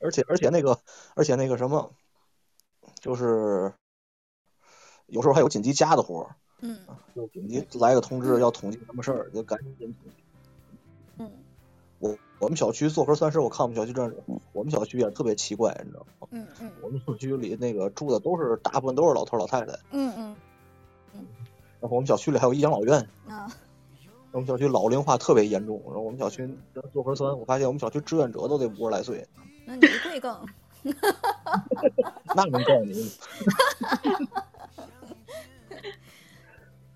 [0.00, 0.78] 而且而且那个
[1.14, 1.94] 而且那个什么，
[3.00, 3.72] 就是
[5.06, 6.78] 有时候还有紧急加的活儿，嗯
[7.14, 10.22] 就紧急来个通知要统计什么事儿，就赶紧统计。
[11.18, 11.30] 嗯
[11.98, 14.16] 我我们小区做核酸时，我看我们小区志愿者，
[14.52, 16.26] 我们小区也特别奇怪，你知道吗？
[16.32, 20.34] 嗯嗯我们小区里那个住的都是大部分都是老头老太太，嗯嗯
[21.80, 23.48] 然后我们小区里还有一养老院，啊，
[24.32, 25.80] 我们小区老龄化特别严重。
[25.86, 26.48] 然后我们小区
[26.92, 29.24] 做核酸，我发现我们小区志愿者都得五十来岁，
[29.66, 30.46] 那你会更，
[32.34, 33.12] 那能怪你？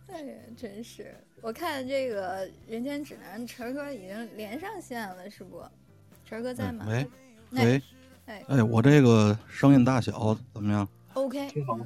[0.08, 1.14] 哎呀，真是！
[1.42, 5.62] 我看这个《人间指南》，晨儿哥已经连上线了，是不？
[6.24, 6.84] 晨儿哥在吗？
[6.88, 7.06] 喂
[7.54, 7.82] 哎喂，
[8.26, 11.78] 哎哎，我这个声音大小怎么样？，OK，挺好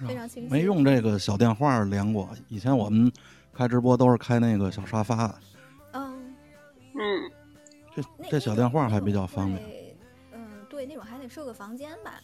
[0.00, 0.48] 嗯非常清晰。
[0.48, 3.12] 没用这个小电话连过，以前我们
[3.52, 5.38] 开直播都是开那个小沙发，
[5.92, 6.34] 嗯，
[6.94, 7.30] 嗯，
[7.94, 9.62] 这这小电话还比较方便。。
[10.32, 12.20] 嗯，对，那种还得设个房间吧？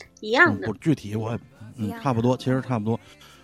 [0.00, 0.74] 嗯，一样的不。
[0.74, 1.40] 具体我也
[1.76, 3.00] 嗯差不多，其实差不多。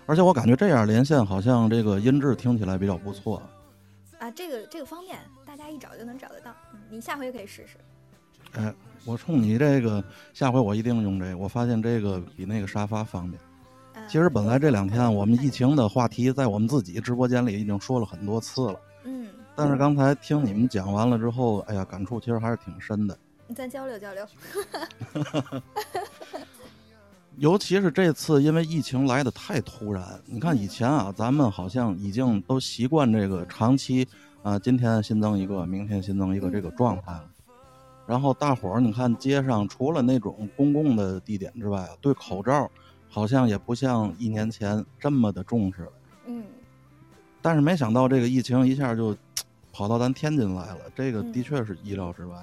[0.07, 3.43] 而且我感觉这样连线好像这个音质听起来比较不错。
[4.19, 6.55] 啊，这个这个方便，大家一找就能找得到。
[6.73, 7.77] 嗯，你下回可以试试。
[8.53, 8.73] 哎，
[9.05, 10.03] 我冲你这个，
[10.33, 11.37] 下回我一定用这个。
[11.37, 13.41] 我发现这个比那个沙发方便。
[13.95, 23.19] 啊其实本来这两天我们疫情的话题在我们自己直播间里已经说了很多次了，嗯，但是刚才听你们讲完了之后，哎呀，感触其实还是挺深的。
[23.49, 24.27] 你再交流交流。
[27.39, 30.19] 尤其是这次，因为疫情来的太突然。
[30.25, 34.09] 你看以前啊，咱们好像已经都习惯这个长期
[34.43, 37.29] 啊，今天新增一个，明天新增一个这个状态了。
[38.07, 42.71] 然后大伙儿，你看街上除了那种公共的地点之外啊，对口罩
[43.11, 45.93] 好像也不像一年前这么的重视了。
[46.29, 46.43] 嗯，
[47.43, 49.15] 但是没想到这个疫情一下就
[49.75, 52.43] 跑到咱天津来了，这个的确是意料之外。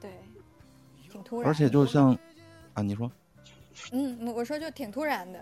[0.00, 0.10] 对，
[1.08, 1.48] 挺突然。
[1.48, 2.18] 而且就像
[2.72, 3.08] 啊，你说。
[3.92, 5.38] 嗯，我说就挺突然的。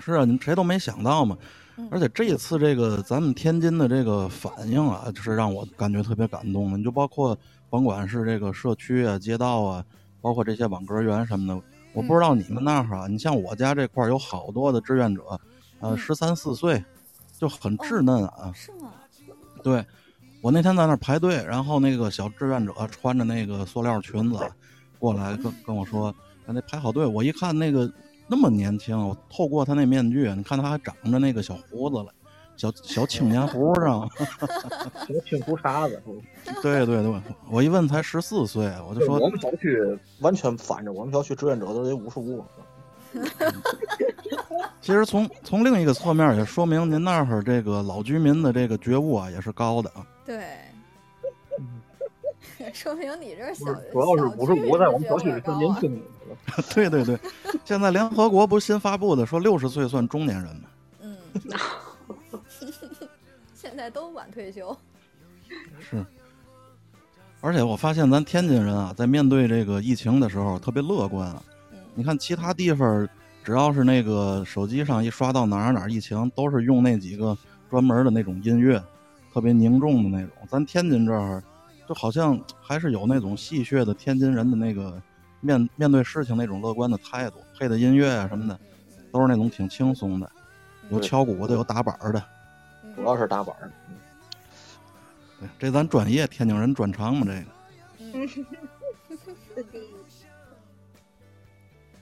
[0.00, 1.36] 是啊，你们谁都没想到嘛。
[1.80, 6.76] 嗯而且这一次这个咱们天津的这个反应啊，就是让我感觉特别感动的。
[6.76, 7.38] 你就包括
[7.70, 9.84] 甭管是这个社区啊、街道啊，
[10.20, 11.62] 包括这些网格员什么的，
[11.92, 15.22] 我不知道你们那儿啊，你像我家这块儿有好多的志愿者，
[15.78, 16.84] 呃，嗯十三四岁，
[17.38, 18.50] 就很稚嫩啊。
[18.52, 18.92] 是吗？
[19.62, 19.86] 对，
[20.40, 24.40] 我那天在那儿排队，然后那个小志愿者穿着那个塑料裙子
[24.98, 26.12] 过来跟跟我说，
[26.48, 27.04] 让那排好队。
[27.04, 27.92] 我一看那个
[28.26, 32.06] 那么年轻，我透过他那面具，你看他还长着那个小胡子了，
[32.56, 34.08] 小小青年胡上。
[35.06, 36.02] 什么青胡茬子？
[36.62, 39.76] 对对对，我一问才十四岁，我就说我们小区
[40.20, 42.42] 完全反着，我们小区志愿者都得五十五。
[44.80, 50.06] 其实从从另一个侧面也说明您那儿这个老居民的这个觉悟啊也是高的啊。
[50.24, 50.46] 对，
[52.74, 56.62] 说明你这小主要是五十五，在我们小区里算年轻的。
[56.74, 57.18] 对对对，
[57.64, 60.68] 现在联合国不是新发布的说六十岁算中年人吗？
[61.00, 61.16] 嗯，
[63.54, 64.76] 现在都晚退休。
[65.80, 66.04] 是，
[67.40, 71.42] 而且我发现咱天津人啊，在面对这个疫情的时候特别乐观啊。
[71.72, 73.08] 嗯你看其他地方，
[73.42, 77.36] 只要是那个手机上一刷到哪儿哪儿疫情，都是用那几个
[77.68, 78.80] 专门的那种音乐，
[79.32, 80.30] 特别凝重的那种。
[80.48, 81.42] 咱天津这儿，
[81.88, 85.00] 就好像还是有那种戏谑的天津人的那个
[85.40, 88.60] 面面对事情那种乐观的态度，配的音乐啊什么的，
[89.10, 90.30] 都是那种挺轻松的，
[90.90, 92.22] 有敲鼓的，有打板的。
[92.94, 93.56] 主要是打板。
[95.40, 97.46] 对，这咱专业天津人专长嘛，这个。
[99.56, 99.64] 嗯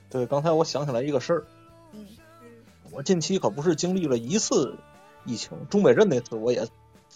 [0.09, 1.43] 对，刚才我想起来一个事儿，
[1.91, 2.05] 嗯
[2.91, 4.77] 我近期可不是经历了一次
[5.25, 6.65] 疫情，中北镇那次我也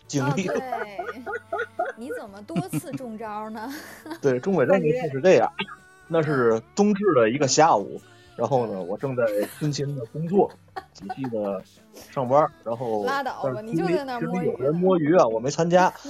[0.08, 0.60] 经哦，历了。
[0.60, 1.24] 对，
[2.02, 3.72] 你怎么多次中招呢？
[4.24, 5.54] 对，中北镇那次是这样，
[6.08, 8.02] 那是冬至的一个下午，
[8.36, 9.24] 然后呢，我正在
[9.60, 10.52] 辛勤的工作，
[10.94, 11.64] 仔细的
[11.94, 15.94] 上班，然后拉倒吧你就在那儿摸鱼有人摸鱼啊，我没参加。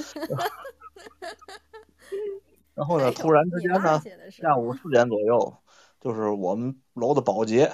[2.73, 4.01] 然后呢，突然之间呢，
[4.31, 5.57] 下午四点左右，
[5.99, 7.69] 就是我们楼的保洁，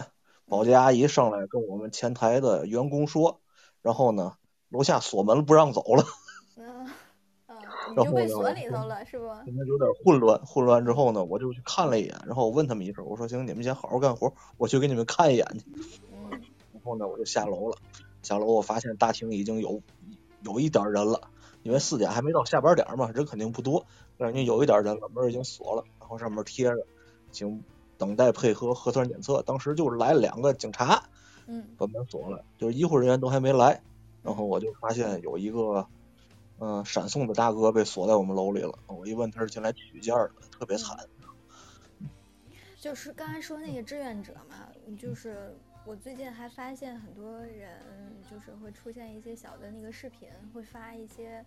[0.47, 3.41] 保洁阿姨上来跟我们前台的员工说，
[3.83, 4.33] 然后呢，
[4.69, 6.03] 楼下锁门不让走了。
[7.95, 9.25] 然后被锁里头了是不？
[9.45, 15.65] 现在有点混乱，混乱之后呢，我就去看了一眼，然后我问他们一声，我说行，你们先好好干活，我去给你们看一眼去。
[16.11, 16.29] 嗯
[16.73, 17.77] 然后呢，我就下楼了，
[18.23, 19.81] 下楼我发现大厅已经有
[20.43, 21.29] 有一点人了，
[21.63, 23.85] 因为四点还没到下班点嘛，人肯定不多，
[24.17, 26.85] 但是有一点人了，门已经锁了，然后上面贴着，
[27.31, 27.63] 请
[27.97, 29.41] 等待配合核酸检测。
[29.41, 31.03] 当时就来了两个警察，
[31.47, 33.81] 嗯把门锁了，就是医护人员都还没来，
[34.23, 35.87] 然后我就发现有一个。
[36.59, 38.77] 嗯，闪送的大哥被锁在我们楼里了。
[38.87, 40.97] 我一问，他是进来取件的，特别惨。
[42.79, 44.67] 就是刚才说那个志愿者嘛，
[44.97, 45.55] 就是
[45.85, 47.79] 我最近还发现很多人
[48.29, 51.43] 就是会出现一些小的那个视频，会发一些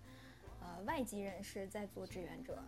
[0.61, 2.59] 呃外籍人士在做志愿者，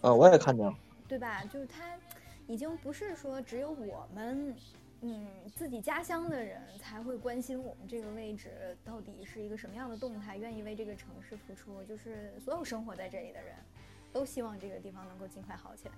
[0.00, 0.74] 啊，我也看见了。
[1.08, 1.42] 对吧？
[1.44, 1.98] 就是他
[2.46, 4.54] 已经不是说只有我们。
[5.02, 11.82] 嗯，自己家乡的人才会关心我们这个位置到底是一个什么样的动态，愿意为这个城市付出。
[11.84, 13.54] 就是所有生活在这里的人，
[14.12, 15.94] 都希望这个地方能够尽快好起来。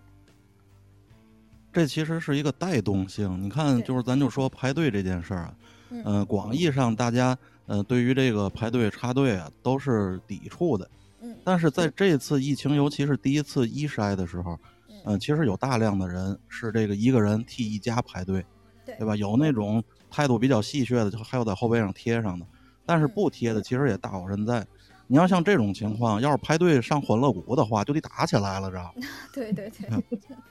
[1.73, 3.43] 这其实是一个带动性。
[3.43, 5.55] 你看，就是咱就说排队这件事儿啊，
[5.89, 10.89] 嗯、呃，广义上大家呃对于这个排队插队啊都是抵触的。
[11.23, 11.35] 嗯。
[11.43, 14.57] 但是在这次疫情，尤其是第一次一筛的时候，
[14.89, 18.45] 嗯、呃，其实有大量的人是这个一个人替一家排队，
[18.85, 19.17] 对对吧？
[19.17, 22.47] 有那种态度比较戏谑的，就还有在后背上贴上的，
[22.85, 24.67] 但是不贴的其实也大有人在。
[25.09, 29.07] 你要像这种情况，要是排队上欢乐谷的话，就得打起来了，知道吗？
[29.35, 29.87] 对对对。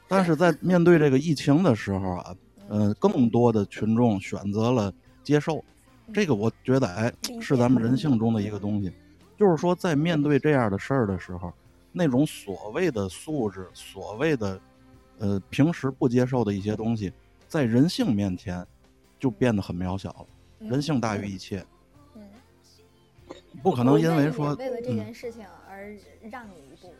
[0.07, 2.35] 但是在面对这个疫情的时候啊，
[2.67, 4.93] 呃，更多的群众选择了
[5.23, 5.63] 接受，
[6.13, 8.91] 这个我觉得哎，是咱们人性中的一个东西。
[9.35, 11.51] 就是说，在面对这样的事儿的时候，
[11.91, 14.61] 那种所谓的素质，所谓的
[15.17, 17.11] 呃平时不接受的一些东西，
[17.51, 18.65] 在人性面前
[19.19, 20.25] 就变得很渺小了。
[20.59, 21.61] 人性大于一切。
[22.15, 22.23] 嗯。
[23.61, 25.93] 不可能因为说为了这嗯件事情而
[26.29, 26.93] 让你一步。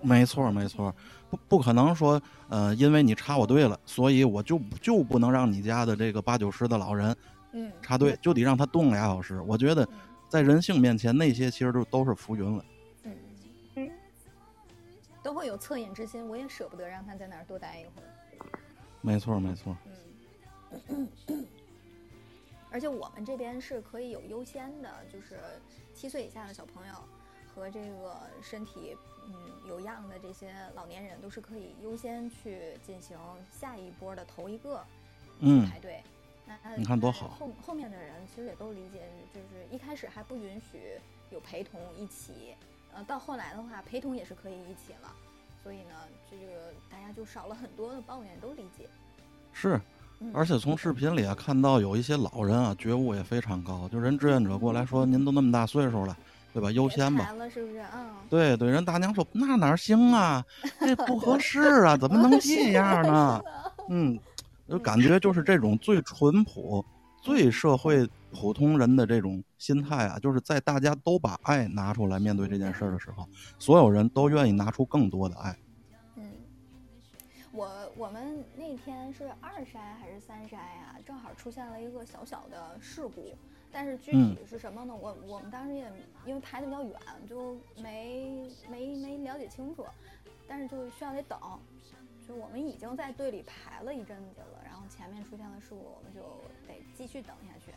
[0.00, 0.94] 没错，没错，
[1.28, 2.18] 不不可能说，
[2.48, 7.14] 呃，因为你插我队了，所以我就就不能让你家的这个八九十的老人
[7.52, 9.42] 嗯，插队，就得让他动俩小时。
[9.42, 9.88] 我觉得嗯
[10.26, 12.64] 在人性面前，那些其实都都是浮云了。
[13.02, 13.14] 嗯
[13.74, 13.90] 嗯
[15.22, 18.08] 都会有恻隐之心，我也舍不得让他在那儿多待一会儿。
[19.00, 19.76] 没错，没错，
[20.88, 21.08] 嗯，
[22.70, 25.38] 而且我们这边是可以有优先的，就是
[25.94, 26.94] 七岁以下的小朋友
[27.54, 28.96] 和这个身体
[29.26, 29.34] 嗯
[29.66, 33.16] 有恙的这些老年人都是可以优先去进行
[33.50, 34.84] 下一波的头一个
[35.40, 36.02] 嗯排队。
[36.46, 40.98] 那你看多好后后面的人其实也都理解，就是一开始还不允许
[41.30, 42.54] 有陪同一起，
[42.94, 45.14] 呃，到后来的话，陪同也是可以一起了。
[45.62, 45.94] 所以呢，
[46.30, 48.88] 这个大家就少了很多的抱怨，都理解。
[49.52, 49.80] 是。
[50.20, 56.16] 嗯而且从视频里啊看到有一些老人啊觉悟也非常高，就人志愿者过来说：“您都那么大岁数了，
[56.52, 56.72] 对吧？
[56.72, 57.32] 优先吧。
[57.48, 57.78] 是不是？
[57.94, 60.44] 嗯，对对，人大娘说那哪行啊，
[60.80, 63.40] 这不合适啊，怎么能这样呢？
[63.88, 64.18] 嗯，
[64.68, 66.84] 就感觉就是这种最淳朴、
[67.20, 73.26] 最社会普通人的这种心态啊，就是在大家都把爱拿出来面对这件事儿的时候，
[73.58, 75.56] 所有人都愿意拿出更多的爱。
[76.16, 76.30] 嗯，
[77.52, 80.96] 我我们那天是二筛还是三筛啊？
[81.04, 83.34] 正好出现了一个小小的事故，
[83.72, 84.94] 但是具嗯体是什么呢？
[84.94, 85.90] 我我们当时也
[86.26, 86.94] 因为排的比较远，
[87.28, 89.84] 就没没没了解清楚，
[90.46, 91.38] 但是就需要得等。
[92.28, 96.20] 就我们已经在队里排了一阵子了，然后前面出现了事故，我们就
[96.66, 97.72] 得继续等下去。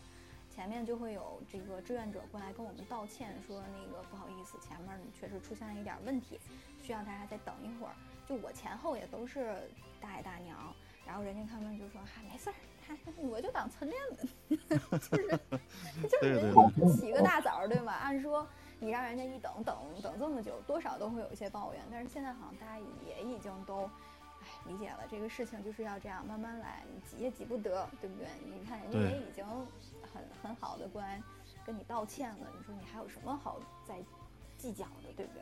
[0.53, 6.37] 前面就会有这个志愿者过来跟我们道歉，说那个不好意思，前面确实出现了一点问题，
[6.81, 7.93] 需要大家再等一会儿。
[8.27, 9.71] 就我前后也都是
[10.01, 10.75] 大爷大娘，
[11.07, 12.55] 然后人家他们就说嗨、没事儿，
[12.85, 14.17] 他我就当晨练了，
[14.99, 15.29] 就是
[16.09, 17.93] 就是对人对家起个大早对吗？
[17.93, 18.45] 按说
[18.81, 23.89] 你让人家一等等等这么久，多少都会有一些抱怨，但是现在好像大家也已经都。
[24.65, 28.27] 哎，理解了，这个事情就是要这样慢慢来，你急也急不得，对不对？
[28.45, 29.45] 你看人家也已经
[30.13, 31.21] 很很好的过来
[31.65, 33.95] 跟你道歉了，你说你还有什么好再
[34.57, 35.41] 计较的，对不对？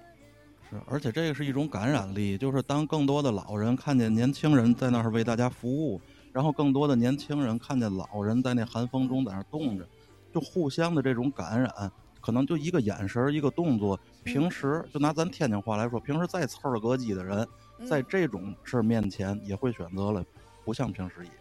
[0.69, 5.99] 是，而且这个是一种感染力，就是当更多的老人看见年轻人在那儿为大家服务，
[6.31, 9.87] 然后更多的年轻人看见老人在那寒风中在那儿冻着，
[10.31, 11.91] 就互相的这种感染，
[12.21, 17.47] 可能就一个眼神儿，一个动作，平时就拿咱天津话来说，平时再刺儿个叽的人，
[17.87, 20.25] 在嗯这种事儿面前也会选择了
[20.65, 21.35] 不像平时一样。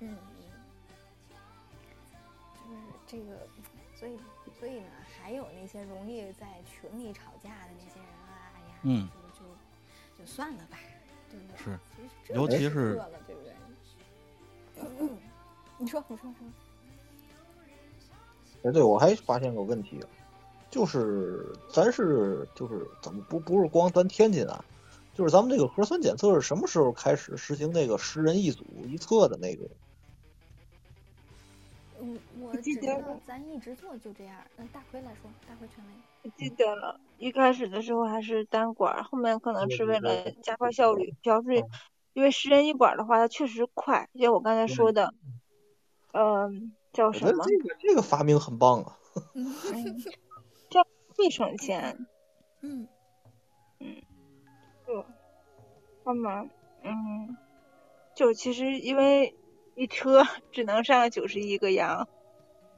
[0.00, 0.16] 嗯，
[3.06, 3.46] 就是这个，
[3.94, 4.18] 所以
[4.58, 4.86] 所以呢，
[5.20, 9.46] 还有那些容易在群里吵架的那些人啊，哎呀，嗯就就
[10.18, 10.78] 就算了吧，
[11.30, 11.56] 对不对？
[11.58, 11.78] 是
[12.26, 13.52] 其尤其是饿了，对不对？
[15.00, 15.18] 嗯，
[15.78, 16.46] 你说，你说，说，
[18.64, 20.08] 哎，对，我还发现个问题啊，
[20.70, 24.64] 就是咱是就是怎么不不是光咱天津啊，
[25.14, 29.68] 就是咱们这个核酸检测是什么时候开始实行那个十人一组一测的那个？
[32.00, 34.36] 嗯，我记得咱一直做就这样。
[34.56, 35.92] 嗯，大奎来说，大奎权威。
[36.24, 41.62] 我记得了，一开始的时候还是单管，后面可能是为了加快效率，主要是
[42.12, 45.14] 因为十人一管的话，它确实快，就像我刚才说的，
[46.12, 47.44] 嗯、叫什么？
[47.44, 48.98] 这个这个发明很棒啊！
[50.70, 50.86] 这样
[51.16, 52.06] 会省钱。
[52.62, 52.88] 嗯
[56.04, 56.50] 他们，
[56.82, 57.36] 嗯，
[58.14, 59.34] 就其实因为
[59.74, 62.08] 一车只能上九十一个羊，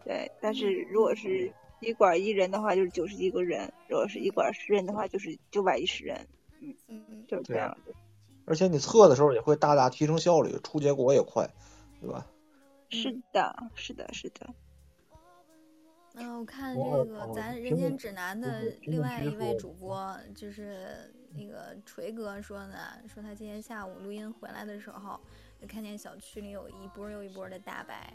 [0.05, 6.27] 对，但是如果是一管一人的话，就是九十一个人；如果是一管十人的话，就是九百一十人，
[6.61, 7.93] 嗯嗯就是这样的。
[8.47, 11.49] 而且你测的时候也会大大提升效率，出结果也快，
[12.01, 12.27] 对吧？
[12.91, 14.47] 是的，是的，是的。
[16.17, 22.78] 嗯，我看这个咱人间指南的另外一位主播，就是那个锤哥说呢，
[23.09, 25.20] 说他今天下午录音回来的时候，
[25.61, 28.12] 就看见小区里有一波又一波的大白，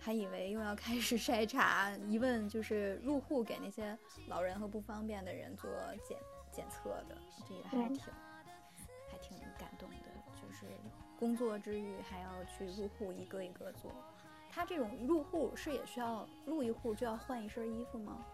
[0.00, 5.70] 还以为又要开始筛查，一问就是入户给那些老人和不方便的人做
[6.02, 6.18] 检
[6.50, 7.16] 检测的，
[7.48, 8.04] 这个还嗯挺
[9.10, 10.66] 还挺感动的，就是
[11.18, 13.92] 工作之余还要去入户一个一个做。
[14.50, 18.24] 他这种入户是也需要入一户就要换一身衣服吗？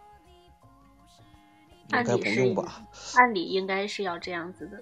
[1.99, 2.87] 应该不按理是用吧？
[3.15, 4.81] 按理应该是要这样子的。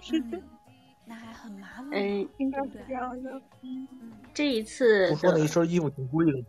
[0.00, 0.42] 是的，嗯
[1.06, 1.88] 那还很麻烦。
[1.92, 3.42] 嗯，应该是这样的。
[3.62, 3.88] 嗯
[4.32, 6.44] 这一次我说那一身衣服挺贵的吗？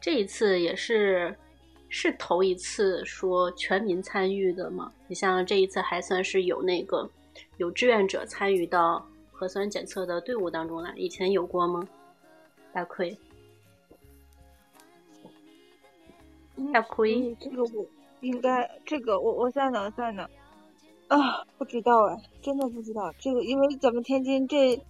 [0.00, 1.36] 这一次也是
[1.88, 4.92] 是头一次说全民参与的嘛？
[5.06, 7.08] 你像这一次还算是有那个
[7.58, 11.86] 有志愿者参与到核酸检测的队伍当中来，以前有过吗？
[12.72, 13.16] 大奎，
[16.70, 17.86] 大奎，嗯，这个我
[18.20, 20.28] 应该，这个我我在呢，在呢。
[21.08, 23.12] 啊，不知道哎，真的不知道。
[23.18, 24.80] 这个，因为咱们天津这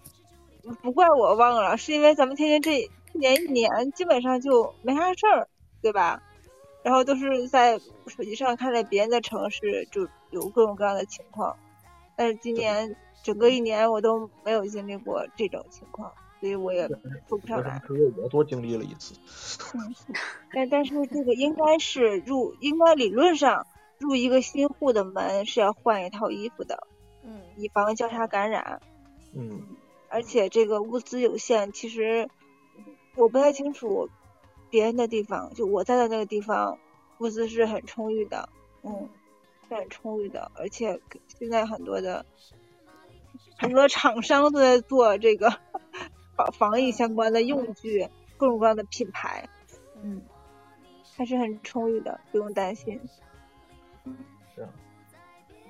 [0.82, 5.48] 不怪我忘了，是因为咱们天津这一年一年基本上就没啥事儿，
[5.80, 6.22] 对吧？
[6.82, 11.56] 然后都是在手机上看着别人的城市就有各种各样的情况，
[12.16, 16.12] 但是今年整个一年我都没有经历过这种情况，
[16.42, 16.88] 所以我也
[17.28, 17.80] 说不上来。
[17.86, 19.14] 只有我多经历了一次。
[20.52, 23.64] 但但是这个应该是入，应该理论上
[24.00, 26.88] 入一个新户的门是要换一套衣服的，
[27.22, 28.82] 嗯以防交叉感染。
[29.32, 29.62] 嗯，
[30.08, 32.28] 而且这个物资有限，其实
[33.14, 34.08] 我不太清楚
[34.68, 36.76] 别人的地方，就我在的那个地方
[37.18, 38.48] 物资是很充裕的，
[38.82, 39.08] 嗯，
[39.68, 41.00] 是很充裕的，而且
[41.38, 42.26] 现在很多的
[43.56, 45.60] 很多厂商都在做这个
[46.36, 49.48] 防防疫相关的用具，各种各样的品牌，
[50.02, 50.20] 嗯
[51.14, 52.98] 还是很充裕的，不用担心。
[54.54, 54.66] 是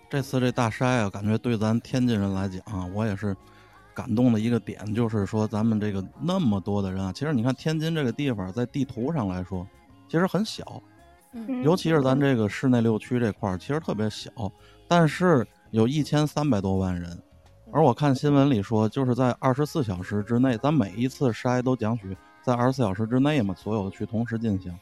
[0.08, 3.36] 这次这大筛啊，感觉对咱天津人来讲啊，我也是
[3.92, 9.66] 感动的一个点，就是说咱们这个那么多的人啊，其实你看天津这个地方，在地图上来说，
[10.08, 10.82] 其实很小，
[11.32, 14.30] 嗯尤其是咱这个市内六区这块儿，其实特别小，
[14.86, 17.18] 但是有一千三百多万人。
[17.74, 24.78] 而我看新闻里说，就是在二十四小时之内，咱每一次筛都讲取在二十四小时之内嘛，所有的去同时进行。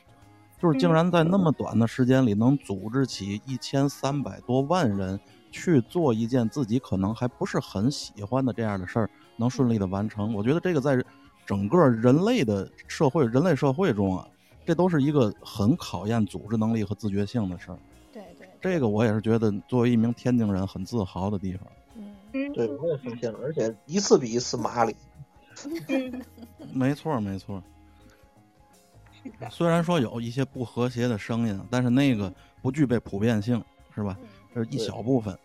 [0.60, 5.18] 就是竟然在那么短的时间里，能组织起一千三百多万人
[5.52, 10.34] 去做一件自己可能还不是很喜欢的这样的事儿，能顺利的完成。
[10.34, 11.00] 我觉得这个在
[11.46, 14.26] 整个人类的社会、人类社会中啊，
[14.66, 17.78] 这都是一个很考验组织能力和自觉性的事儿。
[18.12, 21.64] 对对，这个我也是觉得作为一名天津人很自豪的地方。
[22.32, 24.94] 对，我也发现了，而且一次比一次麻利。
[25.89, 26.23] 嗯，
[26.73, 27.62] 没错，没错。
[29.51, 32.32] 虽然说有一些不和谐的声音，但是那个
[32.62, 33.62] 不具备普遍性，
[33.94, 34.16] 是吧？
[34.55, 35.36] 这是一小部分。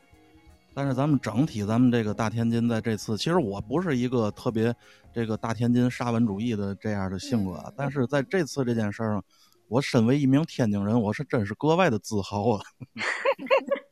[0.74, 4.76] 但是咱们整体，咱们这个大天津在这次，其实我不是一个特别
[5.14, 9.24] 这个大天津沙文主义的这样的性格啊，但是在这次这件事儿上，
[9.68, 12.62] 我身为一名天津人，我是真是格外的自豪啊！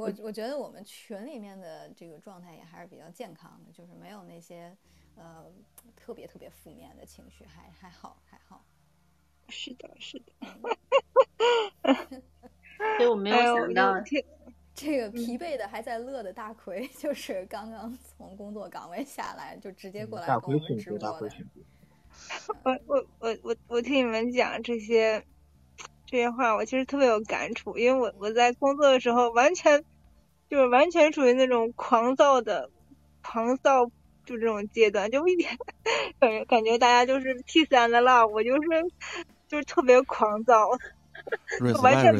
[0.00, 4.76] 我我觉得我们群里面的这个状态也还是比较健康的，就是没有那些
[5.16, 5.44] 呃
[5.96, 8.64] 特别特别负面的情绪，还还好还好。
[9.48, 10.32] 是的，是的。
[12.98, 14.22] 所以我没有想到我听
[14.74, 21.30] 这个疲惫的还在乐的大奎， 就是刚刚从工作岗位下来，就直接过来跟我们直播的。
[22.64, 25.24] 我我我我我听你们讲这些
[26.06, 29.84] 这些话，我其实特别有感触，因为我我在工作的时候完全
[30.48, 32.70] 就是完全处于那种狂躁的
[33.22, 33.86] 狂躁
[34.24, 35.58] 就这种阶段，就一点
[36.20, 38.68] 感觉感觉大家就是 peace and love，我就是
[39.48, 40.68] 就是特别狂躁，
[41.82, 42.14] 完全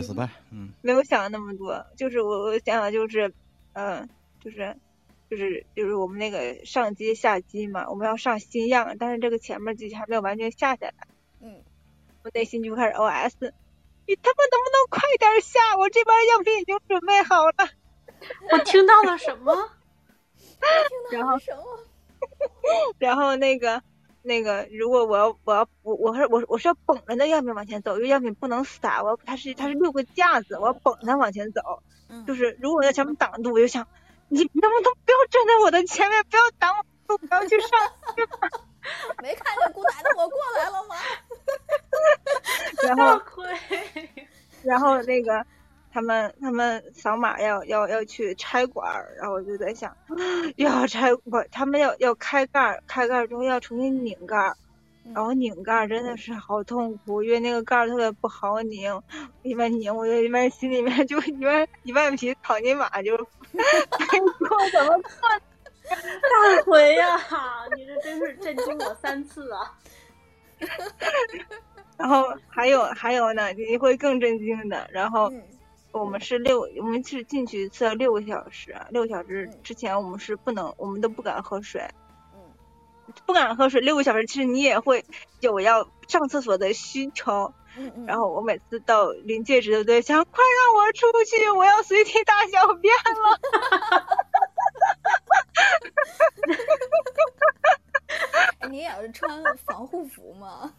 [0.82, 3.32] 没有想那么多，就是我我想想就是，
[3.72, 4.08] 嗯、
[4.40, 4.76] 就是
[5.30, 10.94] 就是就是我们那个上机下机嘛，我们要上新样，但是这个前面机器还没有完全下下来，
[11.40, 11.62] 嗯，
[12.22, 13.52] 我内心就开始 OS，
[14.06, 15.76] 你他妈能不能快点下？
[15.78, 17.52] 我这边样品已经准备好了。
[18.50, 19.54] 我听到了什么？
[21.12, 21.62] 然后什么？
[22.98, 23.82] 然后那个
[24.22, 31.82] 那个，如果我要我要我我是我我是要绷着那样品往前走，因为样品不能撒，我要它是它是六个架子，我要绷着它往前走。
[32.08, 33.86] 嗯，就是如果在前面挡住，我就想，
[34.28, 37.70] 你能不能不要站在我的前面，不要挡我路，不要去上。
[39.20, 40.94] 没看见姑奶奶我过来了吗？
[42.84, 43.20] 然后。
[44.66, 45.44] 然后那个
[45.92, 49.96] 他们他们扫码要要要去拆管儿，然后我就在想，
[50.56, 54.56] 要拆不，他们要要开盖儿，开盖儿之后要重新拧盖儿。
[55.14, 59.00] 然后拧盖儿真的是好痛苦，因为那个盖儿特别不好拧，
[59.42, 63.14] 一边拧我就一边心里面就一边一万匹草泥马就，
[63.54, 65.40] 哎我怎么办？
[65.88, 67.16] 大奎呀、
[67.76, 69.78] 你这真是震惊我三次啊！
[71.96, 74.88] 然后还有还有呢，你会更震惊的。
[74.92, 75.42] 然后嗯
[75.92, 81.88] 我们是六，我们是进去一次要六个小时，啊六个小时嗯之前我们是不能，我们都不敢喝水，
[82.34, 82.40] 嗯
[83.24, 83.80] 不敢喝水。
[83.80, 85.04] 六个小时其实你也会
[85.40, 87.52] 有要上厕所的需求。
[87.78, 93.38] 嗯嗯，然后我每次到临界值都在想，快让我出去，我要随地大小便了。
[93.60, 93.98] 哈哈
[98.60, 100.72] 哈，你也要是穿防护服吗？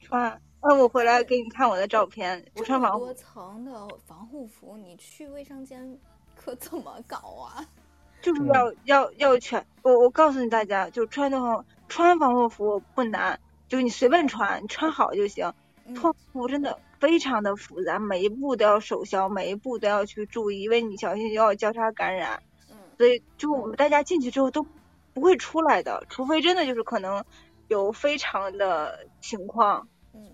[0.00, 5.98] 穿，那我回来给你看我的照片，我穿防护，层的防护服，你去卫生间
[6.34, 7.66] 可怎么搞啊？
[8.22, 9.66] 就是要要要全。
[9.82, 13.38] 我我告诉你大家，就穿的话，穿防护服不难，
[13.68, 15.52] 就是你随便穿，你穿好就行。
[15.86, 24.66] 嗯脱服真的非常的复杂，每一步都要手消，每一步都要去注意，因为你小心又要交叉感染，嗯所以就我们大家进去之后都
[25.12, 27.22] 不会出来的，除非真的就是可能
[27.68, 29.88] 有非常的情况，嗯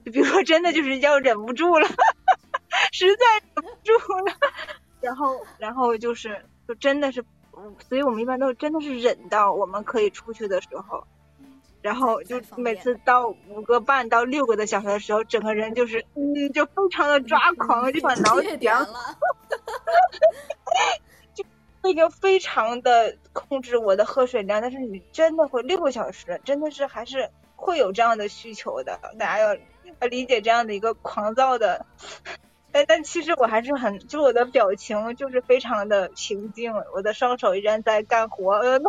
[0.05, 1.89] 就比如说真的就是要忍不住了，
[2.93, 3.25] 实在
[3.55, 3.93] 忍不住
[4.27, 4.35] 了，
[5.01, 7.25] 然后然后就是就真的是，
[7.57, 11.05] 嗯所以我们一般都真的是忍到我们可以出去的时候。
[11.83, 19.17] 然后就每次到五个半到六个的小时的时候，整个人就是嗯，就非常的抓狂，就想挠这点痒，了，
[21.81, 27.31] 我已经非常的控制我的喝水量，但是你真的会六个小时，真的是还是
[27.61, 29.55] 会有这样的需求的，大家要
[30.01, 31.85] 要理解这样的一个狂躁的。
[32.73, 38.89] 但但其实我还是很，就我的表情就是非常的平静，我的双手依然在干活，呃，那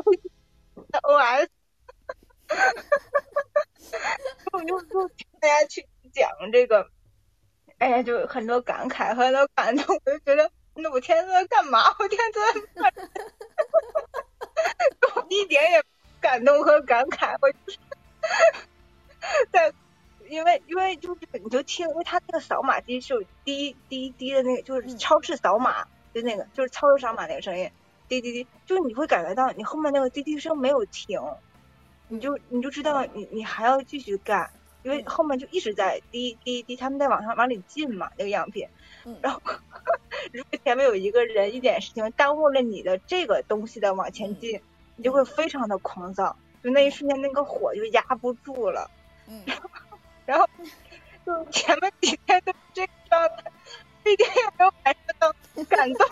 [1.00, 1.48] OS，
[4.54, 6.92] 我就就听大家去讲这个，
[7.80, 11.80] 哎呀，就很多感慨很多感动，我就觉得，那我天天都在干嘛？
[11.98, 12.40] 我天天都
[12.84, 12.94] 在，
[15.16, 15.88] 我一点也不
[16.22, 17.80] 感动和感慨，我就是
[19.52, 19.72] 在，
[20.30, 24.98] 因为因为就是你就听，因为他那个扫码机是有滴滴滴的那个，就是嗯。
[24.98, 27.70] 超市扫码，就那个就是超市扫码那个声音，
[28.08, 31.20] 滴滴滴，就是你会感觉到你后面那个滴滴声没有停，
[32.08, 34.52] 你就你就知道你你还要继续干，
[34.84, 35.06] 因为嗯。
[35.06, 38.68] 后面就一直在滴滴滴，他们在往上往里进嘛那个样品，
[39.06, 39.18] 嗯。
[39.24, 39.42] 然后
[40.34, 44.62] 如果前面有一个人一点事情耽误了你的这个东西的往前进，
[44.96, 48.90] 你就会非常的狂躁，就那一瞬间那个火就压不住了，
[49.28, 49.44] 嗯，
[50.26, 50.48] 然后
[51.26, 53.52] 就前面几天都是这个状态，
[54.06, 55.34] 一点也没有感受到
[55.70, 56.08] 感动。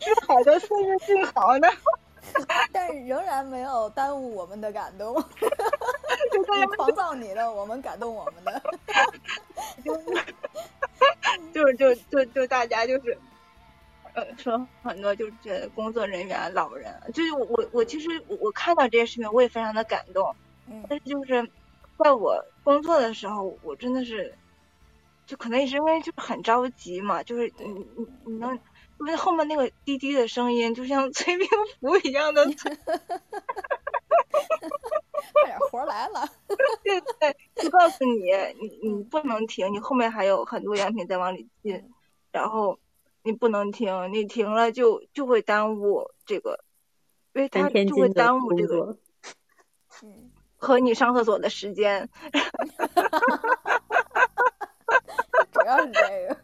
[0.00, 1.68] 是好的岁月静好呢，
[2.72, 5.14] 但仍然没有耽误我们的感动。
[6.32, 8.60] 就大家你狂躁你的，我们感动我们的。
[9.84, 9.94] 就
[11.66, 13.18] 是就就就大家就是，呃，
[14.36, 20.34] 说很多就是觉得工作人员、老人，就是我我我其实我我看到这些视频，我也非常的感动，
[20.66, 21.50] 嗯但是就是
[21.98, 24.34] 在我工作的时候，我真的是，
[25.26, 28.58] 就可能也是因为就是很着急嘛，就是你你你能。
[29.00, 31.46] 因为后面那个滴滴的声音，就像催命
[31.78, 32.96] 符一样的催快
[35.44, 36.28] 点活来了。
[36.82, 41.88] 对对，就告诉你，你你不能停，你后面还有很多样品在往里进，
[42.32, 42.76] 然后
[43.28, 46.64] 你不能停，你停了就就会耽误这个，
[47.34, 48.96] 因为它三天就会耽误这个，
[50.02, 52.08] 嗯，和你上厕所的时间。
[55.52, 56.38] 主要是这个。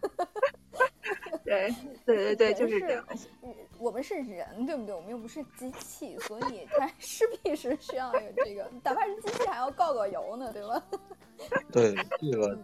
[1.43, 1.75] 对
[2.05, 3.03] 对对对，就是这样。
[3.43, 4.95] 嗯我们是人，对不对？
[4.95, 10.83] 我们又不是机器，所以它势必是需要有这个，哪怕是机器还要告告油呢，对吧？
[11.73, 12.59] 对这个，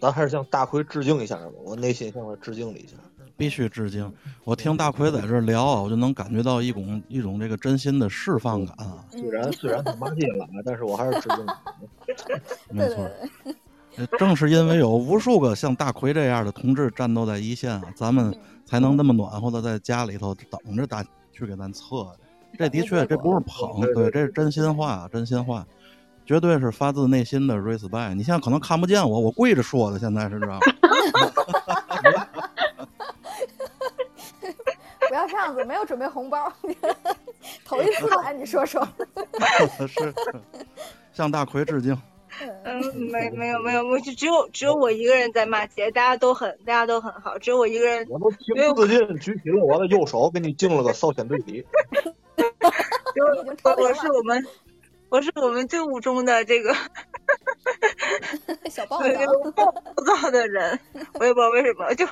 [0.00, 1.52] 咱还是向大奎致敬一下吧。
[1.64, 2.94] 我内心向他致敬了一下。
[3.36, 4.12] 必须致敬！
[4.44, 9.04] 我听大奎在这聊啊，我就能感觉到一种一种这个真心的释放感啊。
[9.10, 11.60] 虽然虽然他骂街了，但是我还是致敬他。
[12.70, 13.10] 没错，
[14.20, 18.32] 正是因为有无数个像大奎这样的同志战斗在一线啊，咱们
[18.64, 22.06] 才能那么暖和的在家里头等着大去给咱测。
[22.56, 25.66] 这的确，这不是捧，对，这是真心话，真心话，
[26.26, 28.14] 绝对是发自内心的 respect。
[28.14, 30.58] 你现在可能看不见我，我跪着说的，现在是这样。
[35.08, 36.52] 不要这样子，没有准备红包，
[37.64, 38.86] 头一次来，你说说。
[39.86, 40.14] 是
[41.12, 41.96] 向大奎致敬。
[42.64, 42.82] 嗯，
[43.12, 48.38] 没没有没有，我就只有只有我一个人在骂街，大家都很大家都很好，只有我一个人，我都情
[48.74, 51.64] 不自禁举起了我的右手，给你敬了个扫天对比。
[52.36, 54.44] 只有你已经超我是我们
[55.14, 56.74] 我是我们队伍中的这个
[58.68, 59.72] 小暴躁，个暴
[60.04, 60.76] 躁的人，
[61.20, 62.04] 我也不知道为什么，就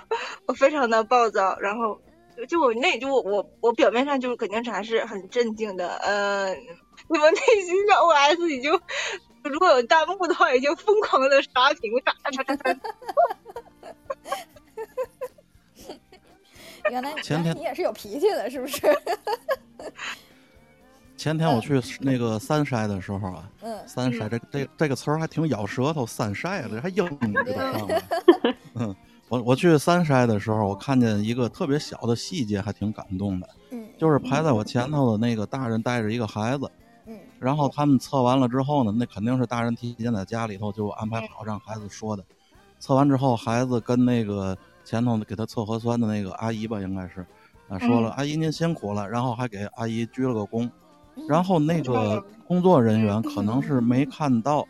[0.47, 2.01] 我非常的暴躁，然后
[2.37, 6.57] 就就我内就我我我表面上就是肯定是还是很镇静的，呃，
[7.09, 8.70] 我内心的 OS 已经，
[9.43, 12.81] 如果有弹幕的话，已经疯狂的刷屏，刷刷刷刷刷。
[16.89, 18.81] 原来前天原来你也是有脾气的，是不是？
[21.23, 28.03] 前天我去那个三筛的时候啊，嗯三筛这这这个词儿还挺咬舌头，三筛这还英语给它上来。
[28.74, 28.97] 嗯，
[29.28, 36.69] 我我去三筛的时候，我看见一个特别小的细节，还挺感动的，嗯就是排在我前头的那个大人带着一个孩子，
[37.07, 42.24] 嗯然后他们测完了之后呢，那肯定是大人提前在家里头就安排好让孩子说的。
[42.81, 47.24] 测完之后，孩子跟那个前头给他测核酸的那个阿姨吧，应该是
[47.69, 50.69] 啊，说了：“阿姨您辛苦了。”然后还给阿姨鞠了个躬。
[51.28, 54.66] 然后那个工作人员可能是没看到，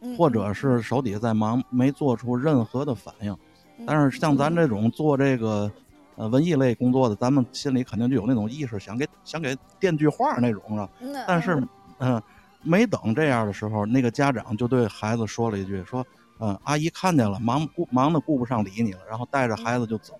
[0.00, 3.32] 嗯或者是手底下在忙，没做出任何的反应。
[3.78, 5.70] 嗯但是像咱这种做这个
[6.16, 10.88] 呃文艺类工作的，咱们心里肯定就有那种意识，想给想给垫句话那种啊。
[11.00, 11.62] 嗯但是，
[11.98, 12.22] 嗯、
[12.62, 16.06] 没等这样的时候，那个家长就对孩子说了一句：“说，
[16.40, 20.14] 嗯、阿姨看见了，忙顾忙的顾不上理你了，然后带着孩子就走。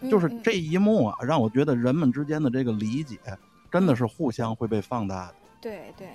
[0.00, 3.18] 嗯就是这一幕啊，让我觉得人们之间的这个理解，
[3.70, 5.34] 真的是互相会被放大的。
[5.60, 6.08] 对对，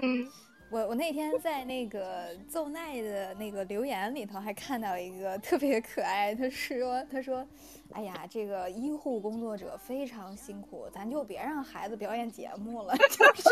[0.00, 0.26] 嗯，
[0.70, 7.46] 我我那天在那个奏奈的那个留言里头还看到一个特别可爱，他说他说，
[7.92, 13.48] 哎呀，这个医护工作者非常辛苦，咱就别让孩子表演节目了，就是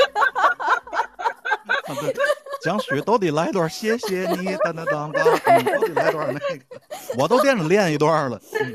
[1.88, 2.14] 啊，对，
[2.62, 6.64] 蒋许都得来段谢谢你，当当当当，嗯，都得来段那个，
[7.18, 8.40] 我都惦着练一段了。
[8.54, 8.74] 嗯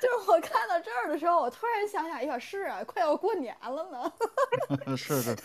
[0.00, 4.12] 就是我看到这儿的时候，我突然想想，哎呀，是啊，快要过年了呢。
[4.96, 5.36] 是是，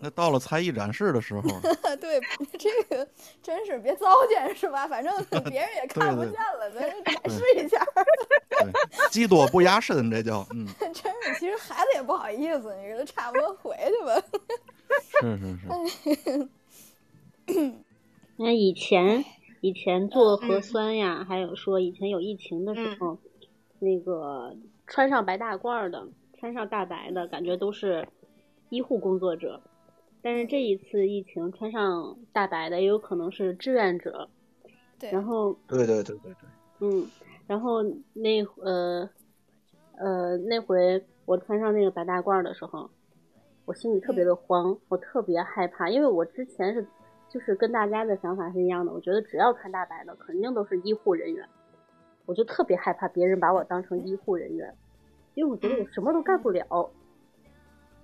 [0.00, 1.42] 那到了才艺展示的时候，
[2.00, 2.20] 对，
[2.58, 3.08] 这个
[3.42, 4.86] 真是别糟践是吧？
[4.86, 5.14] 反正
[5.48, 7.84] 别人也看不见了，咱展示一下。
[8.50, 8.72] 对，
[9.10, 10.92] 技多不压身，这叫嗯，真
[11.22, 14.22] 是，其实孩子也不好意思，你给他差不多回去吧。
[15.20, 15.56] 是是
[17.46, 17.78] 是，
[18.36, 19.24] 那以前
[19.60, 23.18] 以前做核酸呀，还有说以前有疫情的时候，
[23.78, 24.54] 那个
[24.86, 26.06] 穿上白大褂儿的，
[26.38, 28.06] 穿上大白的，感觉都是
[28.68, 29.60] 医护工作者。
[30.22, 34.28] 但是这一次疫情，穿上大白的也有可能是志愿者。
[34.98, 36.48] 对，然后对对对对对，
[36.80, 37.06] 嗯，
[37.46, 37.82] 然后
[38.14, 39.08] 那呃
[39.98, 42.90] 呃那回我穿上那个白大褂儿的时候，
[43.66, 46.84] 我心里特别的慌，我特别害怕，因为我之前是
[47.28, 51.46] 就是跟大家的想法是一样的，我觉得只要穿大白的肯定都是医护人员，
[52.26, 54.74] 我就特别害怕别人把我当成医护人员，
[55.34, 56.90] 因为我觉得我什么都干不了，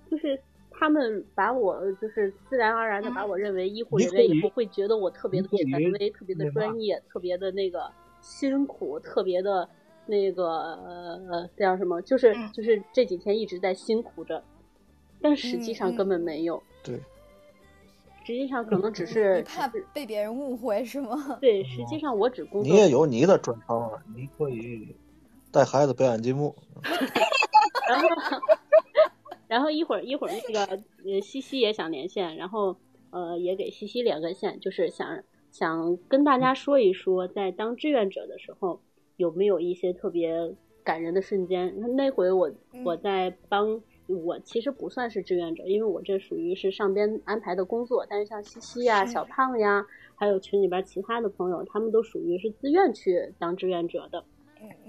[0.09, 0.39] 就是。
[0.75, 7.89] 他们把我就是自然而然的把我认为医护人员以后，会觉得我特别的权威、特别的专业、特别的那个
[8.21, 9.69] 辛苦、特别的
[10.07, 14.43] 那个呃叫什么，就是就是这几天一直在辛苦着，
[15.21, 16.61] 但实际上根本没有。
[16.83, 16.99] 对，
[18.23, 21.37] 实际上可能只是怕被别人误会是吗？
[21.41, 22.71] 对，实际上我只工作。
[22.71, 24.95] 你也有你的专长啊，你可以
[25.51, 26.55] 带孩子表演节目。
[27.87, 28.07] 然后。
[29.45, 32.75] 然后一会儿一会儿那个呃西西也想连线，然后
[33.11, 35.21] 呃也给西西连个线，就是想
[35.51, 38.81] 想跟大家说一说，在当志愿者的时候
[39.15, 41.71] 有没有一些特别感人的瞬间。
[41.95, 42.51] 那回我
[42.83, 49.85] 我在帮我其实不算是志愿者，因为我这属于是上边安排的工作，但是像西西呀、小胖呀，
[50.15, 54.23] 还有群里边其他的朋友，他们都属于是自愿去当志愿者的。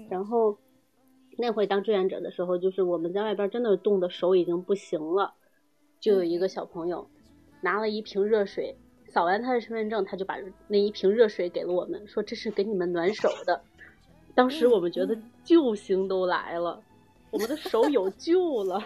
[0.09, 0.57] 然后。
[1.37, 5.33] 那回当志愿者的时候，就是我们在外边真的冻得手已经不行了，
[5.99, 7.05] 就有一个小朋友
[7.59, 8.73] 拿了一瓶热水，
[9.09, 10.37] 扫完他的身份证，他就把
[10.69, 13.61] 那一瓶热水给了我们，说这是给你们暖手的。
[14.33, 15.13] 当时我们觉得
[15.43, 16.81] 救星都来了，
[17.31, 18.81] 我们的手有救了。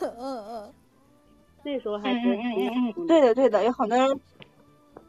[0.00, 0.74] 嗯嗯，
[1.64, 4.20] 那时候还是嗯嗯，对的对的，有好多人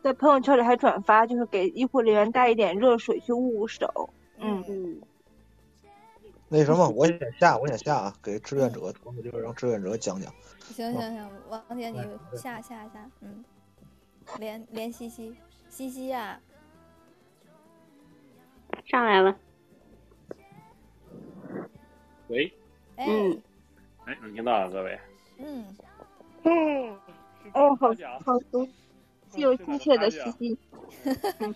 [0.02, 4.10] 在朋友圈里还转发，就是给医护人员带一点热水去捂捂手。
[4.38, 4.64] 嗯。
[4.68, 5.02] 嗯。
[6.50, 10.32] 那什么，我先下，我先下啊，给志愿者传个这个，让志愿者讲讲。
[10.60, 11.98] 行行行，王姐你
[12.38, 13.44] 下下下，嗯，
[14.38, 15.36] 连连西西，
[15.70, 16.40] 西西呀，
[18.86, 19.36] 上来了。
[22.28, 22.54] 喂，
[22.98, 23.06] 哎，
[24.06, 25.00] 哎，能听到啊，各位？
[25.40, 25.66] 嗯，
[26.44, 26.90] 嗯，
[27.54, 27.88] 哦，好
[28.26, 28.68] 好熟，
[29.30, 30.58] 既有亲切的西西。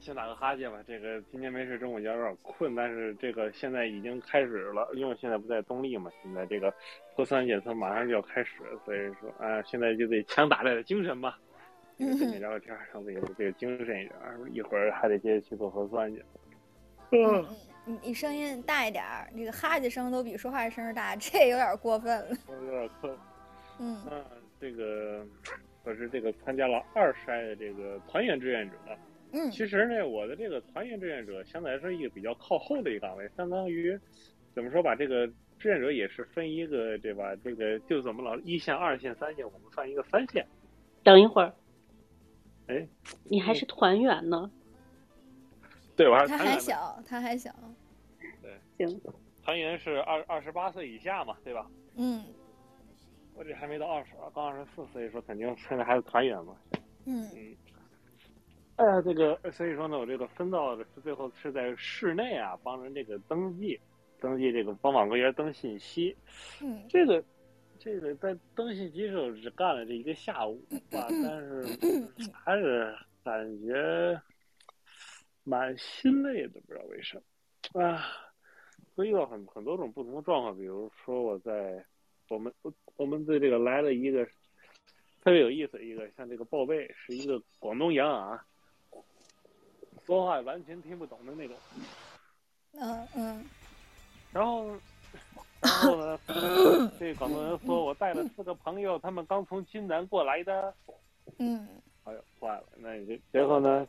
[0.00, 0.78] 先打个哈欠吧。
[0.86, 6.72] 这个今天没事，中午觉有点困，但是这个现在已经开始了，因为现在不在东丽嘛，现在这个
[7.14, 11.38] 核酸检测马上就要开始，所以说啊，现在就得强打点精神吧。
[11.98, 14.14] 跟你聊聊天，让自己这个精神一点，
[14.52, 16.22] 一会儿还得接着去做核酸去。
[17.10, 17.44] 嗯，
[17.86, 22.36] 你你声音大一点儿，这个哈欠声都比说话声大， 这有点过分了。
[22.48, 23.16] 有点困。
[23.78, 24.22] 嗯，那
[24.60, 25.24] 这个
[25.84, 28.76] 我是这个参加了二筛的这个团员志愿者。
[29.32, 33.96] 嗯，其实呢，我的这个团员志愿者相对来说一个比较靠后的一个岗位，相当于
[34.52, 35.26] 怎么说吧，这个
[35.58, 37.36] 志愿者也是分一个对吧？
[37.44, 40.44] 这个就怎么老一线、二线、三线，我们算一个三线。
[41.04, 41.54] 等一会儿，
[42.66, 42.84] 哎，
[43.30, 44.50] 你还是团员呢？
[45.96, 46.38] 对，我还是他。
[46.38, 47.50] 还小，他还小。
[48.42, 49.00] 对，行。
[49.42, 51.66] 团员是二二十八岁以下嘛，对吧？
[51.96, 52.22] 嗯。
[53.34, 56.56] 我这还没到二十，刚二十四，所以说肯定现在还是团员嘛。
[57.04, 57.56] 嗯嗯。
[58.76, 63.78] 哎呀，这个所以说呢，我这个分到的是最后是在室内啊，帮人这个登记，
[64.20, 66.16] 登记这个帮网格员登信息。
[66.62, 67.22] 嗯，这个
[67.78, 70.60] 这个在登信机时候只干了这一个下午
[70.90, 71.64] 吧， 但是
[72.32, 74.20] 还是感觉
[75.46, 77.22] 蛮心累的，不知道为什
[77.72, 78.04] 么啊。
[78.96, 81.84] 会遇到很很多种不同的状况，比如说我在
[82.28, 84.24] 我们我我们对这个来了一个
[85.22, 88.42] 特别有意思一个，像这个报备是一个广东人啊，
[90.06, 91.56] 说话完全听不懂的那种。
[92.72, 93.44] 嗯嗯，
[94.32, 94.66] 然后，
[95.60, 96.18] 然后呢，
[96.98, 100.74] 这广东人说我带了四个朋友，他们刚从金南过来的。
[101.38, 101.68] 嗯，
[102.04, 103.86] 哎呦，坏了，那你这然后呢？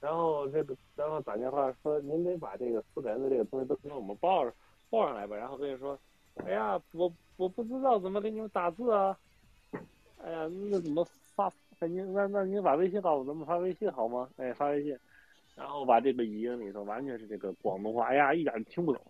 [0.00, 4.52] 然后这个，然后打电话说您得把这个四个人的这个东西都给我们报上
[4.88, 5.36] 报上来吧。
[5.36, 5.98] 然后跟你说，
[6.36, 9.16] 哎呀，我我不知道怎么给你们打字啊。
[10.22, 11.52] 哎呀，那怎么发？
[11.86, 14.28] 您那那您把微信告诉，咱们发微信好吗？
[14.36, 14.94] 哎，发微信。
[15.56, 19.00] 然后把这个语音里头完全是这个广东话，哎呀，一点听不懂。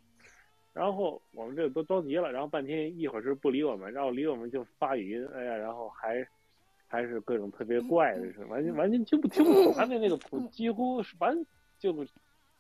[0.73, 6.25] 然后我们这都着急了，然后半天一会儿是不理我们，然后理我们就发语音，哎呀，然后还
[6.91, 11.47] 还是各种特别怪的，是完全完全听不听不懂，他的那个普几乎是完
[11.79, 11.95] 就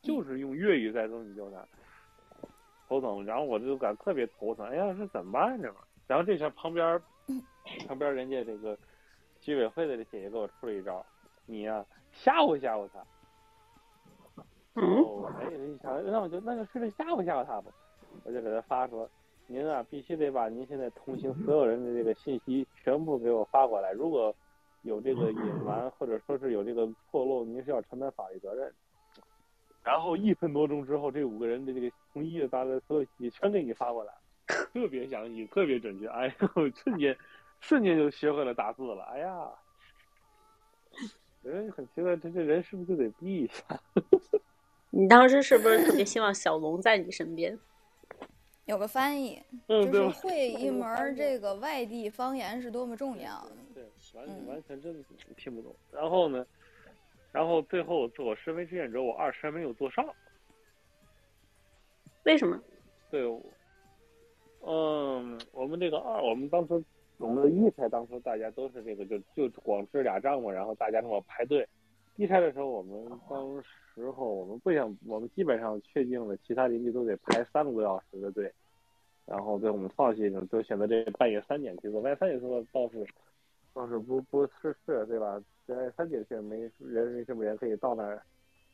[0.00, 1.66] 就是用粤语在跟你交谈，
[2.88, 3.24] 头疼。
[3.26, 5.80] 然后我就感特别头疼，哎呀，这怎么办这嘛？
[6.06, 7.00] 然后这下旁边
[7.88, 8.78] 旁边人家这个
[9.40, 11.04] 居委会的这姐姐给我出了一招，
[11.46, 13.04] 你呀、吓唬吓唬他。
[14.80, 15.50] 哦，哎，
[15.82, 17.72] 那我就那就试着吓唬吓唬他吧。
[18.24, 19.10] 我就给他发说，
[19.52, 24.32] 您啊必须得把您现在同行所有人的这个信息全部给我发过来，如果
[24.82, 28.72] 有这个隐瞒或者说是有这个错漏，您是要承担法律责任。
[29.82, 34.12] 然后一分多钟之后，这五个人的这个统一的把所有信息全给你发过来，
[34.46, 36.06] 特别详细，特别准确。
[36.06, 37.16] 哎呦，瞬间
[37.58, 39.02] 瞬间就学会了打字了。
[39.10, 39.50] 哎呀，
[41.42, 43.64] 人很奇怪，这这人是不是就得逼一下？
[44.90, 47.58] 你当时是不是特别希望小龙在你身边？
[48.70, 50.20] 有个翻译，嗯，就是？
[50.20, 53.44] 会一门儿这个外地方言是多么重要。
[53.74, 53.82] 对，
[54.14, 55.04] 完嗯完全真的
[55.36, 55.74] 听不懂。
[55.90, 56.46] 然后呢，
[57.32, 60.06] 然后最后做我身为志愿者，我二十还没有做上。
[62.22, 62.62] 为什么？
[63.10, 63.42] 对，我
[64.64, 66.80] 嗯，我们这个二，我们当时
[67.18, 71.68] 我们的一拆当初大家都是这个就就光支俩帐篷，然后大家那么排队。
[72.14, 78.52] 一开的时候，我们当时候我们不想，我们基本上确定了，其他邻居都得排三个多小时的队。
[79.30, 82.02] 然后对我们放弃，就选择这半夜三点去做。
[82.02, 83.06] 半夜三点做倒是
[83.72, 85.40] 倒是不不是是对吧？
[85.68, 88.20] 半夜三点去没人没什么人可以到那儿，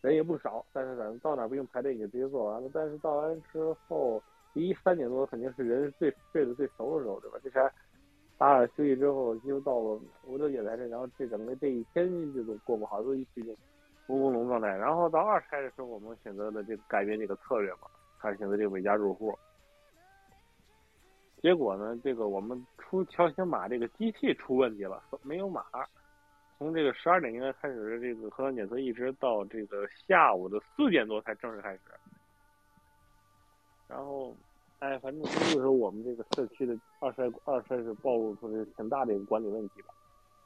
[0.01, 2.71] 人也不少，但是咱们到那儿不用排队，你就直接做完了。
[2.73, 4.23] 但是到完之后，
[4.55, 7.39] 一三点多肯定是人最睡得最熟的时候，对吧？
[7.45, 7.71] 这前
[8.39, 13.53] 打点休息之后，就到了五六点来着，然后这整个这一天就都过不好，都一直就
[14.09, 14.69] 朦胧胧状态。
[14.69, 17.89] 然后到二开的时候，我们选择了这个改变这个策略嘛，
[18.19, 19.39] 开始选择这个每家入户。
[21.43, 25.65] 结果呢，这个我们出条形码这个机器出问题了，没有码。
[26.59, 31.81] 从这个十二点应该开始这个核酸检测，一直到这个下午的四点多才正式开始。
[33.87, 34.35] 然后，
[34.79, 39.89] 哎，反正就是我们这个社区的二筛二筛是暴露出了挺大的一个管理问题吧。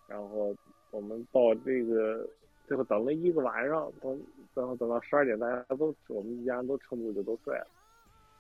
[0.09, 0.53] 然后
[0.91, 2.29] 我们到这个
[2.67, 4.21] 最后等了一个晚上，等
[4.53, 7.67] 然后等到十二点，大家都我们一家人都撑不住就都睡了。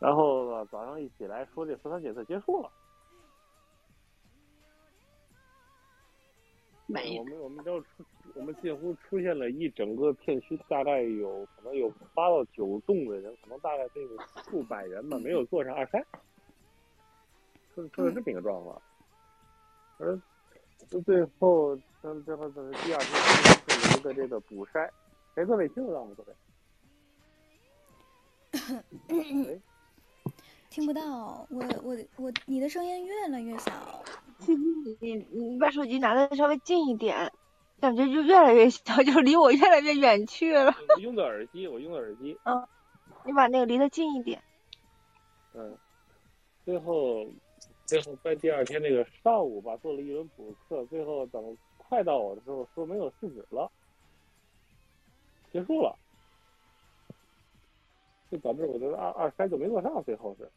[0.00, 2.70] 然后呢早上一起来说这核酸检测结束了。
[6.86, 8.04] 没我们我们就出，
[8.34, 14.08] 我们近乎出现了一整个片区，大概有可能有八到九栋的人，可能大概得有
[14.42, 16.04] 数百人吧，没有做上二筛，
[17.72, 18.82] 出出了这么一个状况。
[19.98, 20.20] 而
[21.04, 23.06] 最后，等最后等第二天
[23.68, 24.90] 是一个这个补筛，
[25.36, 26.12] 谁各位听得到吗？
[26.16, 26.34] 各位？
[29.10, 29.60] 哎，
[30.70, 33.72] 听不到，我我我，你的声音越来越小。
[34.46, 34.54] 你
[35.00, 37.32] 你你把手机拿的稍微近一点，
[37.80, 40.72] 感觉就越来越小，就离我越来越远去了。
[40.94, 42.38] 我用的耳机，我用的耳机，
[43.24, 44.40] 你把那个离得近一点。
[45.54, 45.76] 嗯，
[46.64, 47.26] 最后，
[47.84, 53.68] 最后在第二天那个上午吧，做了一轮补课，最后等快到我的时候说没有试纸了，
[55.52, 55.98] 结束了，
[58.30, 60.48] 就导致我的二二筛就没做上，最后是。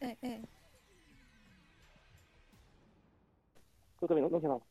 [0.00, 0.42] 哎哎，
[3.98, 4.64] 各位能能听到吗？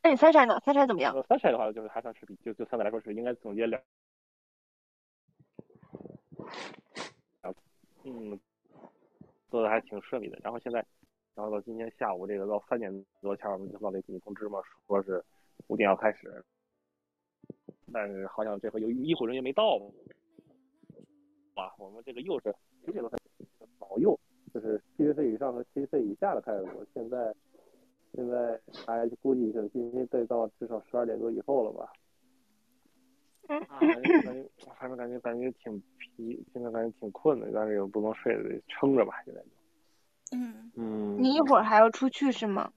[0.00, 0.60] 那你三筛呢？
[0.64, 1.12] 三筛怎么样？
[1.14, 3.82] 呃，三筛的话就是还算是比就就相对来说是应该总结两，
[8.04, 8.38] 嗯，
[9.50, 10.38] 做的还挺顺利的。
[10.42, 10.84] 然后现在，
[11.34, 15.24] 然后到今天下午这个到三点多前，我们就到那给你通知嘛，说是
[15.66, 16.44] 五点要开始，
[17.92, 19.80] 但是好像这回由于医护人员没到，
[21.54, 22.54] 嘛，我们这个幼是
[22.86, 23.10] 这个
[23.78, 24.18] 保幼，
[24.52, 27.34] 就是七十岁以上和七十岁以下的派出所，现在
[28.14, 31.92] 现在大家估计是今天得到至少十二点多以后了吧。
[33.46, 34.48] 啊，感觉感觉
[34.78, 39.48] 反正感觉感觉挺疲，现在感觉挺困的，但是又不能睡，得撑着吧，现在就。
[40.32, 42.72] 嗯嗯，你一会儿还要出去是吗？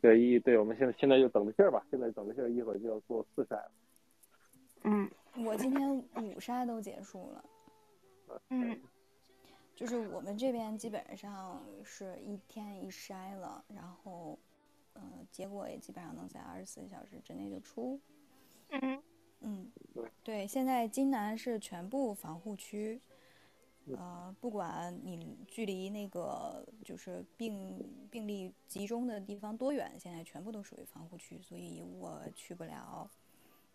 [0.00, 3.70] 对一对，我们现在现在就等着信儿吧，现在等着信儿，一会儿就要做四筛了。
[4.84, 5.10] 嗯
[5.44, 7.44] 我今天五筛都结束了，
[8.50, 8.80] 嗯。
[9.74, 14.38] 就是我们这边基本上是一天一筛了，然后，
[14.92, 17.98] 呃，结果也基本上能在二十四小时之内就出。
[18.68, 19.02] 嗯。
[19.40, 19.72] 嗯。
[20.22, 23.00] 对，现在金南是全部防护区，
[23.96, 33.10] 呃，不管你距离那个就是病病例集中的地方多远，现在全部都属于防护区，所以我去不了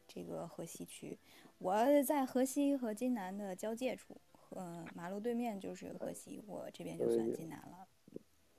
[0.07, 1.17] 这个河西区。
[1.57, 4.15] 我在河西和金南的交界处，
[4.51, 7.87] 呃，马路对面就是河西，我这边就算济南了。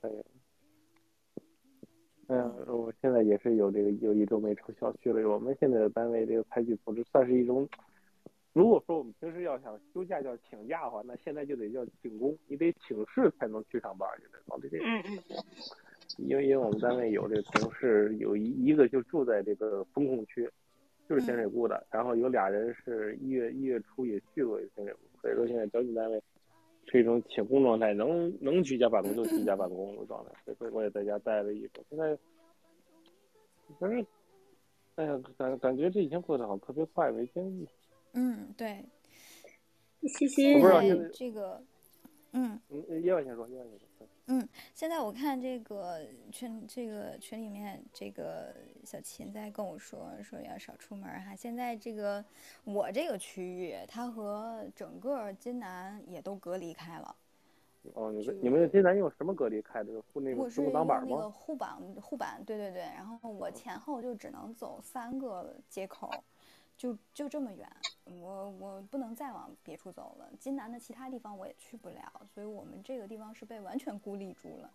[0.01, 0.23] 哎呀，
[2.27, 5.27] 嗯，我现在也是有这个有一周没出小区了。
[5.29, 7.67] 我们现在的单位这个采取措施算是一种，
[8.53, 14.77] 如果说我们平时要想休假叫请假的话，那现在就得叫请工，你得请示才能去上班，就得搞这个。
[14.79, 15.43] 嗯嗯
[16.17, 20.49] 因为因为我们单位有这个同事有一一个就住在这个风控区，
[21.07, 26.21] 就是咸水沽的，然后有俩人是一月一月初也去过咸水沽，所以说现在交警单位
[26.85, 31.83] 是一种请工状态，能能居家办公就居家办公的状态，所以我也在家待了一周。
[31.89, 32.17] 现在，
[33.79, 34.05] 反正，
[34.95, 37.67] 哎呀，感感觉这几天过得好像特别快，每天，
[38.13, 38.85] 嗯，对，
[40.03, 40.53] 西西
[41.13, 41.61] 这个，
[42.31, 42.59] 嗯。
[42.69, 44.07] 嗯，叶万先说，叶万先说。
[44.29, 46.01] 嗯，现在我看这个
[46.31, 51.33] 群这个群里面，这个小琴在跟我说说要少出门哈。
[51.33, 52.23] 现在这个
[52.65, 57.15] 我这个区域，它和整个金南也都隔离开了。
[57.93, 59.93] 哦，你们你们金南用什么隔离开的？
[60.11, 61.29] 护那个我是中国挡板用那个吗？
[61.29, 62.81] 护板护板，对对对。
[62.81, 66.11] 然后我前后就只能走三个街口，
[66.75, 67.65] 就就这么远，
[68.19, 70.29] 我我不能再往别处走了。
[70.39, 74.71] 金南的其他地方我也去不了，所以我们这个地方是被完全孤立住了。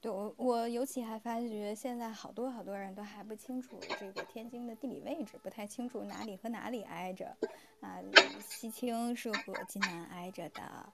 [0.00, 7.36] 对我，我尤其还发觉，现在好多好多人都还不清楚这个天津的地理位置，不太清楚哪里和哪里挨着。
[7.80, 8.00] 啊，
[8.40, 10.92] 西青是和津南挨着的。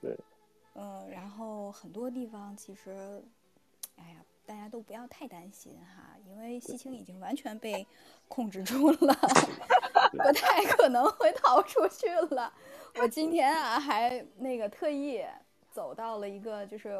[0.00, 0.16] 对。
[0.74, 3.24] 嗯，然后很多地方其实，
[3.96, 7.86] 哎呀，大家都不要太担心哈，因为西青已经完全被
[8.28, 9.14] 控制住了，
[10.12, 12.52] 不太可能会逃出去了。
[13.00, 15.24] 我今天啊，还那个特意
[15.72, 16.98] 走到了一个就是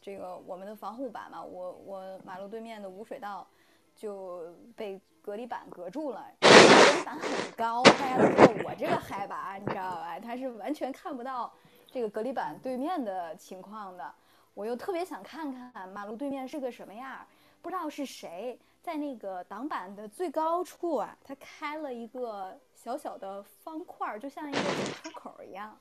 [0.00, 3.46] 这个我们的防护板嘛，我我马路对面的污水道
[3.94, 10.18] 就被隔离板隔住了，隔离板很高，大家都知道我这个海拔，你知道吧？
[10.20, 11.52] 它是完全看不到
[11.90, 14.12] 这个隔离板对面的情况的。
[14.54, 17.26] 我又特别想看看马路对面是个什么样儿，
[17.66, 25.76] 不知道是谁在那个挡板的最高处啊，他开了一个小小的方块儿，就像一个小窗口一样。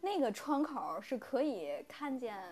[0.00, 2.42] 那个窗口是可以看见，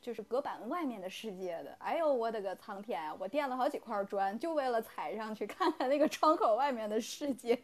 [0.00, 1.76] 就是隔板外面的世界的。
[1.80, 3.14] 哎呦，我的个苍天啊！
[3.20, 7.54] 我垫了好几块砖，就为了踩上去看看那个窗口外面的世界。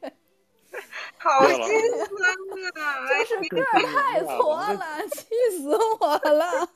[1.16, 1.64] 好心
[2.04, 3.08] 酸啊！
[3.08, 6.68] 就是个儿太挫了，气死我了！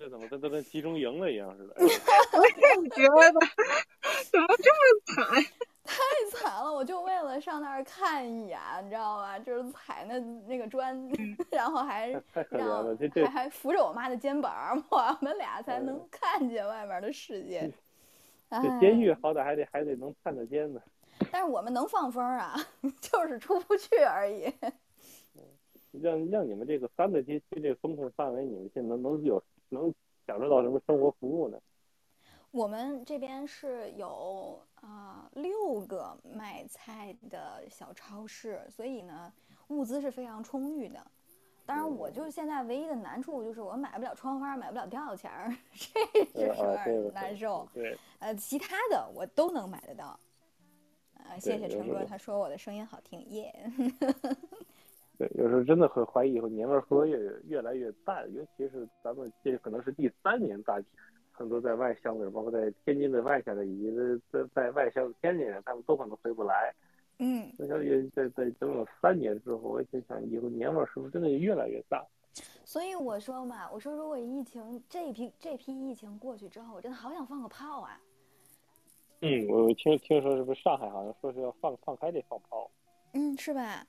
[0.00, 1.74] 这怎么跟都跟集中营了一样似的？
[1.76, 3.40] 我也觉得，
[4.32, 5.44] 怎么这么惨？
[5.84, 5.94] 太
[6.30, 9.38] 惨了，我就为了上那儿看一眼，你知道吧？
[9.38, 11.06] 就是踩那那个砖，
[11.52, 17.70] 然后还太可怜让了，这这还还扶着我妈的肩膀儿，我们俩才能看见外面的世界。
[18.50, 20.80] 这监狱哎好歹还得还得能探着监呢。
[21.30, 22.56] 但是我们能放风啊，
[23.02, 24.50] 就是出不去而已。
[25.92, 29.92] 让让你们这个三个街区这个风控范围，你们现在能能有能
[30.26, 31.58] 享受到什么生活服务呢？
[32.50, 39.32] 我们这边是有啊、六个卖菜的小超市，所以呢
[39.68, 41.00] 物资是非常充裕的。
[41.64, 45.56] 当然，我就是现在唯一的难处就是我买不了窗花，买不了吊钱儿，
[46.34, 47.68] 这是有点难受。
[47.72, 50.18] 对，呃，其他的我都能买得到。
[51.14, 53.54] 呃，谢谢陈哥，他说我的声音好听，耶。
[55.20, 60.80] 对，有时候真的会怀疑以后年味儿会不会越越来越淡，尤其是咱们这可能是第三年大，
[61.30, 66.74] 很多在外乡的人，包括在天津的外乡的，以及在在外乡的天津人，他们都可能回不来。
[67.18, 72.02] 嗯，我想也在在等了三年之后，我就想以后年味儿是不是真的越来越淡？
[72.64, 78.00] 所以我说嘛，我说如果疫情这批这批疫情过去之后，我真的好想放个炮啊！
[79.20, 82.70] 嗯，我听听说是不是上海好像说是要放放开这放炮？
[83.12, 83.86] 嗯，是吧？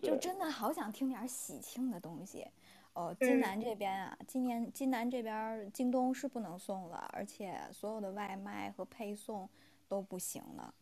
[0.00, 2.46] 就真的好想听点儿喜庆的东西。
[2.94, 9.48] 哦，金嗯南这边啊，今年金南这边儿京东是不能送了，而且所有的外卖和配送
[9.86, 10.74] 都不行了。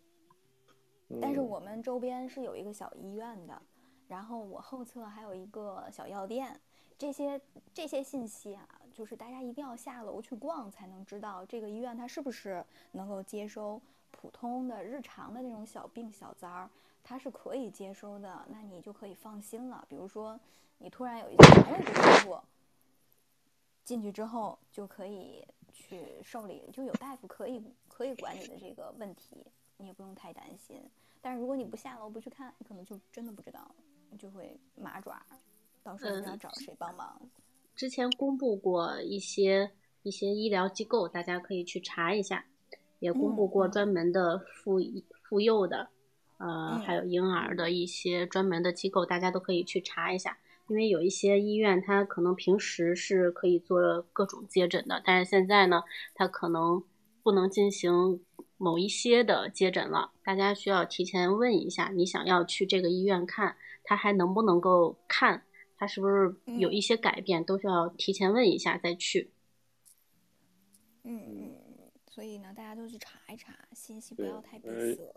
[1.21, 3.61] 但是嗯我们周边是有一个小医院的，
[4.09, 6.59] 然后我后侧还有一个小药店，
[6.97, 7.39] 这些
[7.75, 13.79] 这些信息啊，就是大家一定要下楼去逛才能知道这个医院它是不是能够接收
[14.11, 16.71] 普通的日常的那种小病小灾儿，
[17.09, 19.87] 它是可以接收的，那你就可以放心了。
[19.89, 20.39] 比如说
[20.79, 22.41] 你突然有一些肠胃不舒服，
[23.85, 29.47] 进去之后就可以去受理，就有大夫可以可以管你的这个问题，
[29.77, 30.83] 你也不用太担心。
[31.23, 33.73] 但是如果你不下楼不去看，你可能就真的不知道，
[34.11, 35.25] 你就会麻爪，
[35.85, 37.21] 到时候你要嗯找谁帮忙。
[37.77, 39.71] 之前公布过一些
[40.03, 42.45] 一些医疗机构，大家可以去查一下，
[42.99, 44.81] 也公布过专门的妇
[45.23, 45.89] 妇幼的，
[46.39, 50.39] 呃，嗯还有婴儿的一些专门的机构，大家都可以去查一下。
[50.69, 56.83] 因为有一些医院，它可能平时是可以做各种接诊的，但是现在呢，它可能
[57.23, 58.21] 不能进行
[58.57, 60.11] 某一些的接诊了。
[60.25, 65.45] 大家需要提前问一下，你想要去这个医院看，它还能不能够看，
[65.77, 69.31] 它是不是有一些改变，都需要提前问一下再去。
[71.05, 71.57] 嗯嗯，
[72.11, 75.15] 所以呢，大家都去查一查，信息不要太闭呃塞。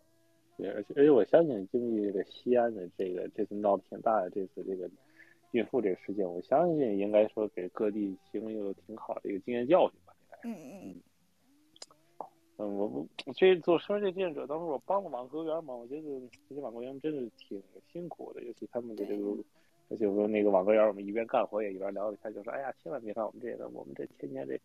[0.60, 4.90] 对，而且而且我相信经历这个西安的这个这次闹得挺大的这次这个
[5.52, 10.14] 孕妇这个事件，我相信应该说给各地提供一个挺好的一个经验教训吧。
[10.44, 10.96] 嗯嗯
[12.58, 12.88] 嗯，我
[13.26, 16.02] 我这做说这志愿者，当时我帮了网格员嘛，我觉得
[16.50, 19.38] 这些网格员真是挺辛苦的，尤其他们的这个，
[19.90, 24.60] 而且我那个网格员，我们一边干活也一边聊一下，就说，哎呀，千万别看我们这个，我们这天天这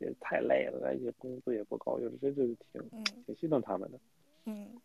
[0.00, 3.98] 这太累了，而且工资也不高，就是真是挺嗯挺心疼他们的。
[4.44, 4.80] 嗯嗯，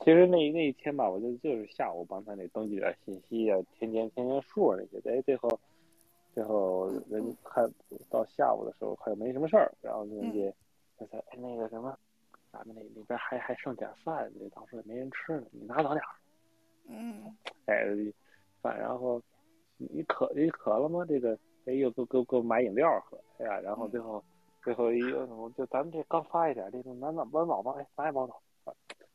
[0.00, 5.48] 其实那那一天吧，我就就是下午帮他那登记点信息啊，填填填填数那些，哎，最后
[6.32, 7.68] 最后人看
[8.08, 10.54] 到下午的时候还没什么事儿，然后人家
[10.96, 11.98] 他说哎那个什么，
[12.52, 16.14] 咱们那里边还还剩点饭，这当时也没人吃呢，你拿走点儿，
[16.86, 17.36] 嗯
[17.66, 17.84] 哎
[18.62, 19.20] 饭，然后
[19.76, 21.04] 你渴你渴了吗？
[21.08, 24.22] 这个哎又给给给我买饮料喝，哎呀，然后最后
[24.62, 27.74] 最后一我就咱们这刚发一点这个暖暖温饱吗？
[27.76, 28.34] 哎，拿一包走。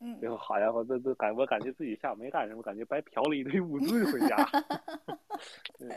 [0.05, 4.35] 嗯最后好家伙，这这感我感觉自己下午没干什么，感觉白嫖了一堆物资 回家。
[5.80, 5.89] 嗯，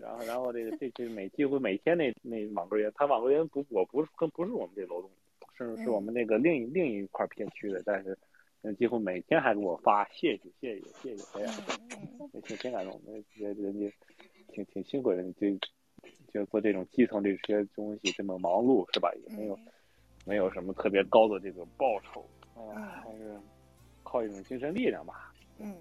[0.00, 5.10] 然后然后这个这这每几乎每天那那网格员，他网格员不我不是跟不是我们这楼栋，
[5.54, 8.18] 是是我们那个另一另一块片区的，但是
[8.62, 11.52] 嗯几乎每天还给我发谢谢谢谢谢谢，哎呀，
[12.32, 13.92] 也挺挺感动的，觉得人家
[14.48, 15.46] 挺挺辛苦的，就
[16.32, 19.12] 就做这种基层这些东西这么忙碌是吧？
[19.28, 19.58] 也没有
[20.24, 22.24] 没有什么特别高的这个报酬。
[22.56, 23.40] 哎呀，还是
[24.02, 25.32] 靠一种精神力量吧。
[25.58, 25.76] 嗯，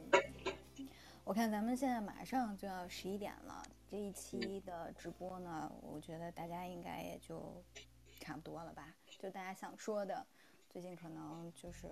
[1.24, 7.64] 我看咱们现在马上就要十一点了，这一期的直播呢，我觉得大家应该也就
[8.20, 8.94] 差不多了吧？
[9.20, 10.26] 就大家想说的，
[10.70, 11.88] 最近可能就是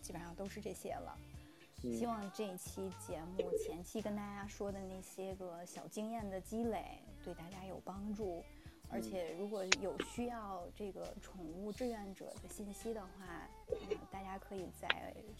[0.00, 1.16] 基本上都是这些了。
[1.18, 8.44] 嗯希望这一期节目前期跟大家说的那些个小经验的积累，对大家有帮助。
[8.88, 14.88] 而且如果有需要这个宠物志愿者的信息的话，嗯，大家可以在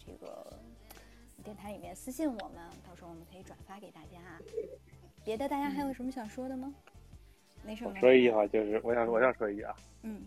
[0.05, 0.51] 这个
[1.43, 4.19] 电台里面私信我们，到时候我们可以转发给大家。
[5.23, 6.73] 别的大家还有什么想说的吗？
[7.65, 7.91] 没什么。
[7.93, 10.23] 我说一句话，就是我想我想说一句啊，嗯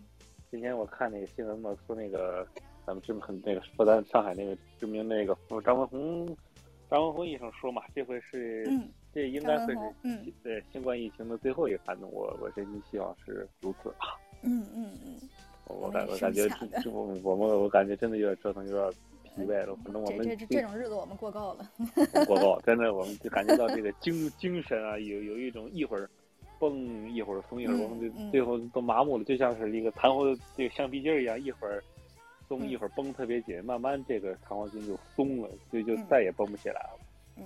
[0.51, 2.47] 今天我看那个新闻嘛，说那个
[2.87, 6.37] 咱们知名很那个说咱上海那个知名那个张文宏，
[6.89, 14.13] 张文宏医生说嘛，这回是、嗯这应该会是嗯对新冠疫情的最后一个寒冬，我我真心希望是如此啊。
[14.43, 19.77] 嗯嗯嗯，我我感我感觉这这我我们我感觉真的有点折腾，有点疲惫了。
[19.85, 21.71] 可能我们这这这种日子我们过够了。
[22.27, 26.09] 过够，真的，我们就感觉到这个精精神啊，有有一种一会儿
[26.59, 31.83] 蹦一会儿松，一会儿嗯我们就嗯最后都麻木了，就像是一个弹簧的这个橡皮筋儿一样，一会儿
[32.49, 36.99] 松，嗯一会儿绷特别紧，慢慢这个弹簧筋就松了，就就嗯再也绷不起来了，
[37.37, 37.45] 嗯，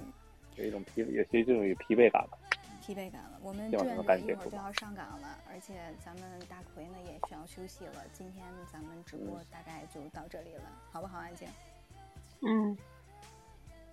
[0.56, 2.36] 有一种疲，有些这种有疲惫感吧。
[2.80, 3.38] 疲惫感了。
[3.42, 5.74] 我们志愿者一会儿就要上岗了，而且
[6.04, 8.04] 咱们大奎呢也需要休息了。
[8.12, 11.46] 今天咱们直播大概就到这里了，好不好，安静？
[12.42, 12.76] 嗯，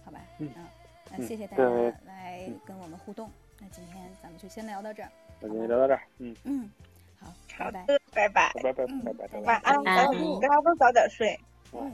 [0.06, 1.64] 好吧，嗯那嗯谢谢大家
[2.06, 3.30] 来跟我们互动。
[3.60, 5.10] 那今天咱们就先聊到这儿。
[5.40, 6.72] 那今天聊到这儿，嗯，嗯，
[7.20, 7.86] 好，拜拜。
[8.14, 9.40] 拜拜，拜拜拜嗯拜拜拜。
[9.42, 11.40] 晚安，拜早点大家都早点睡。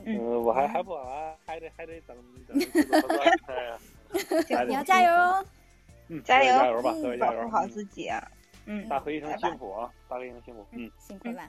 [0.05, 2.15] 嗯，我还还不晚啊，还得还得等
[2.47, 2.57] 等
[4.67, 5.45] 你要加油哦！
[6.13, 7.37] 嗯，加油加油吧，嗯各位加油！
[7.39, 8.21] 保护好自己啊！
[8.65, 11.41] 嗯，大黑医生辛苦啊，大黑医生辛苦，嗯，辛苦了。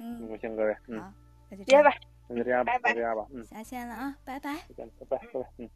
[0.00, 1.00] 嗯，辛苦辛苦各位，嗯。
[1.00, 1.12] 好，
[1.50, 1.90] 那就这别样吧。
[2.28, 4.56] 那就这样吧，拜拜就这样吧，嗯，下线了啊，拜拜。
[4.68, 5.70] 再见，拜拜，拜拜，嗯。